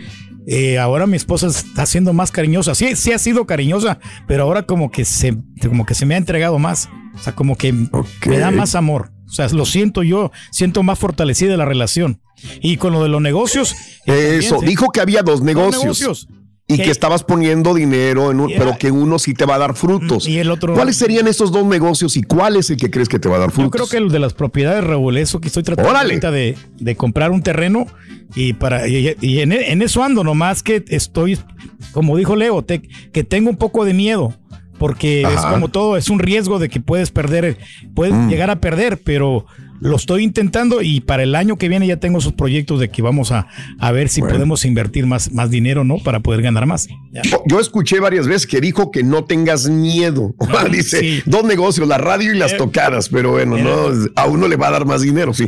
eh, 0.46 0.78
ahora 0.78 1.06
mi 1.06 1.16
esposa 1.16 1.48
está 1.48 1.84
siendo 1.84 2.14
más 2.14 2.30
cariñosa. 2.30 2.74
Sí, 2.74 2.96
sí 2.96 3.12
ha 3.12 3.18
sido 3.18 3.46
cariñosa, 3.46 3.98
pero 4.26 4.44
ahora 4.44 4.62
como 4.62 4.90
que 4.90 5.04
se, 5.04 5.36
como 5.60 5.84
que 5.84 5.94
se 5.94 6.06
me 6.06 6.14
ha 6.14 6.18
entregado 6.18 6.58
más. 6.58 6.88
O 7.14 7.18
sea, 7.18 7.34
como 7.34 7.56
que 7.56 7.72
me 7.74 8.38
da 8.38 8.50
más 8.50 8.74
amor. 8.74 9.12
O 9.32 9.34
sea, 9.34 9.48
lo 9.48 9.64
siento 9.64 10.02
yo, 10.02 10.30
siento 10.50 10.82
más 10.82 10.98
fortalecida 10.98 11.56
la 11.56 11.64
relación. 11.64 12.20
Y 12.60 12.76
con 12.76 12.92
lo 12.92 13.02
de 13.02 13.08
los 13.08 13.22
negocios. 13.22 13.74
Eso, 14.04 14.60
dijo 14.60 14.90
que 14.90 15.00
había 15.00 15.22
dos 15.22 15.40
negocios. 15.40 16.28
Y 16.68 16.76
que, 16.76 16.90
estabas 16.90 17.24
poniendo 17.24 17.74
dinero 17.74 18.30
en 18.30 18.40
un, 18.40 18.52
pero 18.56 18.76
que 18.78 18.90
uno 18.90 19.18
sí 19.18 19.32
te 19.32 19.46
va 19.46 19.54
a 19.54 19.58
dar 19.58 19.74
frutos. 19.74 20.28
Y 20.28 20.38
el 20.38 20.50
otro. 20.50 20.74
¿Cuáles 20.74 20.96
serían 20.96 21.26
esos 21.28 21.50
dos 21.50 21.64
negocios 21.64 22.16
y 22.18 22.22
cuál 22.22 22.56
es 22.56 22.68
el 22.68 22.76
que 22.76 22.90
crees 22.90 23.08
que 23.08 23.18
te 23.18 23.28
va 23.28 23.36
a 23.36 23.40
dar 23.40 23.50
frutos? 23.50 23.64
Yo 23.64 23.70
creo 23.70 23.88
que 23.88 23.96
el 23.96 24.12
de 24.12 24.18
las 24.18 24.34
propiedades, 24.34 24.84
Raúl, 24.84 25.16
eso 25.16 25.40
que 25.40 25.48
estoy 25.48 25.62
tratando 25.62 26.30
de, 26.30 26.56
de, 26.78 26.96
comprar 26.96 27.30
un 27.30 27.42
terreno 27.42 27.86
y 28.34 28.52
para 28.52 28.86
y, 28.86 29.08
en, 29.40 29.52
en, 29.52 29.82
eso 29.82 30.04
ando, 30.04 30.24
nomás 30.24 30.62
que 30.62 30.84
estoy, 30.88 31.38
como 31.92 32.16
dijo 32.16 32.36
Leo, 32.36 32.64
que 32.64 33.24
tengo 33.24 33.50
un 33.50 33.56
poco 33.56 33.84
de 33.84 33.94
miedo 33.94 34.34
porque 34.82 35.22
es 35.22 35.40
como 35.42 35.68
todo, 35.68 35.96
es 35.96 36.10
un 36.10 36.18
riesgo 36.18 36.58
de 36.58 36.68
que 36.68 36.80
puedes 36.80 37.12
perder, 37.12 37.56
puedes 37.94 38.12
mm. 38.12 38.28
llegar 38.28 38.50
a 38.50 38.60
perder, 38.60 39.00
pero 39.04 39.46
lo 39.78 39.94
estoy 39.94 40.24
intentando 40.24 40.82
y 40.82 41.02
para 41.02 41.22
el 41.22 41.36
año 41.36 41.56
que 41.56 41.68
viene 41.68 41.86
ya 41.86 41.98
tengo 41.98 42.18
esos 42.18 42.32
proyectos 42.32 42.80
de 42.80 42.88
que 42.88 43.00
vamos 43.00 43.30
a, 43.30 43.46
a 43.78 43.92
ver 43.92 44.08
si 44.08 44.22
podemos 44.22 44.64
invertir 44.64 45.06
más, 45.06 45.30
más 45.30 45.50
dinero, 45.50 45.84
¿no? 45.84 45.98
Para 45.98 46.18
poder 46.18 46.42
ganar 46.42 46.66
más. 46.66 46.88
Yo 47.46 47.60
escuché 47.60 48.00
varias 48.00 48.26
veces 48.26 48.48
que 48.48 48.60
dijo 48.60 48.90
que 48.90 49.04
no 49.04 49.22
tengas 49.22 49.68
miedo. 49.68 50.34
Dice, 50.72 51.22
dos 51.26 51.44
negocios, 51.44 51.86
la 51.86 51.98
radio 51.98 52.34
y 52.34 52.38
las 52.38 52.54
eh, 52.54 52.56
tocadas, 52.58 53.08
pero 53.08 53.30
bueno, 53.30 53.58
no, 53.58 53.88
a 54.16 54.26
uno 54.26 54.48
le 54.48 54.56
va 54.56 54.66
a 54.66 54.72
dar 54.72 54.84
más 54.84 55.02
dinero, 55.02 55.32
sí. 55.32 55.46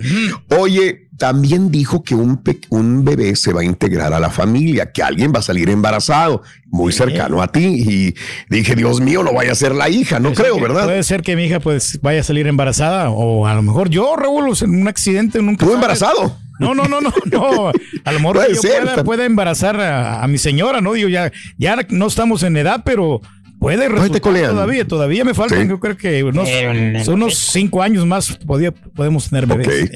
Oye, 0.60 1.03
también 1.16 1.70
dijo 1.70 2.02
que 2.02 2.14
un, 2.14 2.42
un 2.70 3.04
bebé 3.04 3.36
se 3.36 3.52
va 3.52 3.60
a 3.60 3.64
integrar 3.64 4.12
a 4.12 4.20
la 4.20 4.30
familia, 4.30 4.90
que 4.90 5.02
alguien 5.02 5.32
va 5.34 5.38
a 5.38 5.42
salir 5.42 5.70
embarazado, 5.70 6.42
muy 6.66 6.92
cercano 6.92 7.40
a 7.40 7.48
ti. 7.48 7.64
Y 7.64 8.14
dije, 8.48 8.74
Dios 8.74 9.00
mío, 9.00 9.22
no 9.22 9.32
vaya 9.32 9.52
a 9.52 9.54
ser 9.54 9.74
la 9.74 9.88
hija, 9.88 10.18
no 10.18 10.32
creo, 10.32 10.58
¿verdad? 10.60 10.84
Puede 10.84 11.02
ser 11.02 11.22
que 11.22 11.36
mi 11.36 11.44
hija 11.44 11.60
pues 11.60 12.00
vaya 12.02 12.20
a 12.20 12.24
salir 12.24 12.46
embarazada, 12.46 13.10
o 13.10 13.46
a 13.46 13.54
lo 13.54 13.62
mejor 13.62 13.90
yo, 13.90 14.16
Raúl, 14.16 14.52
en 14.60 14.70
un 14.70 14.88
accidente 14.88 15.40
nunca. 15.40 15.64
¿Tú 15.64 15.72
embarazado? 15.72 16.36
No, 16.58 16.74
no, 16.74 16.86
no, 16.86 17.00
no, 17.00 17.12
no. 17.30 17.72
A 18.04 18.12
lo 18.12 18.20
mejor 18.20 18.40
yo 18.52 19.04
pueda, 19.04 19.24
embarazar 19.24 19.80
a, 19.80 20.26
mi 20.28 20.38
señora, 20.38 20.80
¿no? 20.80 20.92
Digo, 20.92 21.08
ya, 21.08 21.32
ya 21.58 21.76
no 21.90 22.06
estamos 22.06 22.42
en 22.42 22.56
edad, 22.56 22.82
pero 22.84 23.20
puede 23.58 23.88
resultar 23.88 24.20
todavía, 24.20 24.86
todavía 24.86 25.24
me 25.24 25.34
faltan, 25.34 25.68
yo 25.68 25.80
creo 25.80 25.96
que 25.96 26.22
unos, 26.22 26.48
unos 27.08 27.38
cinco 27.38 27.82
años 27.82 28.04
más 28.06 28.38
podemos 28.94 29.30
tener 29.30 29.46
bebés. 29.46 29.90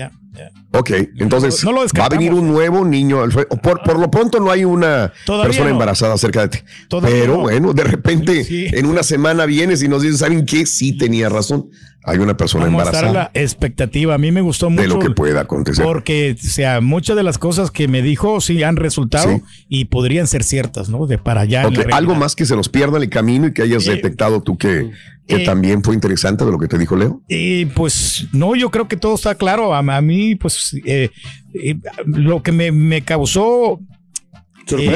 Ok, 0.70 0.90
entonces 1.16 1.64
va 1.98 2.04
a 2.04 2.08
venir 2.10 2.34
un 2.34 2.46
nuevo 2.46 2.84
niño. 2.84 3.22
Por, 3.62 3.82
por 3.82 3.98
lo 3.98 4.10
pronto 4.10 4.38
no 4.38 4.50
hay 4.50 4.64
una 4.64 5.12
persona 5.26 5.70
embarazada 5.70 6.16
cerca 6.18 6.42
de 6.42 6.48
ti. 6.48 6.58
Pero 7.02 7.38
bueno, 7.38 7.72
de 7.72 7.84
repente 7.84 8.78
en 8.78 8.86
una 8.86 9.02
semana 9.02 9.46
vienes 9.46 9.82
y 9.82 9.88
nos 9.88 10.02
dices, 10.02 10.18
¿saben 10.18 10.44
qué? 10.44 10.66
Sí 10.66 10.96
tenía 10.96 11.28
razón. 11.30 11.70
Hay 12.04 12.18
una 12.18 12.36
persona 12.36 12.66
Vamos 12.66 12.80
embarazada. 12.80 13.10
A 13.10 13.12
la 13.12 13.30
expectativa. 13.34 14.14
A 14.14 14.18
mí 14.18 14.30
me 14.30 14.40
gustó 14.40 14.70
mucho. 14.70 14.82
De 14.82 14.88
lo 14.88 14.98
que 14.98 15.10
pueda 15.10 15.40
acontecer. 15.40 15.84
Porque, 15.84 16.36
o 16.38 16.46
sea, 16.46 16.80
muchas 16.80 17.16
de 17.16 17.22
las 17.22 17.38
cosas 17.38 17.70
que 17.70 17.88
me 17.88 18.02
dijo 18.02 18.40
sí 18.40 18.62
han 18.62 18.76
resultado 18.76 19.40
y 19.68 19.86
podrían 19.86 20.26
ser 20.26 20.42
ciertas, 20.42 20.88
¿no? 20.88 21.06
De 21.06 21.18
para 21.18 21.42
allá. 21.42 21.68
Algo 21.92 22.14
más 22.14 22.36
que 22.36 22.46
se 22.46 22.56
nos 22.56 22.68
pierda 22.68 22.98
en 22.98 23.04
el 23.04 23.10
camino 23.10 23.48
y 23.48 23.52
que 23.52 23.62
hayas 23.62 23.84
detectado 23.84 24.42
tú 24.42 24.56
que 24.56 24.90
que 25.28 25.42
eh, 25.42 25.44
también 25.44 25.84
fue 25.84 25.94
interesante 25.94 26.44
de 26.44 26.50
lo 26.50 26.58
que 26.58 26.68
te 26.68 26.78
dijo 26.78 26.96
Leo. 26.96 27.20
Y 27.28 27.66
pues 27.66 28.26
no, 28.32 28.56
yo 28.56 28.70
creo 28.70 28.88
que 28.88 28.96
todo 28.96 29.14
está 29.14 29.34
claro. 29.34 29.74
A, 29.74 30.00
mí, 30.00 30.34
pues 30.36 30.57
eh, 30.84 31.10
eh, 31.54 31.76
lo 32.06 32.42
que 32.42 32.52
me, 32.52 33.02
causó 33.02 33.80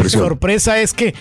sorpresa 0.08 0.80
es 0.80 0.92
que 0.92 1.14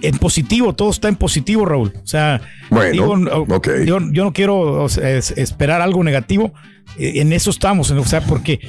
en 0.00 0.16
positivo, 0.18 0.74
todo 0.74 0.90
está 0.90 1.08
en 1.08 1.16
positivo, 1.16 1.64
Raúl. 1.64 1.92
O 2.02 2.06
sea, 2.06 2.40
bueno, 2.70 3.46
yo, 3.84 4.00
no 4.00 4.32
quiero 4.32 4.86
esperar 4.86 5.80
algo 5.80 6.04
negativo. 6.04 6.52
En 6.96 7.32
eso 7.32 7.50
estamos, 7.50 7.90
o 7.90 8.04
sea, 8.04 8.20
porque 8.22 8.60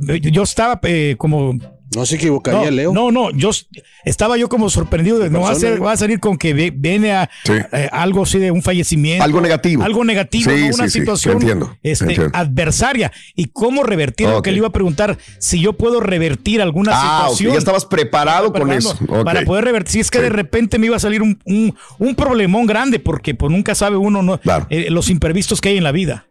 yo 0.00 0.42
estaba 0.42 0.80
como 1.16 1.58
no 1.94 2.04
se 2.04 2.16
equivocaría, 2.16 2.70
Leo. 2.70 2.92
No, 2.92 3.10
no, 3.10 3.30
yo 3.30 3.50
estaba 4.04 4.36
yo 4.36 4.48
como 4.48 4.68
sorprendido 4.68 5.18
de 5.18 5.30
no 5.30 5.40
va 5.40 5.52
a, 5.52 5.78
va 5.78 5.92
a 5.92 5.96
salir 5.96 6.20
con 6.20 6.36
que 6.36 6.52
viene 6.52 7.12
a, 7.12 7.30
eh, 7.48 7.88
algo 7.92 8.24
así 8.24 8.38
de 8.38 8.50
un 8.50 8.62
fallecimiento. 8.62 9.24
Algo 9.24 9.40
negativo. 9.40 9.82
Algo 9.82 10.04
negativo, 10.04 10.50
una 10.74 10.88
situación 10.88 11.78
este, 11.82 12.16
adversaria. 12.32 13.10
Y 13.34 13.46
cómo 13.46 13.82
revertir, 13.84 14.28
lo 14.28 14.42
que 14.42 14.52
le 14.52 14.58
iba 14.58 14.68
a 14.68 14.72
preguntar, 14.72 15.16
si 15.38 15.60
yo 15.60 15.72
puedo 15.72 16.00
revertir 16.00 16.60
alguna 16.60 16.92
ah, 16.94 17.22
situación. 17.22 17.52
ya 17.52 17.58
estabas 17.58 17.86
preparado 17.86 18.52
con 18.52 18.70
eso. 18.72 18.96
Para 19.24 19.42
poder 19.42 19.64
revertir. 19.64 19.88
Si 19.88 20.00
es 20.00 20.10
que 20.10 20.20
de 20.20 20.28
repente 20.28 20.78
me 20.78 20.86
iba 20.86 20.96
a 20.96 21.00
salir 21.00 21.22
un, 21.22 21.38
un, 21.44 22.14
problemón 22.14 22.66
grande, 22.66 22.98
porque 22.98 23.34
pues 23.34 23.50
nunca 23.50 23.74
sabe 23.74 23.96
uno 23.96 24.22
no, 24.22 24.40
eh, 24.68 24.88
los 24.90 25.08
imprevistos 25.08 25.60
que 25.60 25.70
hay 25.70 25.78
en 25.78 25.84
la 25.84 25.92
vida. 25.92 26.26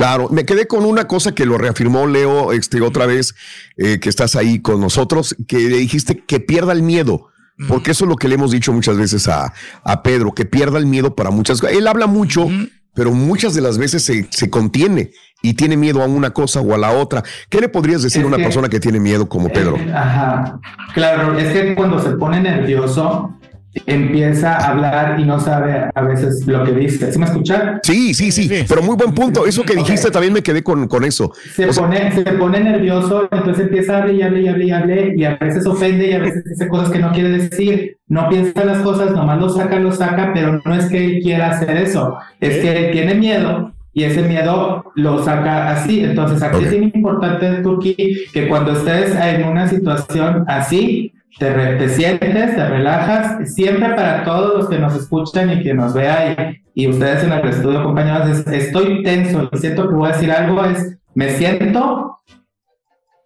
Claro, 0.00 0.30
me 0.30 0.46
quedé 0.46 0.66
con 0.66 0.86
una 0.86 1.06
cosa 1.06 1.34
que 1.34 1.44
lo 1.44 1.58
reafirmó 1.58 2.06
Leo 2.06 2.52
este, 2.52 2.80
otra 2.80 3.04
vez, 3.04 3.34
eh, 3.76 4.00
que 4.00 4.08
estás 4.08 4.34
ahí 4.34 4.58
con 4.60 4.80
nosotros, 4.80 5.36
que 5.46 5.58
le 5.58 5.76
dijiste 5.76 6.24
que 6.26 6.40
pierda 6.40 6.72
el 6.72 6.80
miedo. 6.82 7.26
Porque 7.68 7.90
eso 7.90 8.06
es 8.06 8.08
lo 8.08 8.16
que 8.16 8.26
le 8.26 8.36
hemos 8.36 8.50
dicho 8.50 8.72
muchas 8.72 8.96
veces 8.96 9.28
a, 9.28 9.52
a 9.84 10.02
Pedro, 10.02 10.32
que 10.32 10.46
pierda 10.46 10.78
el 10.78 10.86
miedo 10.86 11.14
para 11.14 11.30
muchas 11.30 11.60
cosas. 11.60 11.76
Él 11.76 11.86
habla 11.86 12.06
mucho, 12.06 12.48
pero 12.94 13.12
muchas 13.12 13.52
de 13.52 13.60
las 13.60 13.76
veces 13.76 14.02
se, 14.02 14.26
se, 14.30 14.48
contiene 14.48 15.10
y 15.42 15.52
tiene 15.52 15.76
miedo 15.76 16.02
a 16.02 16.06
una 16.06 16.30
cosa 16.30 16.62
o 16.62 16.72
a 16.72 16.78
la 16.78 16.92
otra. 16.92 17.22
¿Qué 17.50 17.60
le 17.60 17.68
podrías 17.68 18.02
decir 18.02 18.22
a 18.22 18.26
una 18.26 18.38
persona 18.38 18.70
que 18.70 18.80
tiene 18.80 19.00
miedo 19.00 19.28
como 19.28 19.50
Pedro? 19.50 19.76
ajá, 19.94 20.58
claro, 20.94 21.38
es 21.38 21.52
que 21.52 21.74
cuando 21.74 22.02
se 22.02 22.12
pone 22.12 22.40
nervioso, 22.40 23.38
empieza 23.86 24.56
a 24.56 24.70
hablar 24.70 25.20
y 25.20 25.24
no 25.24 25.38
sabe 25.38 25.90
a 25.94 26.02
veces 26.02 26.46
lo 26.46 26.64
que 26.64 26.72
dice. 26.72 27.12
¿Sí 27.12 27.18
me 27.18 27.26
escuchan? 27.26 27.80
Sí, 27.82 28.14
sí, 28.14 28.32
sí, 28.32 28.48
pero 28.68 28.82
muy 28.82 28.96
buen 28.96 29.14
punto. 29.14 29.46
Eso 29.46 29.62
que 29.62 29.74
dijiste 29.74 30.10
también 30.10 30.32
me 30.32 30.42
quedé 30.42 30.62
con, 30.62 30.88
con 30.88 31.04
eso. 31.04 31.32
Se, 31.54 31.68
pone, 31.68 32.12
se 32.12 32.22
pone 32.32 32.60
nervioso, 32.60 33.28
entonces 33.30 33.66
empieza 33.66 33.96
a 33.96 34.02
hablar 34.02 34.14
y 34.14 34.22
hablar 34.22 34.40
y 34.40 34.48
hablar 34.48 34.66
y 34.66 34.72
hablar 34.72 35.16
y 35.16 35.24
a 35.24 35.36
veces 35.36 35.66
ofende 35.66 36.08
y 36.08 36.12
a 36.12 36.18
veces 36.18 36.44
dice 36.44 36.68
cosas 36.68 36.90
que 36.90 36.98
no 36.98 37.12
quiere 37.12 37.30
decir. 37.30 37.98
No 38.08 38.28
piensa 38.28 38.64
las 38.64 38.78
cosas, 38.78 39.12
nomás 39.12 39.40
lo 39.40 39.48
saca, 39.48 39.78
lo 39.78 39.92
saca, 39.92 40.32
pero 40.34 40.60
no 40.64 40.74
es 40.74 40.86
que 40.86 41.04
él 41.04 41.22
quiera 41.22 41.50
hacer 41.50 41.76
eso, 41.76 42.18
es 42.40 42.58
que 42.58 42.86
él 42.86 42.92
tiene 42.92 43.14
miedo 43.14 43.72
y 43.92 44.04
ese 44.04 44.22
miedo 44.22 44.84
lo 44.94 45.22
saca 45.22 45.70
así. 45.70 46.00
Entonces, 46.00 46.42
aquí 46.42 46.64
es 46.64 46.72
importante, 46.72 47.62
Turki, 47.62 48.24
que 48.32 48.48
cuando 48.48 48.72
estés 48.72 49.14
en 49.14 49.44
una 49.44 49.68
situación 49.68 50.44
así, 50.48 51.12
te, 51.38 51.88
sientes, 51.88 52.56
te 52.56 52.68
relajas, 52.68 53.54
siempre 53.54 53.90
para 53.90 54.24
todos 54.24 54.58
los 54.58 54.68
que 54.68 54.78
nos 54.78 54.94
escuchan 54.94 55.50
y 55.50 55.62
que 55.62 55.74
nos 55.74 55.94
vean 55.94 56.56
y, 56.74 56.88
ustedes 56.88 57.24
en 57.24 57.32
el 57.32 57.48
estudio, 57.48 57.82
compañeros, 57.82 58.46
estoy 58.46 59.02
tenso 59.02 59.48
y 59.52 59.58
siento 59.58 59.88
que 59.88 59.94
voy 59.94 60.10
a 60.10 60.12
decir 60.12 60.30
algo, 60.30 60.64
es, 60.64 60.98
me 61.14 61.30
siento, 61.30 62.18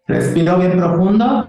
respiro 0.07 0.57
bien 0.59 0.77
profundo, 0.77 1.47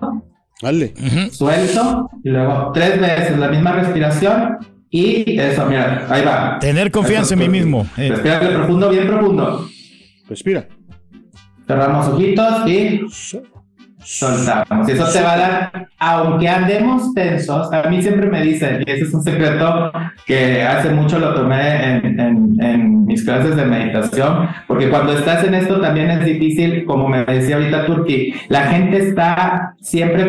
Dale. 0.62 0.94
suelto 1.30 2.10
y 2.24 2.30
luego 2.30 2.72
tres 2.72 3.00
veces 3.00 3.38
la 3.38 3.48
misma 3.48 3.72
respiración 3.72 4.58
y 4.90 5.38
eso, 5.38 5.66
mira, 5.66 6.06
ahí 6.08 6.24
va. 6.24 6.58
Tener 6.58 6.90
confianza 6.90 7.34
en 7.34 7.40
mí 7.40 7.48
mismo. 7.48 7.86
Eh. 7.96 8.08
Respira 8.08 8.40
profundo, 8.40 8.88
bien 8.88 9.06
profundo. 9.06 9.68
Respira. 10.28 10.68
Cerramos 11.66 12.06
ojitos 12.08 12.68
y 12.68 13.00
soltamos. 14.06 14.88
Y 14.88 14.92
eso 14.92 15.04
te 15.12 15.20
va 15.20 15.32
a 15.32 15.36
dar, 15.36 15.88
aunque 15.98 16.48
andemos 16.48 17.12
tensos, 17.12 17.72
a 17.72 17.82
mí 17.88 18.00
siempre 18.00 18.28
me 18.28 18.40
dicen, 18.40 18.82
y 18.86 18.90
ese 18.90 19.04
es 19.04 19.14
un 19.14 19.22
secreto 19.22 19.90
que 20.24 20.62
hace 20.62 20.90
mucho 20.90 21.18
lo 21.18 21.34
tomé 21.34 21.96
en, 21.96 22.20
en, 22.60 22.95
mis 23.16 23.24
clases 23.24 23.56
de 23.56 23.64
meditación, 23.64 24.48
porque 24.66 24.90
cuando 24.90 25.14
estás 25.14 25.42
en 25.44 25.54
esto 25.54 25.80
también 25.80 26.10
es 26.10 26.24
difícil, 26.26 26.84
como 26.84 27.08
me 27.08 27.24
decía 27.24 27.56
ahorita 27.56 27.86
Turki, 27.86 28.34
la 28.48 28.66
gente 28.66 28.98
está 28.98 29.74
siempre 29.80 30.26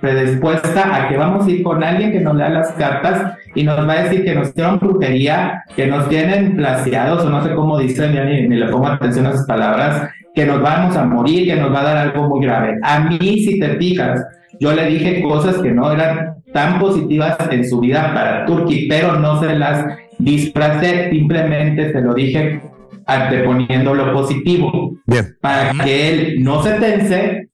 predispuesta 0.00 0.96
a 0.96 1.08
que 1.08 1.16
vamos 1.16 1.46
a 1.46 1.50
ir 1.50 1.62
con 1.62 1.84
alguien 1.84 2.10
que 2.10 2.20
nos 2.20 2.34
lea 2.34 2.48
las 2.48 2.72
cartas 2.72 3.34
y 3.54 3.62
nos 3.62 3.88
va 3.88 3.92
a 3.92 4.02
decir 4.02 4.24
que 4.24 4.34
nos 4.34 4.48
hicieron 4.48 4.80
brujería, 4.80 5.62
que 5.76 5.86
nos 5.86 6.08
tienen 6.08 6.56
placeados, 6.56 7.24
o 7.24 7.30
no 7.30 7.44
sé 7.44 7.54
cómo 7.54 7.78
dicen, 7.78 8.12
ya 8.12 8.24
ni, 8.24 8.48
ni 8.48 8.56
le 8.56 8.66
pongo 8.66 8.88
atención 8.88 9.26
a 9.26 9.30
esas 9.30 9.46
palabras, 9.46 10.10
que 10.34 10.44
nos 10.44 10.60
vamos 10.60 10.96
a 10.96 11.04
morir, 11.04 11.46
que 11.46 11.54
nos 11.54 11.72
va 11.72 11.82
a 11.82 11.84
dar 11.84 11.96
algo 11.98 12.28
muy 12.28 12.44
grave. 12.44 12.80
A 12.82 12.98
mí, 12.98 13.38
si 13.44 13.60
te 13.60 13.76
fijas, 13.76 14.26
yo 14.58 14.72
le 14.72 14.86
dije 14.86 15.22
cosas 15.22 15.58
que 15.58 15.70
no 15.70 15.92
eran 15.92 16.34
tan 16.52 16.78
positivas 16.78 17.36
en 17.50 17.68
su 17.68 17.80
vida 17.80 18.12
para 18.14 18.46
Turki, 18.46 18.86
pero 18.88 19.18
no 19.18 19.40
se 19.40 19.54
las 19.56 19.84
disfracé, 20.18 21.10
simplemente 21.10 21.92
se 21.92 22.00
lo 22.00 22.14
dije 22.14 22.60
anteponiendo 23.06 23.94
lo 23.94 24.12
positivo. 24.12 24.96
Bien. 25.06 25.36
Para 25.40 25.72
que 25.84 26.08
él 26.08 26.42
no 26.42 26.62
se 26.62 26.72
tense 26.72 27.50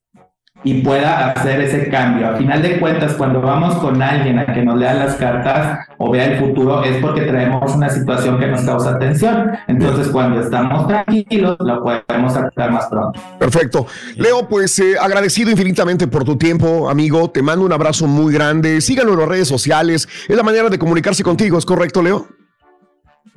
y 0.62 0.82
pueda 0.82 1.30
hacer 1.30 1.60
ese 1.60 1.88
cambio. 1.88 2.28
A 2.28 2.36
final 2.36 2.62
de 2.62 2.78
cuentas, 2.78 3.14
cuando 3.14 3.40
vamos 3.40 3.74
con 3.76 4.02
alguien 4.02 4.38
a 4.38 4.46
que 4.46 4.62
nos 4.62 4.78
lea 4.78 4.94
las 4.94 5.14
cartas 5.14 5.86
o 5.98 6.10
vea 6.10 6.26
el 6.26 6.38
futuro, 6.38 6.84
es 6.84 6.98
porque 6.98 7.22
traemos 7.22 7.74
una 7.74 7.88
situación 7.88 8.38
que 8.38 8.46
nos 8.46 8.60
causa 8.62 8.98
tensión. 8.98 9.52
Entonces, 9.68 10.08
cuando 10.08 10.40
estamos 10.40 10.86
tranquilos, 10.86 11.56
lo 11.60 11.82
podemos 11.82 12.34
tratar 12.34 12.72
más 12.72 12.86
pronto. 12.86 13.18
Perfecto. 13.38 13.86
Leo, 14.16 14.46
pues 14.48 14.78
eh, 14.80 14.96
agradecido 15.00 15.50
infinitamente 15.50 16.06
por 16.06 16.24
tu 16.24 16.36
tiempo, 16.36 16.90
amigo. 16.90 17.30
Te 17.30 17.42
mando 17.42 17.64
un 17.64 17.72
abrazo 17.72 18.06
muy 18.06 18.32
grande. 18.34 18.80
Síganlo 18.80 19.14
en 19.14 19.20
las 19.20 19.28
redes 19.28 19.48
sociales. 19.48 20.08
Es 20.28 20.36
la 20.36 20.42
manera 20.42 20.68
de 20.68 20.78
comunicarse 20.78 21.22
contigo, 21.22 21.58
¿es 21.58 21.64
correcto, 21.64 22.02
Leo? 22.02 22.39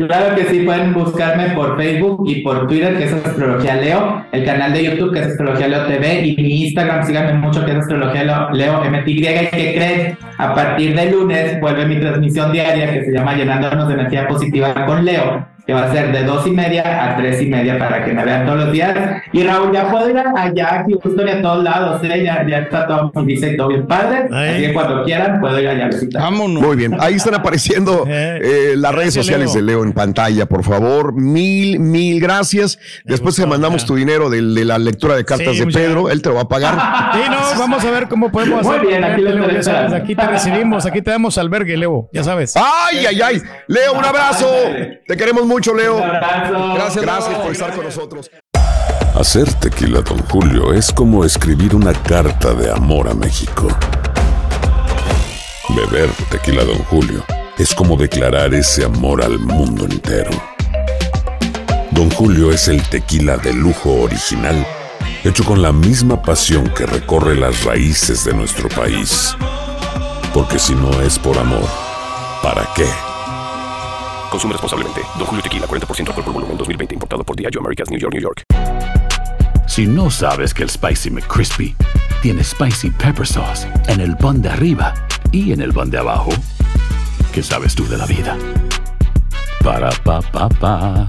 Claro 0.07 0.35
que 0.35 0.45
sí, 0.45 0.59
pueden 0.61 0.93
buscarme 0.93 1.49
por 1.49 1.77
Facebook 1.77 2.23
y 2.27 2.41
por 2.41 2.67
Twitter, 2.67 2.97
que 2.97 3.05
es 3.05 3.13
Astrología 3.13 3.75
Leo, 3.75 4.25
el 4.31 4.43
canal 4.43 4.73
de 4.73 4.83
YouTube, 4.83 5.13
que 5.13 5.19
es 5.19 5.27
Astrología 5.27 5.67
Leo 5.67 5.85
TV, 5.85 6.25
y 6.25 6.35
mi 6.35 6.63
Instagram, 6.63 7.05
síganme 7.05 7.33
mucho, 7.33 7.63
que 7.65 7.71
es 7.71 7.77
Astrología 7.77 8.23
Leo, 8.51 8.83
MTY, 8.83 9.21
que 9.21 9.73
creen, 9.75 10.17
a 10.37 10.53
partir 10.53 10.95
de 10.95 11.11
lunes 11.11 11.59
vuelve 11.61 11.85
mi 11.85 11.99
transmisión 11.99 12.51
diaria 12.51 12.91
que 12.91 13.05
se 13.05 13.11
llama 13.11 13.35
Llenándonos 13.35 13.87
de 13.87 13.93
Energía 13.93 14.27
Positiva 14.27 14.73
con 14.85 15.05
Leo 15.05 15.52
que 15.65 15.73
va 15.73 15.83
a 15.83 15.91
ser 15.91 16.11
de 16.11 16.23
dos 16.23 16.45
y 16.45 16.51
media 16.51 17.11
a 17.11 17.15
tres 17.15 17.41
y 17.41 17.45
media 17.45 17.79
para 17.79 18.03
que 18.03 18.13
me 18.13 18.23
vean 18.23 18.45
todos 18.45 18.65
los 18.65 18.71
días. 18.71 19.23
Y 19.31 19.43
Raúl, 19.43 19.71
ya 19.73 19.89
puedo 19.89 20.09
ir 20.09 20.17
allá 20.17 20.79
aquí 20.79 20.93
Houston 21.01 21.27
y 21.27 21.31
a 21.31 21.41
todos 21.41 21.63
lados, 21.63 22.03
¿eh? 22.03 22.23
ya, 22.23 22.45
ya 22.47 22.59
está 22.59 22.85
todo 22.85 23.11
dice 23.23 23.53
todo 23.53 23.69
bien 23.69 23.87
padre. 23.87 24.27
Así 24.31 24.61
que 24.61 24.73
cuando 24.73 25.03
quieran 25.03 25.39
puedo 25.39 25.59
ir 25.59 25.67
allá 25.67 25.85
a 25.85 25.87
visitar. 25.87 26.21
Vámonos. 26.21 26.61
Muy 26.61 26.75
bien, 26.75 26.97
ahí 26.99 27.15
están 27.15 27.35
apareciendo 27.35 28.05
eh, 28.07 28.73
las 28.75 28.93
redes 28.93 29.13
sociales 29.13 29.53
de 29.53 29.61
Leo 29.61 29.83
en 29.83 29.93
pantalla, 29.93 30.45
por 30.45 30.63
favor. 30.63 31.13
Mil, 31.13 31.79
mil 31.79 32.19
gracias. 32.19 32.77
Después 33.05 33.35
te 33.35 33.45
mandamos 33.45 33.85
tu 33.85 33.95
dinero 33.95 34.29
de, 34.29 34.41
la 34.41 34.77
lectura 34.77 35.15
de 35.15 35.25
cartas 35.25 35.57
de 35.57 35.67
Pedro, 35.67 36.09
él 36.09 36.21
te 36.21 36.29
lo 36.29 36.35
va 36.35 36.41
a 36.41 36.47
pagar. 36.47 36.73
Sí, 37.13 37.19
no, 37.29 37.37
vamos 37.59 37.83
a 37.85 37.91
ver 37.91 38.07
cómo 38.07 38.31
podemos 38.31 38.63
Muy 38.63 38.79
bien, 38.79 39.03
aquí, 39.03 39.23
aquí 39.93 40.15
te 40.15 40.27
recibimos, 40.27 40.85
aquí 40.85 41.01
te 41.01 41.11
damos 41.11 41.37
albergue, 41.37 41.77
Leo, 41.77 42.09
ya 42.11 42.23
sabes. 42.23 42.55
Ay, 42.55 43.05
ay, 43.05 43.21
ay. 43.21 43.41
Leo, 43.67 43.93
un 43.93 44.03
abrazo. 44.03 44.47
Te 45.07 45.15
queremos 45.15 45.45
mucho, 45.45 45.52
Leo. 45.59 45.97
Gracias, 45.97 47.03
gracias 47.03 47.39
por 47.39 47.51
estar 47.51 47.75
con 47.75 47.85
nosotros. 47.85 48.31
Hacer 49.15 49.53
tequila, 49.53 50.01
don 50.01 50.17
Julio, 50.23 50.73
es 50.73 50.91
como 50.91 51.23
escribir 51.23 51.75
una 51.75 51.93
carta 51.93 52.55
de 52.55 52.71
amor 52.71 53.07
a 53.07 53.13
México. 53.13 53.67
Beber 55.69 56.09
tequila, 56.31 56.63
don 56.63 56.79
Julio, 56.85 57.23
es 57.59 57.75
como 57.75 57.95
declarar 57.95 58.53
ese 58.55 58.83
amor 58.83 59.23
al 59.23 59.37
mundo 59.37 59.85
entero. 59.85 60.31
Don 61.91 62.09
Julio 62.09 62.51
es 62.51 62.67
el 62.67 62.81
tequila 62.89 63.37
de 63.37 63.53
lujo 63.53 64.01
original, 64.01 64.65
hecho 65.23 65.43
con 65.43 65.61
la 65.61 65.71
misma 65.71 66.19
pasión 66.23 66.67
que 66.75 66.87
recorre 66.87 67.35
las 67.35 67.63
raíces 67.63 68.25
de 68.25 68.33
nuestro 68.33 68.69
país. 68.69 69.35
Porque 70.33 70.57
si 70.57 70.73
no 70.73 71.01
es 71.01 71.19
por 71.19 71.37
amor, 71.37 71.69
¿para 72.41 72.67
qué? 72.75 72.87
Consume 74.33 74.53
responsablemente. 74.53 75.01
Don 75.19 75.27
Julio 75.27 75.43
Tequila, 75.43 75.67
40% 75.67 76.07
alcohol 76.07 76.23
por 76.23 76.33
volumen, 76.33 76.57
2020. 76.57 76.95
Importado 76.95 77.23
por 77.23 77.35
Diageo 77.35 77.61
Americas, 77.61 77.91
New 77.91 77.99
York, 77.99 78.13
New 78.15 78.21
York. 78.23 78.41
Si 79.67 79.85
no 79.85 80.09
sabes 80.09 80.55
que 80.55 80.63
el 80.63 80.71
Spicy 80.71 81.11
McCrispy 81.11 81.75
tiene 82.23 82.43
Spicy 82.43 82.89
Pepper 82.89 83.27
Sauce 83.27 83.67
en 83.87 84.01
el 84.01 84.17
pan 84.17 84.41
de 84.41 84.49
arriba 84.49 84.95
y 85.31 85.53
en 85.53 85.61
el 85.61 85.71
pan 85.71 85.91
de 85.91 85.99
abajo, 85.99 86.31
¿qué 87.31 87.43
sabes 87.43 87.75
tú 87.75 87.87
de 87.87 87.95
la 87.95 88.07
vida? 88.07 88.35
Para, 89.63 89.91
pa, 90.03 90.19
pa, 90.21 90.49
pa. 90.49 91.07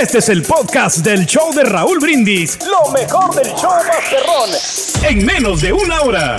Este 0.00 0.18
es 0.18 0.28
el 0.30 0.42
podcast 0.44 0.98
del 0.98 1.26
show 1.26 1.52
de 1.52 1.62
Raúl 1.62 1.98
Brindis. 2.00 2.58
Lo 2.64 2.90
mejor 2.90 3.34
del 3.34 3.52
show 3.54 3.70
Masterrón. 3.86 4.50
En 5.02 5.26
menos 5.26 5.60
de 5.60 5.74
una 5.74 6.00
hora. 6.00 6.38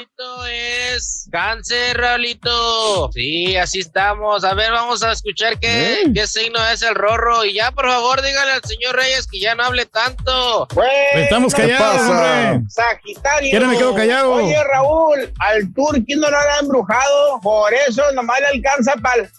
Esto 0.00 0.46
es 0.46 1.28
cáncer, 1.30 1.96
Raulito. 1.96 3.10
Sí, 3.12 3.56
así 3.56 3.80
estamos. 3.80 4.44
A 4.44 4.54
ver, 4.54 4.72
vamos 4.72 5.02
a 5.02 5.12
escuchar 5.12 5.58
qué, 5.58 6.04
qué 6.14 6.26
signo 6.26 6.58
es 6.68 6.82
el 6.82 6.94
rorro. 6.94 7.44
Y 7.44 7.54
ya, 7.54 7.72
por 7.72 7.86
favor, 7.86 8.22
dígale 8.22 8.52
al 8.52 8.62
señor 8.64 8.96
Reyes 8.96 9.26
que 9.26 9.40
ya 9.40 9.54
no 9.54 9.64
hable 9.64 9.86
tanto. 9.86 10.68
Estamos 11.14 11.54
callados, 11.54 12.00
hombre. 12.02 12.62
Sagitario. 12.68 13.50
¿Quién 13.50 13.70
me 13.70 13.78
quedo 13.78 13.94
callado? 13.94 14.32
Oye, 14.32 14.62
Raúl, 14.64 15.32
al 15.38 15.72
Turqui 15.74 16.14
no 16.16 16.30
lo 16.30 16.36
han 16.36 16.60
embrujado. 16.60 17.40
Por 17.40 17.72
eso 17.74 18.02
nomás 18.12 18.40
le 18.40 18.46
alcanza 18.48 18.94
para 19.02 19.22
el 19.22 19.30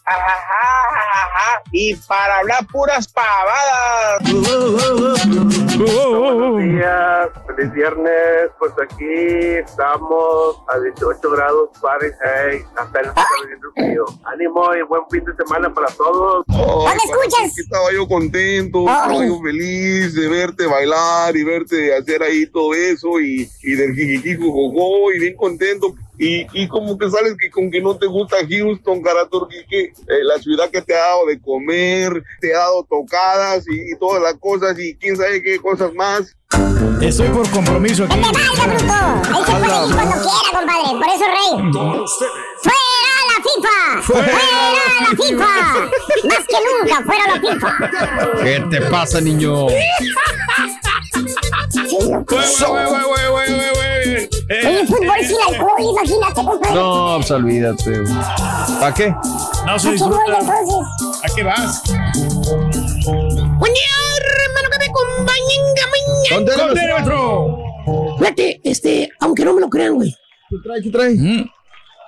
y 1.71 1.95
para 1.95 2.39
hablar 2.39 2.65
puras 2.67 3.07
pavadas. 3.07 4.21
Buenos 5.77 6.57
días, 6.57 7.20
feliz 7.29 7.73
viernes. 7.73 8.49
Pues 8.59 8.71
aquí 8.81 9.05
estamos 9.05 10.57
a 10.67 10.79
18 10.79 11.31
grados 11.31 11.69
hey, 12.23 12.61
hasta 12.75 12.99
el 12.99 13.11
frío. 13.75 14.05
Ánimo 14.23 14.73
y 14.75 14.81
buen 14.83 15.01
fin 15.09 15.23
de 15.25 15.35
semana 15.35 15.73
para 15.73 15.87
todos. 15.93 16.45
¿Dónde 16.47 17.03
escuchas? 17.05 17.57
Estaba 17.57 17.91
yo 17.93 18.07
contento, 18.07 18.85
Ay. 18.87 18.95
estaba 18.95 19.25
yo 19.25 19.41
feliz 19.41 20.15
de 20.15 20.27
verte 20.27 20.65
bailar 20.65 21.35
y 21.35 21.43
verte 21.43 21.95
hacer 21.95 22.23
ahí 22.23 22.45
todo 22.47 22.73
eso 22.73 23.19
y, 23.19 23.49
y 23.63 23.73
del 23.73 23.93
jijijijo 23.93 24.51
jojó 24.51 25.11
y 25.11 25.19
bien 25.19 25.35
contento. 25.35 25.93
Y, 26.17 26.45
y 26.53 26.67
como 26.67 26.99
que 26.99 27.09
sales 27.09 27.35
que 27.35 27.49
con 27.49 27.71
que 27.71 27.81
no 27.81 27.97
te 27.97 28.05
gusta 28.05 28.37
Houston, 28.47 29.01
Caraturquique, 29.01 29.85
eh, 29.85 30.23
la 30.23 30.37
ciudad 30.37 30.69
que 30.69 30.81
te 30.81 30.93
ha 30.93 30.99
dado 30.99 31.25
de 31.25 31.41
comer, 31.41 32.23
te 32.39 32.53
ha 32.53 32.59
dado 32.59 32.83
tocadas 32.83 33.65
y, 33.67 33.91
y 33.91 33.97
todas 33.97 34.21
las 34.21 34.35
cosas 34.35 34.77
y 34.79 34.95
quién 34.95 35.17
sabe 35.17 35.41
qué 35.41 35.57
cosas 35.59 35.91
más. 35.95 36.35
Estoy 37.01 37.29
por 37.29 37.49
compromiso 37.49 38.03
aquí. 38.05 38.17
¡Me 38.17 38.31
valga, 38.31 38.65
bruto! 38.67 38.93
Ahí 38.93 39.43
se 39.45 39.51
puede 39.51 39.87
ir 39.87 39.93
cuando 39.95 40.15
quiera, 40.15 40.49
compadre. 40.53 40.89
Por 40.91 41.07
eso, 41.07 41.25
rey. 41.27 41.51
¡Fuera 42.61 43.19
la 43.27 43.37
FIFA! 43.43 43.77
¡Fuera 44.01 44.27
la 45.01 45.09
FIFA! 45.09 45.53
Más 46.27 46.43
que 46.47 46.57
nunca, 46.67 46.95
fuera 47.05 47.23
la 47.27 47.37
FIFA. 47.39 47.71
¿Qué 48.43 48.53
te 48.69 48.81
pasa, 48.89 49.21
niño? 49.21 49.67
Oye, 54.49 54.85
fútbol 54.87 55.19
sin 55.25 55.37
alcohol, 55.47 55.79
imagínate, 55.79 56.33
compadre. 56.33 56.75
No, 56.75 57.15
pues 57.17 57.31
olvídate. 57.31 58.03
¿Para 58.79 58.93
qué? 58.93 59.15
No 59.65 59.79
se 59.79 59.91
disfruta. 59.91 60.39
entonces? 60.39 61.21
¿A 61.23 61.35
qué 61.35 61.43
vas? 61.43 61.81
Buen 63.05 63.73
día, 63.73 63.91
hermano, 64.45 64.69
Fíjate, 68.17 68.61
este, 68.63 69.09
aunque 69.19 69.45
no 69.45 69.53
me 69.53 69.61
lo 69.61 69.69
crean, 69.69 69.95
güey. 69.95 70.13
¿Qué 70.49 70.57
trae? 70.63 70.81
¿Qué 70.81 70.89
trae? 70.89 71.13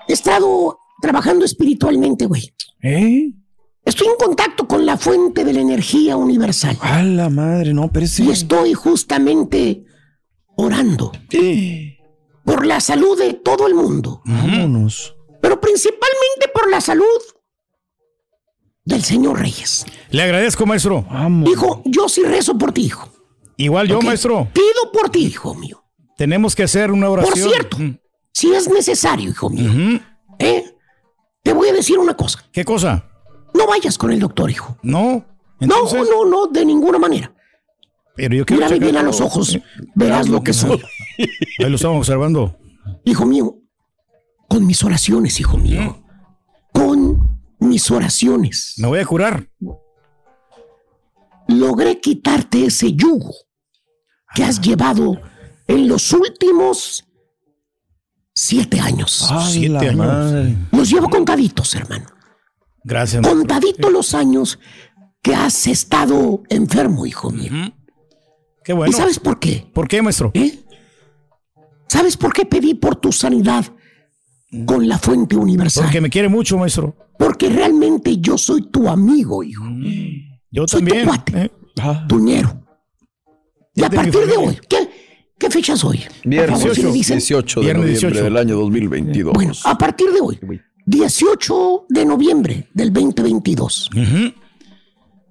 He 0.07 0.13
estado 0.13 0.79
trabajando 1.01 1.45
espiritualmente, 1.45 2.25
güey. 2.25 2.53
¿Eh? 2.81 3.31
Estoy 3.85 4.07
en 4.07 4.15
contacto 4.15 4.67
con 4.67 4.85
la 4.85 4.97
fuente 4.97 5.43
de 5.43 5.53
la 5.53 5.59
energía 5.59 6.15
universal. 6.15 6.77
A 6.81 7.03
la 7.03 7.29
madre, 7.29 7.73
no, 7.73 7.91
pero 7.91 8.07
sí. 8.07 8.25
Y 8.25 8.31
estoy 8.31 8.73
justamente 8.73 9.83
orando 10.55 11.11
por 12.45 12.65
la 12.65 12.79
salud 12.79 13.17
de 13.17 13.33
todo 13.33 13.67
el 13.67 13.75
mundo. 13.75 14.21
Vámonos. 14.25 15.15
Pero 15.41 15.59
principalmente 15.59 16.47
por 16.53 16.69
la 16.69 16.79
salud 16.79 17.05
del 18.85 19.03
señor 19.03 19.39
Reyes. 19.39 19.85
Le 20.13 20.21
agradezco, 20.21 20.67
maestro. 20.67 21.03
Hijo, 21.47 21.81
yo 21.85 22.07
sí 22.07 22.21
rezo 22.21 22.55
por 22.55 22.71
ti, 22.71 22.83
hijo. 22.85 23.09
Igual 23.57 23.87
yo, 23.87 23.99
maestro. 23.99 24.47
Pido 24.53 24.91
por 24.93 25.09
ti, 25.09 25.25
hijo 25.25 25.55
mío. 25.55 25.83
Tenemos 26.15 26.55
que 26.55 26.61
hacer 26.61 26.91
una 26.91 27.09
oración. 27.09 27.49
Por 27.49 27.51
cierto, 27.51 27.77
si 28.31 28.53
es 28.53 28.69
necesario, 28.69 29.31
hijo 29.31 29.49
mío, 29.49 29.99
¿eh? 30.37 30.65
te 31.41 31.51
voy 31.51 31.69
a 31.69 31.73
decir 31.73 31.97
una 31.97 32.15
cosa. 32.15 32.45
¿Qué 32.51 32.63
cosa? 32.63 33.09
No 33.55 33.65
vayas 33.65 33.97
con 33.97 34.11
el 34.11 34.19
doctor, 34.19 34.51
hijo. 34.51 34.77
No. 34.83 35.25
No, 35.59 35.91
no, 35.91 36.25
no, 36.25 36.45
de 36.45 36.63
ninguna 36.63 36.99
manera. 36.99 37.33
Pero 38.15 38.35
yo 38.35 38.45
quiero 38.45 38.65
Mírame 38.65 38.79
bien 38.79 38.97
a 38.97 39.01
los 39.01 39.19
ojos, 39.19 39.57
verás 39.95 40.29
lo 40.29 40.43
que 40.43 40.53
soy. 40.53 40.79
Ahí 41.57 41.69
lo 41.69 41.75
estamos 41.75 41.97
observando. 41.97 42.55
Hijo 43.03 43.25
mío, 43.25 43.57
con 44.47 44.67
mis 44.67 44.83
oraciones, 44.83 45.39
hijo 45.39 45.57
mío. 45.57 46.03
Con 46.71 47.41
mis 47.59 47.89
oraciones. 47.89 48.75
Me 48.77 48.87
voy 48.87 48.99
a 48.99 49.05
curar. 49.07 49.49
Logré 51.47 51.99
quitarte 51.99 52.65
ese 52.65 52.93
yugo 52.93 53.33
que 54.33 54.43
has 54.43 54.61
llevado 54.61 55.21
en 55.67 55.87
los 55.87 56.11
últimos 56.13 57.05
siete 58.33 58.79
años. 58.79 59.29
Siete 59.49 59.89
años. 59.89 60.57
Los 60.71 60.89
llevo 60.89 61.09
contaditos, 61.09 61.75
hermano. 61.75 62.07
Gracias. 62.83 63.25
Contaditos 63.25 63.91
los 63.91 64.13
años 64.13 64.59
que 65.21 65.33
has 65.35 65.67
estado 65.67 66.43
enfermo, 66.49 67.05
hijo 67.05 67.31
mío. 67.31 67.51
Qué 68.63 68.73
bueno. 68.73 68.91
¿Y 68.91 68.93
sabes 68.93 69.19
por 69.19 69.39
qué? 69.39 69.69
¿Por 69.73 69.87
qué, 69.87 70.01
maestro? 70.01 70.31
¿Sabes 71.87 72.17
por 72.17 72.33
qué 72.33 72.45
pedí 72.45 72.73
por 72.73 72.95
tu 72.95 73.11
sanidad 73.11 73.65
con 74.65 74.87
la 74.87 74.97
fuente 74.97 75.35
universal? 75.35 75.83
Porque 75.85 76.01
me 76.01 76.09
quiere 76.09 76.27
mucho, 76.27 76.57
maestro. 76.57 76.95
Porque 77.17 77.49
realmente 77.49 78.17
yo 78.17 78.37
soy 78.37 78.63
tu 78.69 78.89
amigo, 78.89 79.43
hijo. 79.43 79.63
Yo 80.53 80.65
Soy 80.67 80.81
también. 80.81 81.01
tu 81.05 81.09
cuate, 81.09 81.41
¿eh? 81.45 81.51
tu 82.07 82.19
ñero. 82.19 82.63
Y 83.75 83.81
Ya 83.81 83.87
a 83.87 83.89
partir 83.89 84.25
de 84.27 84.37
hoy, 84.37 84.57
¿qué, 84.69 84.89
qué 85.39 85.49
fecha 85.49 85.73
es 85.73 85.83
hoy? 85.83 85.99
Viernes 86.23 86.59
favor, 86.59 86.75
si 86.75 86.83
me 86.83 86.91
18, 86.91 86.93
dicen. 86.93 87.17
18 87.17 87.59
de 87.59 87.65
Viernes 87.65 87.85
noviembre 87.85 88.09
18. 88.11 88.23
del 88.23 88.37
año 88.37 88.55
2022. 88.57 89.33
Bueno, 89.33 89.53
a 89.65 89.77
partir 89.77 90.11
de 90.11 90.21
hoy, 90.21 90.39
18 90.85 91.85
de 91.89 92.05
noviembre 92.05 92.69
del 92.73 92.93
2022. 92.93 93.89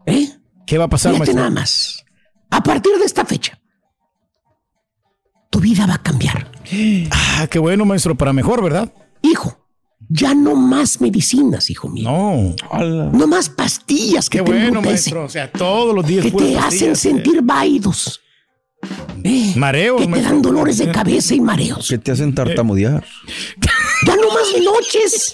¿Eh? 0.07 0.29
¿Qué 0.67 0.79
va 0.79 0.85
a 0.85 0.89
pasar, 0.89 1.13
Fíjate 1.13 1.33
maestro? 1.33 1.49
nada 1.49 1.51
más. 1.61 2.05
A 2.51 2.63
partir 2.63 2.93
de 2.99 3.05
esta 3.05 3.25
fecha, 3.25 3.57
tu 5.51 5.61
vida 5.61 5.87
va 5.87 5.95
a 5.95 6.03
cambiar. 6.03 6.51
Ah, 7.11 7.47
qué 7.51 7.59
bueno, 7.59 7.85
maestro, 7.85 8.15
para 8.17 8.33
mejor, 8.33 8.63
¿verdad? 8.63 8.93
Hijo, 9.23 9.62
ya 10.09 10.35
no 10.35 10.55
más 10.55 11.01
medicinas, 11.01 11.71
hijo 11.71 11.89
mío. 11.89 12.11
No. 12.11 12.55
No 13.13 13.27
más 13.27 13.49
pastillas 13.49 14.29
que 14.29 14.39
Qué 14.39 14.45
te 14.45 14.51
bueno, 14.51 14.83
maestro. 14.83 15.25
O 15.25 15.29
sea, 15.29 15.51
todos 15.51 15.95
los 15.95 16.07
días 16.07 16.25
que 16.25 16.33
te 16.33 16.59
hacen 16.59 16.93
eh. 16.93 16.97
sentir 16.97 17.41
vaídos. 17.43 18.21
Eh, 19.23 19.53
Mareos, 19.57 19.99
que 19.99 20.05
te 20.05 20.11
maestro. 20.11 20.33
dan 20.33 20.43
dolores 20.43 20.79
de 20.79 20.91
cabeza 20.91 21.35
y 21.35 21.41
mareos. 21.41 21.89
Que 21.89 21.99
te 21.99 22.13
hacen 22.13 22.35
tartamudear. 22.35 23.05
Ya 24.05 24.17
no 24.17 24.31
más 24.31 24.49
noches 24.61 25.33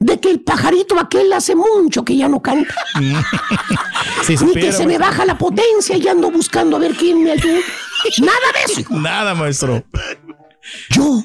de 0.00 0.18
que 0.18 0.28
el 0.28 0.40
pajarito 0.40 0.98
aquel 0.98 1.32
hace 1.32 1.54
mucho 1.54 2.04
que 2.04 2.16
ya 2.16 2.28
no 2.28 2.42
canta. 2.42 2.74
Si 4.24 4.36
Ni 4.36 4.54
que 4.54 4.72
se 4.72 4.86
me 4.86 4.98
baja 4.98 5.24
la 5.24 5.36
potencia 5.36 5.96
y 5.96 6.08
ando 6.08 6.30
buscando 6.30 6.76
a 6.76 6.80
ver 6.80 6.94
quién 6.94 7.22
me 7.22 7.32
ayuda. 7.32 7.60
Nada 8.18 8.52
de 8.54 8.72
eso. 8.72 8.80
hijo. 8.80 8.94
Nada, 8.98 9.34
maestro. 9.34 9.84
Yo 10.90 11.22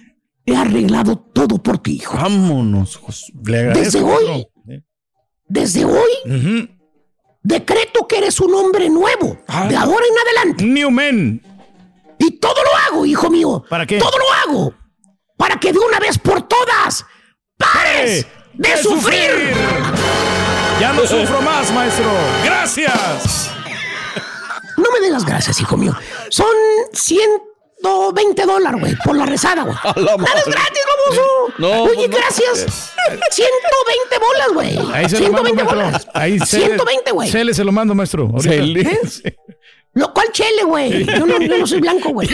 he 0.53 0.57
arreglado 0.57 1.17
todo 1.17 1.57
por 1.61 1.77
ti, 1.79 1.95
hijo. 1.95 2.15
Vámonos, 2.15 2.99
Le. 3.43 3.73
Desde 3.73 4.01
hoy, 4.01 4.47
desde 5.47 5.85
hoy, 5.85 6.69
decreto 7.43 8.07
que 8.07 8.17
eres 8.17 8.39
un 8.39 8.53
hombre 8.53 8.89
nuevo. 8.89 9.37
De 9.67 9.75
ahora 9.75 10.05
en 10.05 10.27
adelante. 10.27 10.63
New 10.63 10.91
man. 10.91 11.41
Y 12.17 12.31
todo 12.31 12.61
lo 12.63 12.69
hago, 12.87 13.05
hijo 13.05 13.29
mío. 13.29 13.63
¿Para 13.69 13.85
qué? 13.85 13.97
Todo 13.97 14.17
lo 14.17 14.25
hago. 14.33 14.73
Para 15.37 15.57
que 15.57 15.71
de 15.71 15.79
una 15.79 15.99
vez 15.99 16.17
por 16.17 16.41
todas 16.41 17.05
pares 17.57 18.27
de, 18.53 18.77
sufrir. 18.77 19.53
Ya 20.79 20.93
no 20.93 21.07
sufro 21.07 21.41
más, 21.41 21.71
maestro. 21.73 22.09
Gracias. 22.43 23.51
No 24.77 24.91
me 24.93 24.99
den 25.01 25.13
las 25.13 25.25
gracias, 25.25 25.59
hijo 25.61 25.77
mío. 25.77 25.95
Son 26.29 26.55
120 27.81 28.45
dólares, 28.45 28.81
güey, 28.81 28.95
por 29.05 29.15
la 29.15 29.25
rezada, 29.25 29.63
güey. 29.63 29.75
Nada 29.95 30.39
es 30.39 30.45
gratis, 30.45 30.81
baboso. 30.87 31.53
No, 31.57 31.83
Oye, 31.83 31.93
pues 31.95 32.09
no. 32.09 32.17
gracias. 32.17 32.91
120 33.31 34.19
bolas, 34.19 34.47
güey. 34.53 34.93
Ahí 34.93 35.09
se 35.09 35.19
lo 35.19 35.31
mando, 35.31 35.49
120 35.49 35.53
maestro. 35.53 35.75
bolas. 35.75 36.07
Ahí 36.13 36.39
se 36.39 36.45
120, 36.59 37.11
güey. 37.11 37.29
Se 37.31 37.43
le 37.43 37.53
se 37.53 37.63
lo 37.63 37.71
mando, 37.71 37.95
maestro. 37.95 38.29
Ahorita. 38.33 38.89
¿Eh? 38.89 39.35
Lo 39.93 40.13
cual 40.13 40.31
chele, 40.31 40.63
güey. 40.65 41.05
Yo 41.05 41.25
no, 41.25 41.39
yo 41.41 41.57
no 41.57 41.67
soy 41.67 41.79
blanco, 41.81 42.09
güey. 42.09 42.29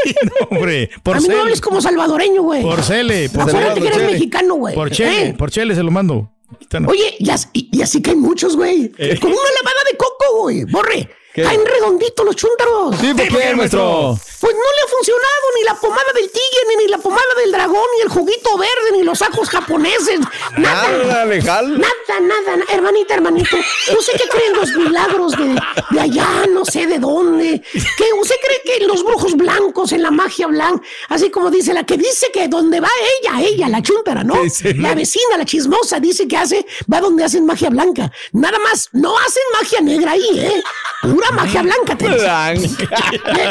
Hombre, 0.50 0.90
por 1.02 1.16
A 1.16 1.20
mí 1.20 1.26
no 1.26 1.32
cele. 1.32 1.42
hables 1.42 1.60
como 1.60 1.80
salvadoreño, 1.80 2.42
güey. 2.42 2.62
Por 2.62 2.82
cele. 2.82 3.28
Por 3.30 3.42
Acuérdate 3.48 3.80
que 3.80 3.86
eres 3.88 3.98
cele. 3.98 4.12
mexicano, 4.12 4.54
güey. 4.54 4.74
Por 4.74 4.90
chele. 4.90 5.22
¿Eh? 5.28 5.34
Por 5.36 5.50
chele 5.50 5.74
se 5.74 5.82
lo 5.82 5.90
mando. 5.90 6.30
No. 6.78 6.88
Oye, 6.88 7.16
y 7.18 7.30
así, 7.30 7.48
y 7.52 7.82
así 7.82 8.00
que 8.00 8.10
hay 8.10 8.16
muchos, 8.16 8.56
güey. 8.56 8.92
Eh. 8.96 9.18
Con 9.20 9.30
una 9.30 9.38
lavada 9.38 9.80
de 9.90 9.96
coco, 9.96 10.42
güey. 10.42 10.64
Borre. 10.64 11.08
¿Qué? 11.34 11.42
Caen 11.42 11.60
redonditos 11.64 12.24
los 12.26 12.36
chúntaros. 12.36 12.96
Sí, 13.00 13.12
¿por 13.14 13.28
qué, 13.28 13.54
maestro? 13.54 14.18
Pues 14.40 14.54
no 14.54 14.60
le 14.60 14.82
ha 14.82 14.88
funcionado 14.88 15.44
ni 15.58 15.64
la 15.64 15.74
pomada 15.74 16.12
del 16.14 16.30
tigre, 16.30 16.76
ni 16.78 16.88
la 16.88 16.96
pomada 16.98 17.34
del 17.36 17.52
dragón, 17.52 17.84
ni 17.96 18.02
el 18.02 18.08
juguito 18.08 18.56
verde, 18.56 18.92
ni 18.96 19.02
los 19.02 19.20
ajos 19.20 19.50
japoneses. 19.50 20.18
Nada. 20.56 20.88
Nada, 20.88 21.24
legal. 21.26 21.78
Nada, 21.78 22.20
nada, 22.20 22.56
na- 22.56 22.64
hermanita, 22.72 23.14
hermanito. 23.14 23.56
¿Usted 23.98 24.12
qué 24.14 24.28
cree 24.30 24.46
en 24.46 24.54
los 24.54 24.70
milagros 24.74 25.32
de, 25.36 25.60
de 25.90 26.00
allá, 26.00 26.46
no 26.48 26.64
sé 26.64 26.86
de 26.86 26.98
dónde? 26.98 27.62
¿Qué? 27.72 28.04
¿Usted 28.18 28.36
cree 28.42 28.78
que 28.78 28.86
los 28.86 29.04
brujos 29.04 29.36
blancos, 29.36 29.92
en 29.92 30.02
la 30.02 30.10
magia 30.10 30.46
blanca, 30.46 30.82
así 31.10 31.30
como 31.30 31.50
dice 31.50 31.74
la 31.74 31.84
que 31.84 31.96
dice 31.98 32.30
que 32.32 32.48
donde 32.48 32.80
va 32.80 32.88
ella, 33.20 33.40
ella, 33.46 33.68
la 33.68 33.82
chúntara, 33.82 34.24
¿no? 34.24 34.34
La 34.76 34.90
no. 34.90 34.94
vecina, 34.94 35.36
la 35.36 35.44
chismosa, 35.44 36.00
dice 36.00 36.26
que 36.26 36.36
hace, 36.38 36.64
va 36.92 37.00
donde 37.00 37.24
hacen 37.24 37.44
magia 37.44 37.68
blanca. 37.68 38.10
Nada 38.32 38.58
más, 38.58 38.88
no 38.92 39.16
hacen 39.18 39.42
magia 39.60 39.80
negra 39.82 40.12
ahí, 40.12 40.30
¿eh? 40.40 40.62
Pura 41.02 41.30
magia 41.32 41.62
blanca. 41.62 41.96
te 41.96 42.08
dice. 42.08 42.88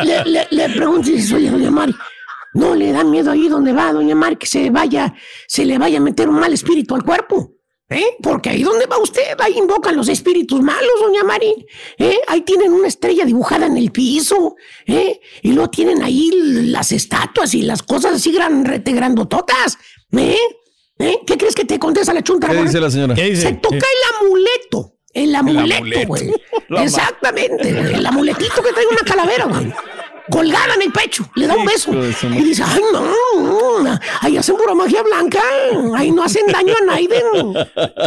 Le, 0.03 0.23
le, 0.25 0.47
le, 0.49 0.67
le 0.79 0.85
pregunto 0.85 1.09
y 1.09 1.13
dice, 1.13 1.35
oye, 1.35 1.49
doña 1.49 1.71
Mari, 1.71 1.95
¿no 2.53 2.75
le 2.75 2.91
da 2.91 3.03
miedo 3.03 3.31
ahí 3.31 3.47
donde 3.47 3.73
va, 3.73 3.91
doña 3.91 4.15
Mari, 4.15 4.37
que 4.37 4.47
se 4.47 4.69
vaya, 4.69 5.13
se 5.47 5.65
le 5.65 5.77
vaya 5.77 5.97
a 5.97 6.01
meter 6.01 6.29
un 6.29 6.39
mal 6.39 6.53
espíritu 6.53 6.95
al 6.95 7.03
cuerpo? 7.03 7.55
¿Eh? 7.91 8.17
Porque 8.21 8.51
ahí 8.51 8.61
donde 8.61 8.85
va 8.85 8.99
usted, 8.99 9.35
ahí 9.39 9.57
invocan 9.57 9.95
los 9.95 10.09
espíritus 10.09 10.61
malos, 10.61 10.91
doña 11.01 11.23
Mari. 11.23 11.65
¿Eh? 11.97 12.19
Ahí 12.27 12.41
tienen 12.41 12.71
una 12.71 12.87
estrella 12.87 13.25
dibujada 13.25 13.65
en 13.65 13.77
el 13.77 13.91
piso, 13.91 14.55
¿eh? 14.85 15.19
Y 15.41 15.53
luego 15.53 15.71
tienen 15.71 16.03
ahí 16.03 16.29
las 16.67 16.91
estatuas 16.91 17.53
y 17.55 17.63
las 17.63 17.81
cosas 17.81 18.13
así 18.13 18.31
gran, 18.31 18.63
rete 18.63 18.91
grandototas. 18.91 19.79
¿Eh? 20.15 20.37
¿Eh? 20.99 21.19
¿Qué 21.25 21.37
crees 21.37 21.55
que 21.55 21.65
te 21.65 21.79
contesta 21.79 22.13
la 22.13 22.21
chunta? 22.21 22.47
¿Qué 22.49 22.61
dice 22.61 22.79
la 22.79 22.91
señora? 22.91 23.15
¿Qué 23.15 23.31
dice? 23.31 23.41
Se 23.41 23.53
toca 23.53 23.77
¿Qué? 23.77 23.85
el 23.85 24.27
amuleto. 24.27 24.95
El 25.11 25.35
amuleto, 25.35 26.07
güey. 26.07 26.31
Exactamente. 26.83 27.69
El 27.69 28.05
amuletito 28.05 28.61
que 28.61 28.71
trae 28.71 28.85
una 28.85 29.01
calavera, 29.01 29.45
güey. 29.45 29.73
Colgada 30.31 30.75
en 30.75 30.81
el 30.83 30.91
pecho. 30.91 31.29
Le 31.35 31.47
da 31.47 31.55
un 31.55 31.65
beso. 31.65 31.91
Y 31.91 32.43
dice, 32.43 32.63
ay, 32.65 32.81
no, 32.93 33.81
no, 33.81 33.99
ahí 34.21 34.37
hacen 34.37 34.55
pura 34.57 34.73
magia 34.75 35.01
blanca. 35.03 35.41
Ahí 35.95 36.11
no 36.11 36.23
hacen 36.23 36.45
daño 36.47 36.73
a 36.81 36.85
nadie. 36.85 37.09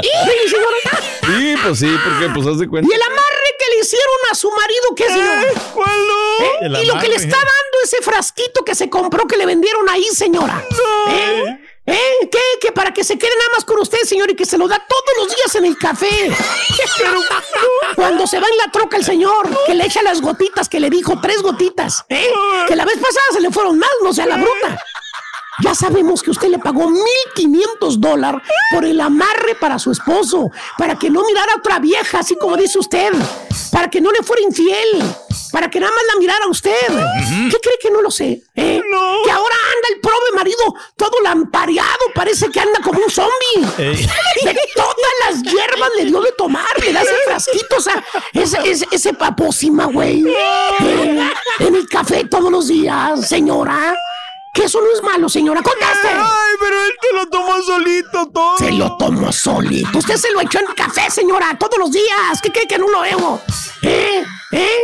Y, 0.03 0.49
señora, 0.49 1.01
Sí, 1.27 1.55
pues 1.63 1.79
sí, 1.79 1.97
porque 2.05 2.33
pues 2.35 2.47
haz 2.47 2.59
de 2.59 2.69
cuenta. 2.69 2.89
y 2.91 2.95
el 2.95 3.03
amarre 3.03 3.51
que 3.59 3.75
le 3.75 3.81
hicieron 3.81 4.17
a 4.31 4.35
su 4.35 4.51
marido, 4.51 4.95
¿qué 4.97 5.05
señora? 5.09 5.43
¿Cuál 5.75 5.97
no? 6.07 6.77
¿Eh? 6.79 6.83
Y 6.83 6.87
lo 6.87 6.99
que 6.99 7.09
le 7.09 7.17
está 7.17 7.37
dando 7.37 7.79
ese 7.85 8.03
frasquito 8.03 8.65
que 8.65 8.75
se 8.75 8.91
compró 8.91 9.27
que 9.27 9.37
le 9.37 9.47
vendieron 9.47 9.89
ahí, 9.89 10.05
señora. 10.13 10.63
¿Eh? 11.11 11.59
¿Eh? 11.85 12.29
¿Qué? 12.31 12.39
Que 12.61 12.71
para 12.71 12.93
que 12.95 13.03
se 13.03 13.19
quede 13.19 13.31
nada 13.37 13.51
más 13.57 13.65
con 13.65 13.79
usted, 13.81 13.99
señor, 14.05 14.31
y 14.31 14.37
que 14.37 14.45
se 14.45 14.57
lo 14.57 14.69
da 14.69 14.79
todos 14.89 15.03
los 15.19 15.37
días 15.37 15.55
en 15.57 15.65
el 15.65 15.77
café. 15.77 16.09
Cuando 17.97 18.27
se 18.27 18.39
va 18.39 18.47
en 18.49 18.57
la 18.59 18.71
troca 18.71 18.97
el 18.97 19.05
señor, 19.05 19.49
que 19.67 19.75
le 19.75 19.87
echa 19.87 20.03
las 20.03 20.21
gotitas, 20.21 20.69
que 20.69 20.79
le 20.79 20.91
dijo 20.91 21.19
tres 21.21 21.43
gotitas, 21.43 22.05
¿eh? 22.09 22.31
Que 22.69 22.77
la 22.77 22.85
vez 22.85 22.97
pasada 22.97 23.27
se 23.33 23.41
le 23.41 23.51
fueron 23.51 23.79
mal, 23.79 23.91
no 24.03 24.13
sea 24.13 24.27
la 24.27 24.37
bruta. 24.37 24.79
Ya 25.61 25.75
sabemos 25.75 26.23
que 26.23 26.31
usted 26.31 26.49
le 26.49 26.59
pagó 26.59 26.89
1.500 27.37 27.97
dólares 27.99 28.41
por 28.73 28.85
el 28.85 28.99
amarre 29.01 29.55
para 29.61 29.79
su 29.79 29.91
esposo, 29.93 30.51
para 30.79 30.99
que 30.99 31.11
no 31.11 31.23
mirara 31.27 31.53
a 31.53 31.57
otra 31.57 31.79
vieja, 31.79 32.21
así 32.21 32.37
como 32.37 32.57
dice 32.57 32.79
usted, 32.79 33.13
para 33.71 33.91
que 33.91 34.01
no 34.01 34.11
le 34.11 34.23
fuera 34.23 34.41
infiel, 34.43 35.03
para 35.53 35.69
que 35.69 35.79
nada 35.79 35.93
más 35.93 36.03
la 36.13 36.19
mirara 36.19 36.45
a 36.47 36.49
usted. 36.49 36.73
¿Qué 37.51 37.57
cree 37.61 37.79
que 37.83 37.91
no 37.91 38.01
lo 38.01 38.11
sé? 38.11 38.43
eh? 38.57 38.81
Que 39.25 39.31
ahora 39.31 39.55
anda 39.55 39.89
el 39.95 40.01
pobre 40.01 40.33
marido 40.35 40.75
todo 40.97 41.21
lampareado, 41.23 42.01
parece 42.15 42.49
que 42.51 42.59
anda 42.59 42.81
como 42.83 43.01
un 43.05 43.11
zombie. 43.11 43.67
De 44.43 44.59
todas 44.75 44.97
las 45.29 45.43
hierbas 45.43 45.91
le 45.99 46.07
dio 46.07 46.21
de 46.23 46.33
tomar, 46.33 46.65
le 46.81 46.95
da 46.95 47.03
ese 47.03 47.15
frasquito, 47.27 47.77
o 47.77 47.81
sea, 47.81 48.03
ese, 48.33 48.59
ese, 48.65 48.89
ese 48.91 49.13
papósima, 49.13 49.85
güey. 49.85 50.25
Eh, 50.27 51.31
en 51.59 51.75
el 51.75 51.87
café 51.89 52.25
todos 52.25 52.51
los 52.51 52.69
días, 52.69 53.29
señora. 53.29 53.95
Que 54.53 54.65
eso 54.65 54.81
no 54.83 54.93
es 54.93 55.03
malo, 55.03 55.29
señora. 55.29 55.63
¡Contaste! 55.63 56.09
Ay, 56.09 56.55
pero 56.61 56.85
él 56.85 56.93
te 57.01 57.17
lo 57.17 57.27
tomó 57.29 57.63
solito 57.63 58.27
todo. 58.33 58.59
Se 58.59 58.71
lo 58.73 58.97
tomó 58.99 59.33
solito. 59.33 59.99
Usted 59.99 60.17
se 60.17 60.31
lo 60.31 60.43
echó 60.43 60.59
en 60.59 60.67
café, 60.77 61.11
señora, 61.11 61.57
todos 61.59 61.79
los 61.79 61.91
días. 61.91 62.41
¿Qué 62.43 62.51
cree 62.53 62.67
que 62.67 62.79
no 62.79 62.89
lo 62.89 63.01
veo? 63.01 63.41
¿Eh? 63.83 64.23
¿Eh? 64.53 64.81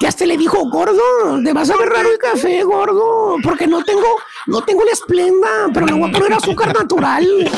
Que 0.00 0.08
hasta 0.08 0.26
le 0.26 0.36
dijo, 0.36 0.58
gordo, 0.68 1.00
te 1.44 1.52
vas 1.52 1.70
a 1.70 1.76
ver 1.76 1.88
raro 1.90 2.10
el 2.10 2.18
café, 2.18 2.64
gordo. 2.64 3.36
Porque 3.44 3.68
no 3.68 3.84
tengo, 3.84 4.16
no 4.46 4.62
tengo 4.62 4.82
la 4.84 4.90
esplenda, 4.90 5.68
pero 5.72 5.86
le 5.86 5.92
voy 5.92 6.10
a 6.10 6.12
poner 6.12 6.32
azúcar 6.32 6.74
natural. 6.74 7.24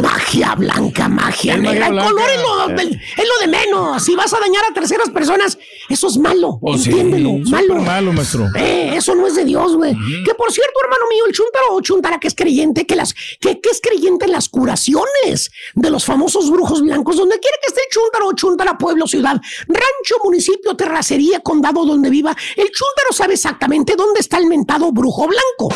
Magia 0.00 0.54
blanca, 0.54 1.08
magia 1.08 1.54
Es 1.54 1.60
negra. 1.60 1.86
El 1.88 1.92
color 1.98 2.30
es 2.30 2.40
blanca. 2.42 2.66
lo, 2.68 2.76
del- 2.76 2.94
es 3.16 3.24
lo 3.28 3.40
de 3.40 3.46
menos. 3.48 4.02
Si 4.02 4.14
vas 4.14 4.32
a 4.32 4.38
dañar 4.38 4.62
a 4.70 4.74
terceras 4.74 5.10
personas, 5.10 5.58
eso 5.88 6.06
es 6.08 6.16
malo. 6.18 6.58
Oh, 6.62 6.74
Entiéndelo, 6.74 7.32
malo. 7.50 7.74
malo, 7.76 8.12
maestro. 8.12 8.46
Eh, 8.56 8.92
eso 8.94 9.14
no 9.14 9.26
es 9.26 9.34
de 9.34 9.44
Dios, 9.44 9.74
güey. 9.76 9.94
Que 10.24 10.34
por 10.34 10.52
cierto, 10.52 10.72
hermano 10.84 11.02
mío, 11.10 11.24
el 11.26 11.32
Chuntaro 11.32 11.74
o 11.74 11.80
Chuntara, 11.80 12.18
que 12.20 12.28
es 12.28 12.34
creyente, 12.34 12.86
que 12.86 12.94
las, 12.94 13.12
que, 13.40 13.60
que 13.60 13.70
es 13.70 13.80
creyente 13.82 14.26
en 14.26 14.32
las 14.32 14.48
curaciones 14.48 15.50
de 15.74 15.90
los 15.90 16.04
famosos 16.04 16.50
brujos 16.50 16.80
blancos, 16.82 17.16
donde 17.16 17.38
quiera 17.40 17.56
que 17.60 17.68
esté 17.68 17.80
el 17.80 17.88
Chuntaro 17.90 18.28
o 18.28 18.32
Chuntara, 18.34 18.78
pueblo, 18.78 19.06
ciudad, 19.08 19.40
rancho, 19.66 20.16
municipio, 20.22 20.76
terracería, 20.76 21.40
condado, 21.40 21.84
donde 21.84 22.08
viva, 22.10 22.36
el 22.56 22.66
Chuntaro 22.70 23.12
sabe 23.12 23.34
exactamente 23.34 23.94
dónde 23.96 24.20
está 24.20 24.38
el 24.38 24.46
mentado 24.46 24.92
brujo 24.92 25.26
blanco. 25.26 25.74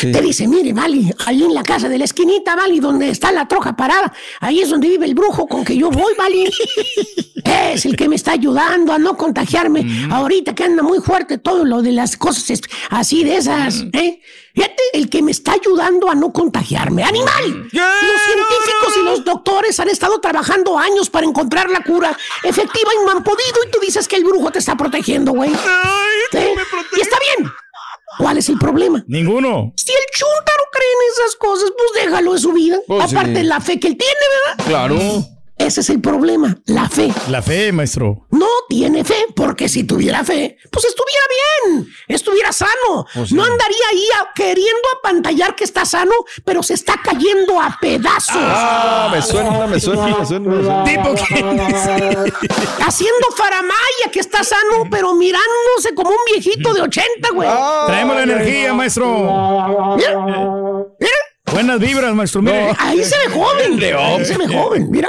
Te 0.00 0.20
dice, 0.20 0.48
mire, 0.48 0.72
Vali, 0.72 1.12
ahí 1.26 1.44
en 1.44 1.54
la 1.54 1.62
casa 1.62 1.88
de 1.88 1.96
la 1.96 2.04
esquinita, 2.04 2.56
Vali, 2.56 2.80
donde 2.80 3.08
está 3.08 3.30
la 3.30 3.46
troja 3.46 3.76
parada, 3.76 4.12
ahí 4.40 4.60
es 4.60 4.68
donde 4.68 4.88
vive 4.88 5.06
el 5.06 5.14
brujo 5.14 5.46
con 5.46 5.64
que 5.64 5.76
yo 5.76 5.90
voy, 5.90 6.12
Vali. 6.18 6.50
Es 7.42 7.86
el 7.86 7.96
que 7.96 8.08
me 8.08 8.16
está 8.16 8.32
ayudando 8.32 8.92
a 8.92 8.98
no 8.98 9.16
contagiarme. 9.16 10.08
Ahorita 10.10 10.54
que 10.54 10.64
anda 10.64 10.82
muy 10.82 10.98
fuerte 11.00 11.38
todo 11.38 11.64
lo 11.64 11.82
de 11.82 11.92
las 11.92 12.16
cosas 12.16 12.60
así 12.90 13.24
de 13.24 13.36
esas, 13.36 13.84
¿eh? 13.92 14.20
Fíjate, 14.54 14.82
el 14.92 15.08
que 15.08 15.22
me 15.22 15.30
está 15.30 15.52
ayudando 15.52 16.10
a 16.10 16.14
no 16.14 16.32
contagiarme. 16.32 17.04
¡Animal! 17.04 17.68
Los 17.72 18.20
científicos 18.22 18.96
y 19.00 19.04
los 19.04 19.24
doctores 19.24 19.78
han 19.80 19.88
estado 19.88 20.20
trabajando 20.20 20.78
años 20.78 21.08
para 21.08 21.26
encontrar 21.26 21.70
la 21.70 21.82
cura 21.82 22.16
efectiva 22.42 22.90
y 23.00 23.04
no 23.06 23.12
han 23.12 23.22
podido. 23.22 23.64
Y 23.66 23.70
tú 23.70 23.78
dices 23.80 24.08
que 24.08 24.16
el 24.16 24.24
brujo 24.24 24.50
te 24.50 24.58
está 24.58 24.76
protegiendo, 24.76 25.32
güey. 25.32 25.50
¿Eh? 26.32 26.54
Y 26.96 27.00
está 27.00 27.16
bien. 27.36 27.50
¿Cuál 28.18 28.38
es 28.38 28.48
el 28.48 28.58
problema? 28.58 29.04
Ninguno. 29.06 29.72
Si 29.76 29.92
el 29.92 30.06
chúntaro 30.12 30.62
cree 30.72 30.88
en 30.88 31.12
esas 31.12 31.36
cosas, 31.36 31.70
pues 31.76 32.04
déjalo 32.04 32.32
en 32.34 32.38
su 32.40 32.52
vida. 32.52 32.78
Pues 32.86 33.10
sí. 33.10 33.16
Aparte 33.16 33.32
de 33.32 33.44
la 33.44 33.60
fe 33.60 33.78
que 33.78 33.88
él 33.88 33.96
tiene, 33.96 34.14
¿verdad? 34.56 34.66
Claro. 34.66 34.96
Ese 35.60 35.82
es 35.82 35.90
el 35.90 36.00
problema, 36.00 36.56
la 36.66 36.88
fe. 36.88 37.12
La 37.28 37.42
fe, 37.42 37.70
maestro. 37.70 38.26
No 38.30 38.46
tiene 38.66 39.04
fe, 39.04 39.26
porque 39.36 39.68
si 39.68 39.84
tuviera 39.84 40.24
fe, 40.24 40.56
pues 40.72 40.86
estuviera 40.86 41.20
bien, 41.74 41.86
estuviera 42.08 42.50
sano. 42.50 43.06
Pues. 43.14 43.30
No 43.30 43.42
andaría 43.44 43.84
ahí 43.92 44.04
a- 44.22 44.32
queriendo 44.34 44.88
apantallar 44.98 45.54
que 45.54 45.64
está 45.64 45.84
sano, 45.84 46.12
pero 46.46 46.62
se 46.62 46.72
está 46.74 46.98
cayendo 47.04 47.60
a 47.60 47.76
pedazos. 47.78 48.36
Ah, 48.38 49.10
me 49.12 49.20
suena, 49.20 49.66
me 49.66 49.78
suena, 49.78 50.06
me 50.18 50.24
suena. 50.26 50.48
Me 50.48 50.64
suena. 50.64 50.84
Tipo 50.84 51.14
Haciendo 52.86 53.26
faramaya 53.36 54.10
que 54.10 54.20
está 54.20 54.42
sano, 54.42 54.84
pero 54.90 55.14
mirándose 55.14 55.94
como 55.94 56.08
un 56.10 56.16
viejito 56.32 56.72
de 56.72 56.80
80, 56.82 57.30
güey. 57.34 57.48
Traemos 57.86 58.16
la 58.16 58.22
energía, 58.22 58.72
maestro. 58.72 59.06
Mira, 59.96 60.18
mira. 60.26 61.12
Buenas 61.52 61.80
vibras, 61.80 62.14
maestro. 62.14 62.40
Mire. 62.42 62.72
Ahí 62.78 63.04
se 63.04 63.16
ve 63.18 63.28
joven. 63.34 63.80
Ahí 63.98 64.24
se 64.24 64.38
ve 64.38 64.46
joven, 64.48 64.90
mira. 64.90 65.08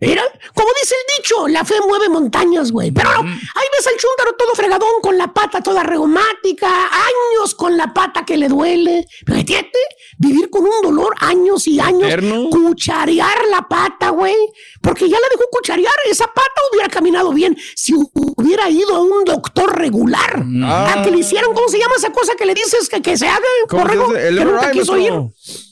Mira, 0.00 0.22
como 0.54 0.68
dice 0.80 0.94
el 0.94 1.16
dicho, 1.22 1.46
la 1.48 1.64
fe 1.64 1.74
mueve 1.86 2.08
montañas, 2.08 2.72
güey. 2.72 2.90
Pero 2.90 3.10
no, 3.12 3.20
ahí 3.20 3.66
ves 3.76 3.86
al 3.86 3.96
chúntaro 3.98 4.34
todo 4.38 4.54
fregadón 4.54 4.88
con 5.02 5.18
la 5.18 5.32
pata 5.32 5.60
toda 5.60 5.82
reumática, 5.82 6.68
años 6.86 7.54
con 7.54 7.76
la 7.76 7.92
pata 7.92 8.24
que 8.24 8.36
le 8.38 8.48
duele. 8.48 9.06
Fíjate, 9.26 9.78
vivir 10.18 10.48
con 10.48 10.62
un 10.64 10.80
dolor 10.82 11.14
años 11.20 11.66
y 11.66 11.78
años, 11.80 12.04
Eterno. 12.04 12.48
cucharear 12.50 13.38
la 13.50 13.68
pata, 13.68 14.08
güey. 14.10 14.34
Porque 14.80 15.08
ya 15.08 15.18
la 15.20 15.26
dejó 15.30 15.44
cucharear, 15.50 15.94
esa 16.08 16.26
pata 16.28 16.50
hubiera 16.72 16.88
caminado 16.88 17.32
bien 17.32 17.56
si 17.76 17.92
hu- 17.92 18.10
hubiera 18.36 18.70
ido 18.70 18.96
a 18.96 19.00
un 19.00 19.24
doctor 19.24 19.76
regular. 19.78 20.42
Ah. 20.64 20.94
A 20.96 21.02
que 21.04 21.10
le 21.10 21.18
hicieran, 21.18 21.52
¿cómo 21.52 21.68
se 21.68 21.78
llama 21.78 21.94
esa 21.98 22.10
cosa 22.10 22.34
que 22.36 22.46
le 22.46 22.54
dices 22.54 22.88
que, 22.88 23.02
que 23.02 23.18
se 23.18 23.28
haga? 23.28 23.44
¿Cómo 23.68 23.84
se? 24.14 24.28
El 24.28 24.38
que 24.38 24.44
nunca 24.46 24.70
quiso 24.70 24.96
ir. 24.96 25.12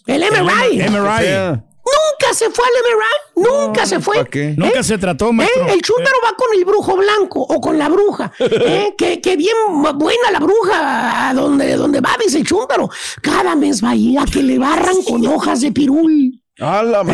El 0.07 0.23
MRI. 0.23 0.83
MRI. 0.91 1.63
Nunca 1.89 2.35
se 2.35 2.51
fue 2.51 2.65
al 2.65 2.73
MRI, 2.85 3.43
nunca 3.51 3.87
se 3.87 4.01
fue. 4.01 4.17
¿para 4.17 4.29
qué? 4.29 4.55
Nunca 4.57 4.83
se 4.83 4.99
trató, 4.99 5.33
maestro. 5.33 5.67
¿Eh? 5.67 5.73
El 5.75 5.83
chúntaro 5.83 6.17
va 6.25 6.33
con 6.37 6.49
el 6.57 6.65
brujo 6.65 6.97
blanco 6.97 7.41
o 7.41 7.61
con 7.61 7.79
la 7.79 7.89
bruja. 7.89 8.33
¿eh? 8.39 8.95
que, 8.97 9.21
que 9.21 9.37
bien 9.37 9.55
buena 9.95 10.31
la 10.33 10.41
bruja 10.41 11.29
a 11.29 11.35
donde, 11.35 11.77
donde 11.77 12.01
va, 12.01 12.17
dice 12.23 12.39
el 12.39 12.47
chúntaro. 12.47 12.91
Cada 13.23 13.55
mes 13.55 13.83
va 13.83 13.91
ahí 13.91 14.17
a 14.17 14.25
que 14.25 14.43
le 14.43 14.59
barran 14.59 15.03
con 15.03 15.27
hojas 15.27 15.61
de 15.61 15.73
pirul. 15.73 16.41
A 16.61 16.83
la. 16.83 17.05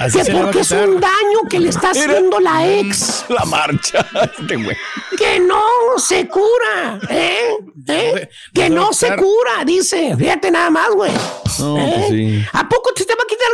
Así 0.00 0.20
Que 0.22 0.32
a 0.32 0.42
porque 0.42 0.60
es 0.60 0.70
un 0.72 1.00
daño 1.00 1.42
que 1.48 1.60
le 1.60 1.68
está 1.68 1.90
haciendo 1.90 2.40
la 2.40 2.66
ex. 2.68 3.24
La 3.28 3.44
marcha. 3.44 4.04
Este 4.38 4.56
güey. 4.56 4.76
Que 5.16 5.38
no 5.38 5.62
se 5.98 6.26
cura, 6.26 6.98
¿eh? 7.08 7.56
¿Eh? 7.86 8.28
Que 8.52 8.68
no 8.68 8.92
se 8.92 9.14
cura, 9.14 9.64
dice. 9.64 10.16
Fíjate 10.18 10.50
nada 10.50 10.70
más, 10.70 10.90
güey. 10.90 11.12
No, 11.60 11.78
¿Eh? 11.78 11.92
pues 11.94 12.08
sí. 12.08 12.44
¿A 12.52 12.68
poco 12.68 12.92
te, 12.92 13.04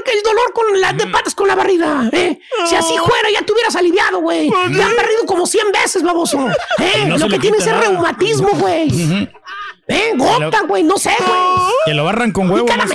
quitar 0.01 0.16
el 0.16 0.22
dolor 0.22 0.53
con 0.53 0.80
las 0.80 0.97
de 0.97 1.07
patas 1.07 1.34
con 1.34 1.49
la 1.49 1.55
barriga? 1.55 2.09
¿eh? 2.12 2.38
Si 2.68 2.74
así 2.74 2.95
fuera, 2.99 3.30
ya 3.32 3.45
te 3.45 3.53
hubieras 3.53 3.76
aliviado, 3.76 4.20
güey. 4.20 4.51
Te 4.51 4.82
han 4.82 4.97
barrido 4.97 5.24
como 5.26 5.47
100 5.47 5.72
veces, 5.72 6.03
baboso. 6.03 6.38
¿eh? 6.78 7.05
No 7.07 7.18
Lo 7.18 7.28
que 7.28 7.38
tienes 7.38 7.66
es 7.66 7.76
reumatismo, 7.76 8.51
güey. 8.51 9.28
¿Eh? 9.88 10.12
Gota, 10.16 10.62
güey, 10.62 10.82
no 10.82 10.97
sé, 10.97 11.14
güey. 11.18 11.40
Que 11.84 11.95
lo 11.95 12.05
barran 12.05 12.32
con 12.32 12.51
huevo, 12.51 12.66
cada 12.66 12.86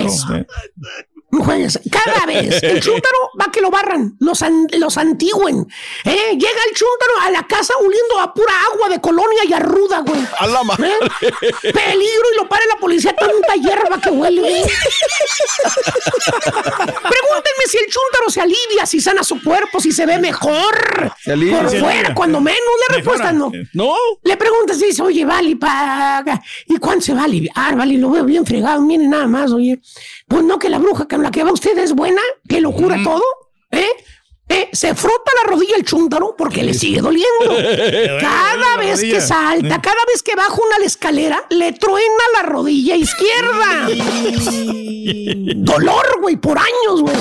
Juegues, 1.30 1.78
cada 1.90 2.24
vez 2.26 2.62
el 2.62 2.80
chúntaro 2.80 3.18
va 3.38 3.50
que 3.52 3.60
lo 3.60 3.70
barran, 3.70 4.16
los, 4.18 4.40
an- 4.42 4.66
los 4.78 4.96
antigüen. 4.96 5.66
¿eh? 6.04 6.30
Llega 6.32 6.60
el 6.70 6.74
chúntaro 6.74 7.12
a 7.22 7.30
la 7.30 7.46
casa 7.46 7.74
oliendo 7.78 8.18
a 8.20 8.32
pura 8.32 8.52
agua 8.72 8.88
de 8.88 9.00
colonia 9.00 9.40
y 9.46 9.52
a 9.52 9.58
ruda, 9.58 10.00
güey. 10.00 10.20
A 10.38 10.46
la 10.46 10.62
madre. 10.64 10.88
¿Eh? 10.90 11.32
Peligro 11.72 12.24
y 12.34 12.36
lo 12.38 12.48
para 12.48 12.64
la 12.66 12.76
policía, 12.80 13.14
tanta 13.14 13.54
hierba 13.56 14.00
que 14.00 14.10
huele. 14.10 14.40
Pregúntenme 16.48 17.64
si 17.68 17.76
el 17.78 17.86
chúntaro 17.86 18.30
se 18.30 18.40
alivia, 18.40 18.86
si 18.86 19.00
sana 19.00 19.22
su 19.22 19.42
cuerpo, 19.42 19.80
si 19.80 19.92
se 19.92 20.06
ve 20.06 20.18
mejor. 20.18 21.12
Se 21.22 21.32
alivia, 21.32 21.60
Por 21.60 21.70
se 21.70 21.80
fuera, 21.80 21.94
alivia. 21.98 22.14
cuando 22.14 22.40
menos. 22.40 22.58
La 22.88 22.96
respuesta 22.96 23.32
no. 23.32 23.52
No. 23.74 23.94
Le 24.22 24.36
preguntas 24.36 24.80
y 24.80 24.86
dice, 24.86 25.02
oye, 25.02 25.24
Vali, 25.24 25.54
paga. 25.56 26.40
¿Y 26.66 26.76
cuándo 26.78 27.02
se 27.04 27.14
va 27.14 27.22
a 27.22 27.24
aliviar? 27.24 27.76
Vali, 27.76 27.96
lo 27.98 28.10
veo 28.10 28.24
bien 28.24 28.46
fregado. 28.46 28.80
Miren 28.80 29.10
nada 29.10 29.26
más, 29.26 29.52
oye. 29.52 29.80
Pues 30.26 30.42
no 30.42 30.58
que 30.58 30.68
la 30.68 30.78
bruja 30.78 31.06
la 31.22 31.30
que 31.30 31.44
va 31.44 31.52
usted 31.52 31.76
es 31.78 31.92
buena, 31.92 32.22
que 32.48 32.60
lo 32.60 32.72
cura 32.72 32.98
todo, 33.02 33.22
¿eh? 33.70 33.88
eh, 34.48 34.68
se 34.72 34.94
frota 34.94 35.30
la 35.42 35.50
rodilla 35.50 35.76
el 35.76 35.84
chúntaro 35.84 36.34
porque 36.36 36.62
le 36.62 36.74
sigue 36.74 37.00
doliendo. 37.00 37.48
Cada 38.20 38.76
vez 38.78 39.00
que 39.00 39.20
salta, 39.20 39.80
cada 39.80 40.04
vez 40.06 40.22
que 40.22 40.34
baja 40.34 40.54
una 40.54 40.78
la 40.78 40.86
escalera, 40.86 41.44
le 41.50 41.72
truena 41.72 42.24
la 42.34 42.42
rodilla 42.42 42.96
izquierda. 42.96 43.88
Dolor, 45.56 46.20
güey, 46.20 46.36
por 46.36 46.58
años, 46.58 47.02
güey. 47.02 47.16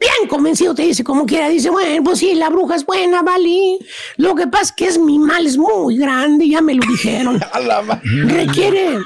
Bien 0.00 0.28
convencido 0.28 0.74
te 0.74 0.82
dice 0.82 1.02
como 1.02 1.26
quiera, 1.26 1.48
dice, 1.48 1.70
bueno, 1.70 2.04
pues 2.04 2.20
sí, 2.20 2.34
la 2.34 2.50
bruja 2.50 2.76
es 2.76 2.86
buena, 2.86 3.22
vale. 3.22 3.78
Lo 4.16 4.34
que 4.36 4.46
pasa 4.46 4.64
es 4.64 4.72
que 4.72 4.86
es 4.86 4.98
mi 4.98 5.18
mal, 5.18 5.44
es 5.46 5.58
muy 5.58 5.96
grande, 5.96 6.48
ya 6.48 6.60
me 6.60 6.74
lo 6.74 6.82
dijeron. 6.86 7.40
Requiere 8.04 8.98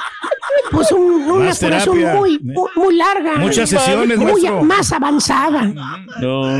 pues 0.70 0.93
un- 0.93 1.22
una 1.30 1.55
curación 1.55 1.99
muy, 2.16 2.38
muy, 2.40 2.68
muy 2.76 2.95
larga. 2.97 3.36
Muchas 3.36 3.70
sesiones, 3.70 4.18
muy. 4.18 4.43
Más 4.62 4.93
avanzada. 4.93 5.62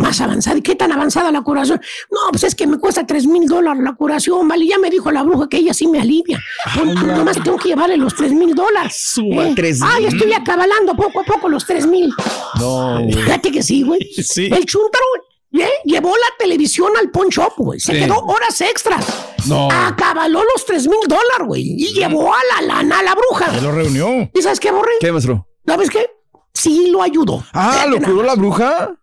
Más 0.01 0.21
avanzada. 0.21 0.57
¿Y 0.59 0.63
qué 0.63 0.75
tan 0.77 0.93
avanzada 0.93 1.31
la 1.31 1.43
curación? 1.43 1.81
No, 2.11 2.19
pues 2.31 2.45
es 2.45 2.55
que 2.55 2.67
me 2.67 2.79
cuesta 2.79 3.07
tres 3.07 3.27
mil 3.27 3.47
dólares 3.47 3.83
la 3.83 3.93
curación, 3.95 4.49
¿vale? 4.49 4.67
Ya 4.67 4.79
me 4.79 4.89
dijo 4.91 5.11
la 5.11 5.23
bruja 5.23 5.49
que 5.49 5.59
ella 5.59 5.75
sí 5.75 5.87
me 5.87 6.01
alivia. 6.01 6.41
Pues, 6.75 6.95
nomás 7.03 7.43
tengo 7.43 7.59
que 7.59 7.69
llevarle 7.69 7.97
los 7.97 8.15
tres 8.15 8.33
mil 8.33 8.55
dólares. 8.55 8.97
Suba 9.13 9.47
tres 9.55 9.81
Ah, 9.83 9.95
ya 10.01 10.09
mil. 10.09 10.17
estoy 10.17 10.33
acabalando 10.33 10.95
poco 10.95 11.21
a 11.21 11.25
poco 11.25 11.49
los 11.49 11.67
tres 11.67 11.87
mil. 11.87 12.11
No, 12.59 12.99
Fíjate 13.13 13.51
que 13.51 13.63
sí, 13.63 13.83
güey. 13.83 14.01
Sí. 14.23 14.47
El 14.47 14.65
chúntaro 14.67 15.05
¿eh? 15.53 15.69
llevó 15.85 16.11
la 16.11 16.27
televisión 16.39 16.93
al 16.99 17.11
pawn 17.11 17.29
shop, 17.29 17.53
güey. 17.59 17.79
Se 17.81 17.93
Sí. 17.93 17.99
quedó 18.01 18.17
horas 18.21 18.61
extras. 18.61 19.05
No. 19.47 19.69
Acabaló 19.71 20.43
los 20.43 20.65
tres 20.65 20.87
mil 20.87 21.01
dólares, 21.07 21.47
güey. 21.47 21.63
Y 21.77 21.93
llevó 21.95 22.33
a 22.33 22.39
la 22.55 22.67
lana 22.67 23.01
a 23.01 23.03
la 23.03 23.15
bruja. 23.15 23.53
Ya 23.53 23.61
lo 23.61 23.73
reunió. 23.73 24.31
¿Y 24.35 24.43
sabes 24.43 24.61
qué, 24.61 24.71
Borre? 24.71 24.93
¿Qué, 25.01 25.13
maestro? 25.13 25.47
¿Sabes 25.67 25.91
qué? 25.91 26.07
Sí 26.55 26.89
lo 26.91 27.03
ayudó. 27.03 27.43
Ah, 27.53 27.87
¿lo 27.89 27.99
curó 28.01 28.23
la 28.23 28.35
bruja? 28.35 28.95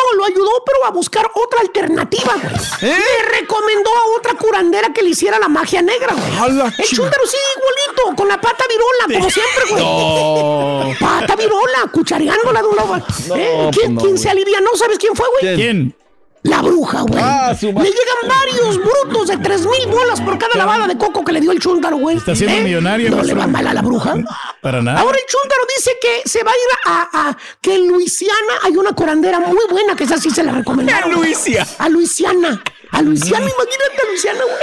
No, 0.00 0.16
lo 0.16 0.24
ayudó, 0.24 0.50
pero 0.64 0.86
a 0.86 0.90
buscar 0.90 1.30
otra 1.34 1.60
alternativa, 1.60 2.34
güey. 2.34 2.92
¿Eh? 2.92 2.98
Le 2.98 3.40
recomendó 3.40 3.90
a 3.90 4.16
otra 4.16 4.34
curandera 4.34 4.92
que 4.92 5.02
le 5.02 5.10
hiciera 5.10 5.38
la 5.38 5.48
magia 5.48 5.82
negra, 5.82 6.14
güey. 6.14 6.70
El 6.78 6.88
chúntaro 6.88 7.26
sí, 7.26 7.36
igualito, 7.56 8.16
con 8.16 8.28
la 8.28 8.40
pata 8.40 8.64
virola, 8.68 9.18
como 9.18 9.30
siempre, 9.30 9.64
güey. 9.70 9.84
No. 9.84 10.94
Pata 10.98 11.36
virola, 11.36 11.90
cuchareándola 11.92 12.62
de 12.62 12.68
un 12.68 12.76
lado. 12.76 12.96
No, 13.28 13.36
¿Eh? 13.36 13.70
¿Quién, 13.72 13.94
no, 13.94 14.00
quién 14.00 14.18
se 14.18 14.30
alivia? 14.30 14.60
¿No 14.60 14.76
sabes 14.76 14.98
quién 14.98 15.14
fue, 15.14 15.26
güey? 15.40 15.56
¿Quién? 15.56 15.94
La 16.42 16.62
bruja, 16.62 17.02
güey. 17.02 17.20
Ah, 17.22 17.54
le 17.60 17.68
llegan 17.70 18.26
varios 18.26 18.76
brutos 18.78 19.28
de 19.28 19.36
tres 19.36 19.66
mil 19.66 19.86
bolas 19.88 20.22
por 20.22 20.38
cada 20.38 20.54
lavada 20.56 20.86
de 20.86 20.96
coco 20.96 21.22
que 21.22 21.32
le 21.32 21.40
dio 21.40 21.52
el 21.52 21.60
chúntaro, 21.60 21.98
güey. 21.98 22.16
Está 22.16 22.34
siendo 22.34 22.56
¿Eh? 22.56 22.62
millonario, 22.62 23.10
No 23.10 23.22
le 23.22 23.34
va 23.34 23.46
mal 23.46 23.66
a 23.66 23.74
la 23.74 23.82
bruja. 23.82 24.14
Para 24.62 24.80
nada. 24.80 25.00
Ahora 25.00 25.18
el 25.18 25.24
chúntaro 25.26 25.62
dice 25.76 25.90
que 26.00 26.26
se 26.28 26.42
va 26.42 26.50
a 26.50 26.54
ir 26.54 26.60
a, 26.86 27.28
a- 27.28 27.36
que 27.60 27.74
en 27.74 27.88
Luisiana 27.88 28.54
hay 28.62 28.74
una 28.76 28.92
curandera 28.92 29.38
muy 29.38 29.64
buena, 29.70 29.94
que 29.94 30.04
esa 30.04 30.16
sí 30.16 30.30
se 30.30 30.42
la 30.42 30.52
recomendaron. 30.52 31.12
A 31.12 31.14
Luisiana. 31.14 31.68
A 31.78 31.88
Luisiana. 31.90 32.62
A 32.92 33.02
Luisiana, 33.02 33.44
imagínate 33.44 34.02
a 34.02 34.08
Luisiana, 34.08 34.40
güey. 34.42 34.56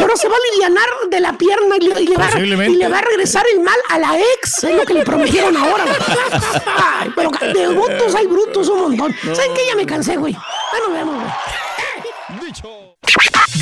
Ahora 0.00 0.16
se 0.16 0.28
va 0.28 0.34
a 0.34 0.38
alivianar 0.50 0.86
de 1.10 1.20
la 1.20 1.32
pierna 1.32 1.74
y 1.80 1.86
le, 1.88 2.02
y 2.02 2.06
le 2.06 2.16
va, 2.16 2.28
y 2.38 2.76
le 2.76 2.88
va 2.88 2.98
a 2.98 3.02
regresar 3.02 3.44
el 3.52 3.60
mal 3.60 3.74
a 3.88 3.98
la 3.98 4.16
ex. 4.18 4.62
Es 4.64 4.76
lo 4.76 4.84
que 4.84 4.94
le 4.94 5.04
prometieron 5.04 5.56
ahora, 5.56 5.84
güey. 5.84 5.96
Ay, 7.00 7.12
pero 7.16 7.30
de 7.52 7.66
brutos 7.68 8.14
hay 8.14 8.26
brutos 8.26 8.68
un 8.68 8.80
montón. 8.96 9.14
¿Saben 9.34 9.54
qué? 9.54 9.62
Ya 9.66 9.74
me 9.74 9.86
cansé, 9.86 10.16
güey. 10.16 10.36
Ya 10.74 10.80
nos 10.80 10.92
vemos, 10.92 11.14
güey. 11.14 11.73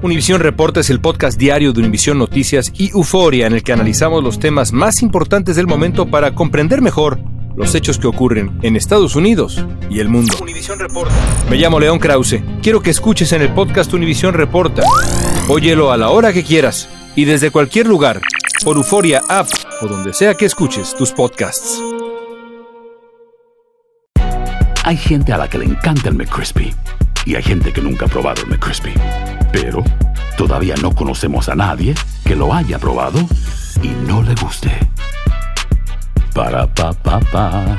Univisión 0.00 0.40
Reporta 0.40 0.80
es 0.80 0.90
el 0.90 1.00
podcast 1.00 1.38
diario 1.38 1.72
de 1.72 1.80
Univisión 1.80 2.18
Noticias 2.18 2.72
y 2.78 2.90
Euforia 2.90 3.46
en 3.48 3.52
el 3.52 3.64
que 3.64 3.72
analizamos 3.72 4.22
los 4.22 4.38
temas 4.38 4.72
más 4.72 5.02
importantes 5.02 5.56
del 5.56 5.66
momento 5.66 6.06
para 6.06 6.34
comprender 6.36 6.80
mejor 6.80 7.18
los 7.56 7.74
hechos 7.74 7.98
que 7.98 8.06
ocurren 8.06 8.58
en 8.62 8.76
Estados 8.76 9.16
Unidos 9.16 9.66
y 9.90 9.98
el 9.98 10.08
mundo. 10.08 10.34
Reporta. 10.78 11.14
Me 11.50 11.56
llamo 11.56 11.80
León 11.80 11.98
Krause. 11.98 12.40
Quiero 12.62 12.80
que 12.80 12.90
escuches 12.90 13.32
en 13.32 13.42
el 13.42 13.52
podcast 13.52 13.92
Univisión 13.92 14.34
Reporta. 14.34 14.84
Óyelo 15.48 15.90
a 15.90 15.96
la 15.96 16.10
hora 16.10 16.32
que 16.32 16.44
quieras 16.44 16.88
y 17.16 17.24
desde 17.24 17.50
cualquier 17.50 17.88
lugar 17.88 18.20
por 18.64 18.76
Euforia 18.76 19.22
App 19.28 19.48
o 19.80 19.86
donde 19.86 20.12
sea 20.12 20.34
que 20.34 20.44
escuches 20.44 20.94
tus 20.94 21.12
podcasts. 21.12 21.80
Hay 24.84 24.96
gente 24.96 25.32
a 25.32 25.38
la 25.38 25.48
que 25.48 25.58
le 25.58 25.66
encanta 25.66 26.08
el 26.08 26.14
McCrispy 26.14 26.74
y 27.26 27.34
hay 27.34 27.42
gente 27.42 27.72
que 27.72 27.80
nunca 27.80 28.06
ha 28.06 28.08
probado 28.08 28.42
el 28.42 28.48
McCrispy. 28.48 28.94
Pero 29.52 29.84
todavía 30.36 30.74
no 30.80 30.94
conocemos 30.94 31.48
a 31.48 31.54
nadie 31.54 31.94
que 32.24 32.34
lo 32.34 32.54
haya 32.54 32.78
probado 32.78 33.20
y 33.82 33.88
no 34.06 34.22
le 34.22 34.34
guste. 34.36 34.70
Para 36.34 36.72
pa 36.72 36.92
pa 36.92 37.20
pa. 37.20 37.78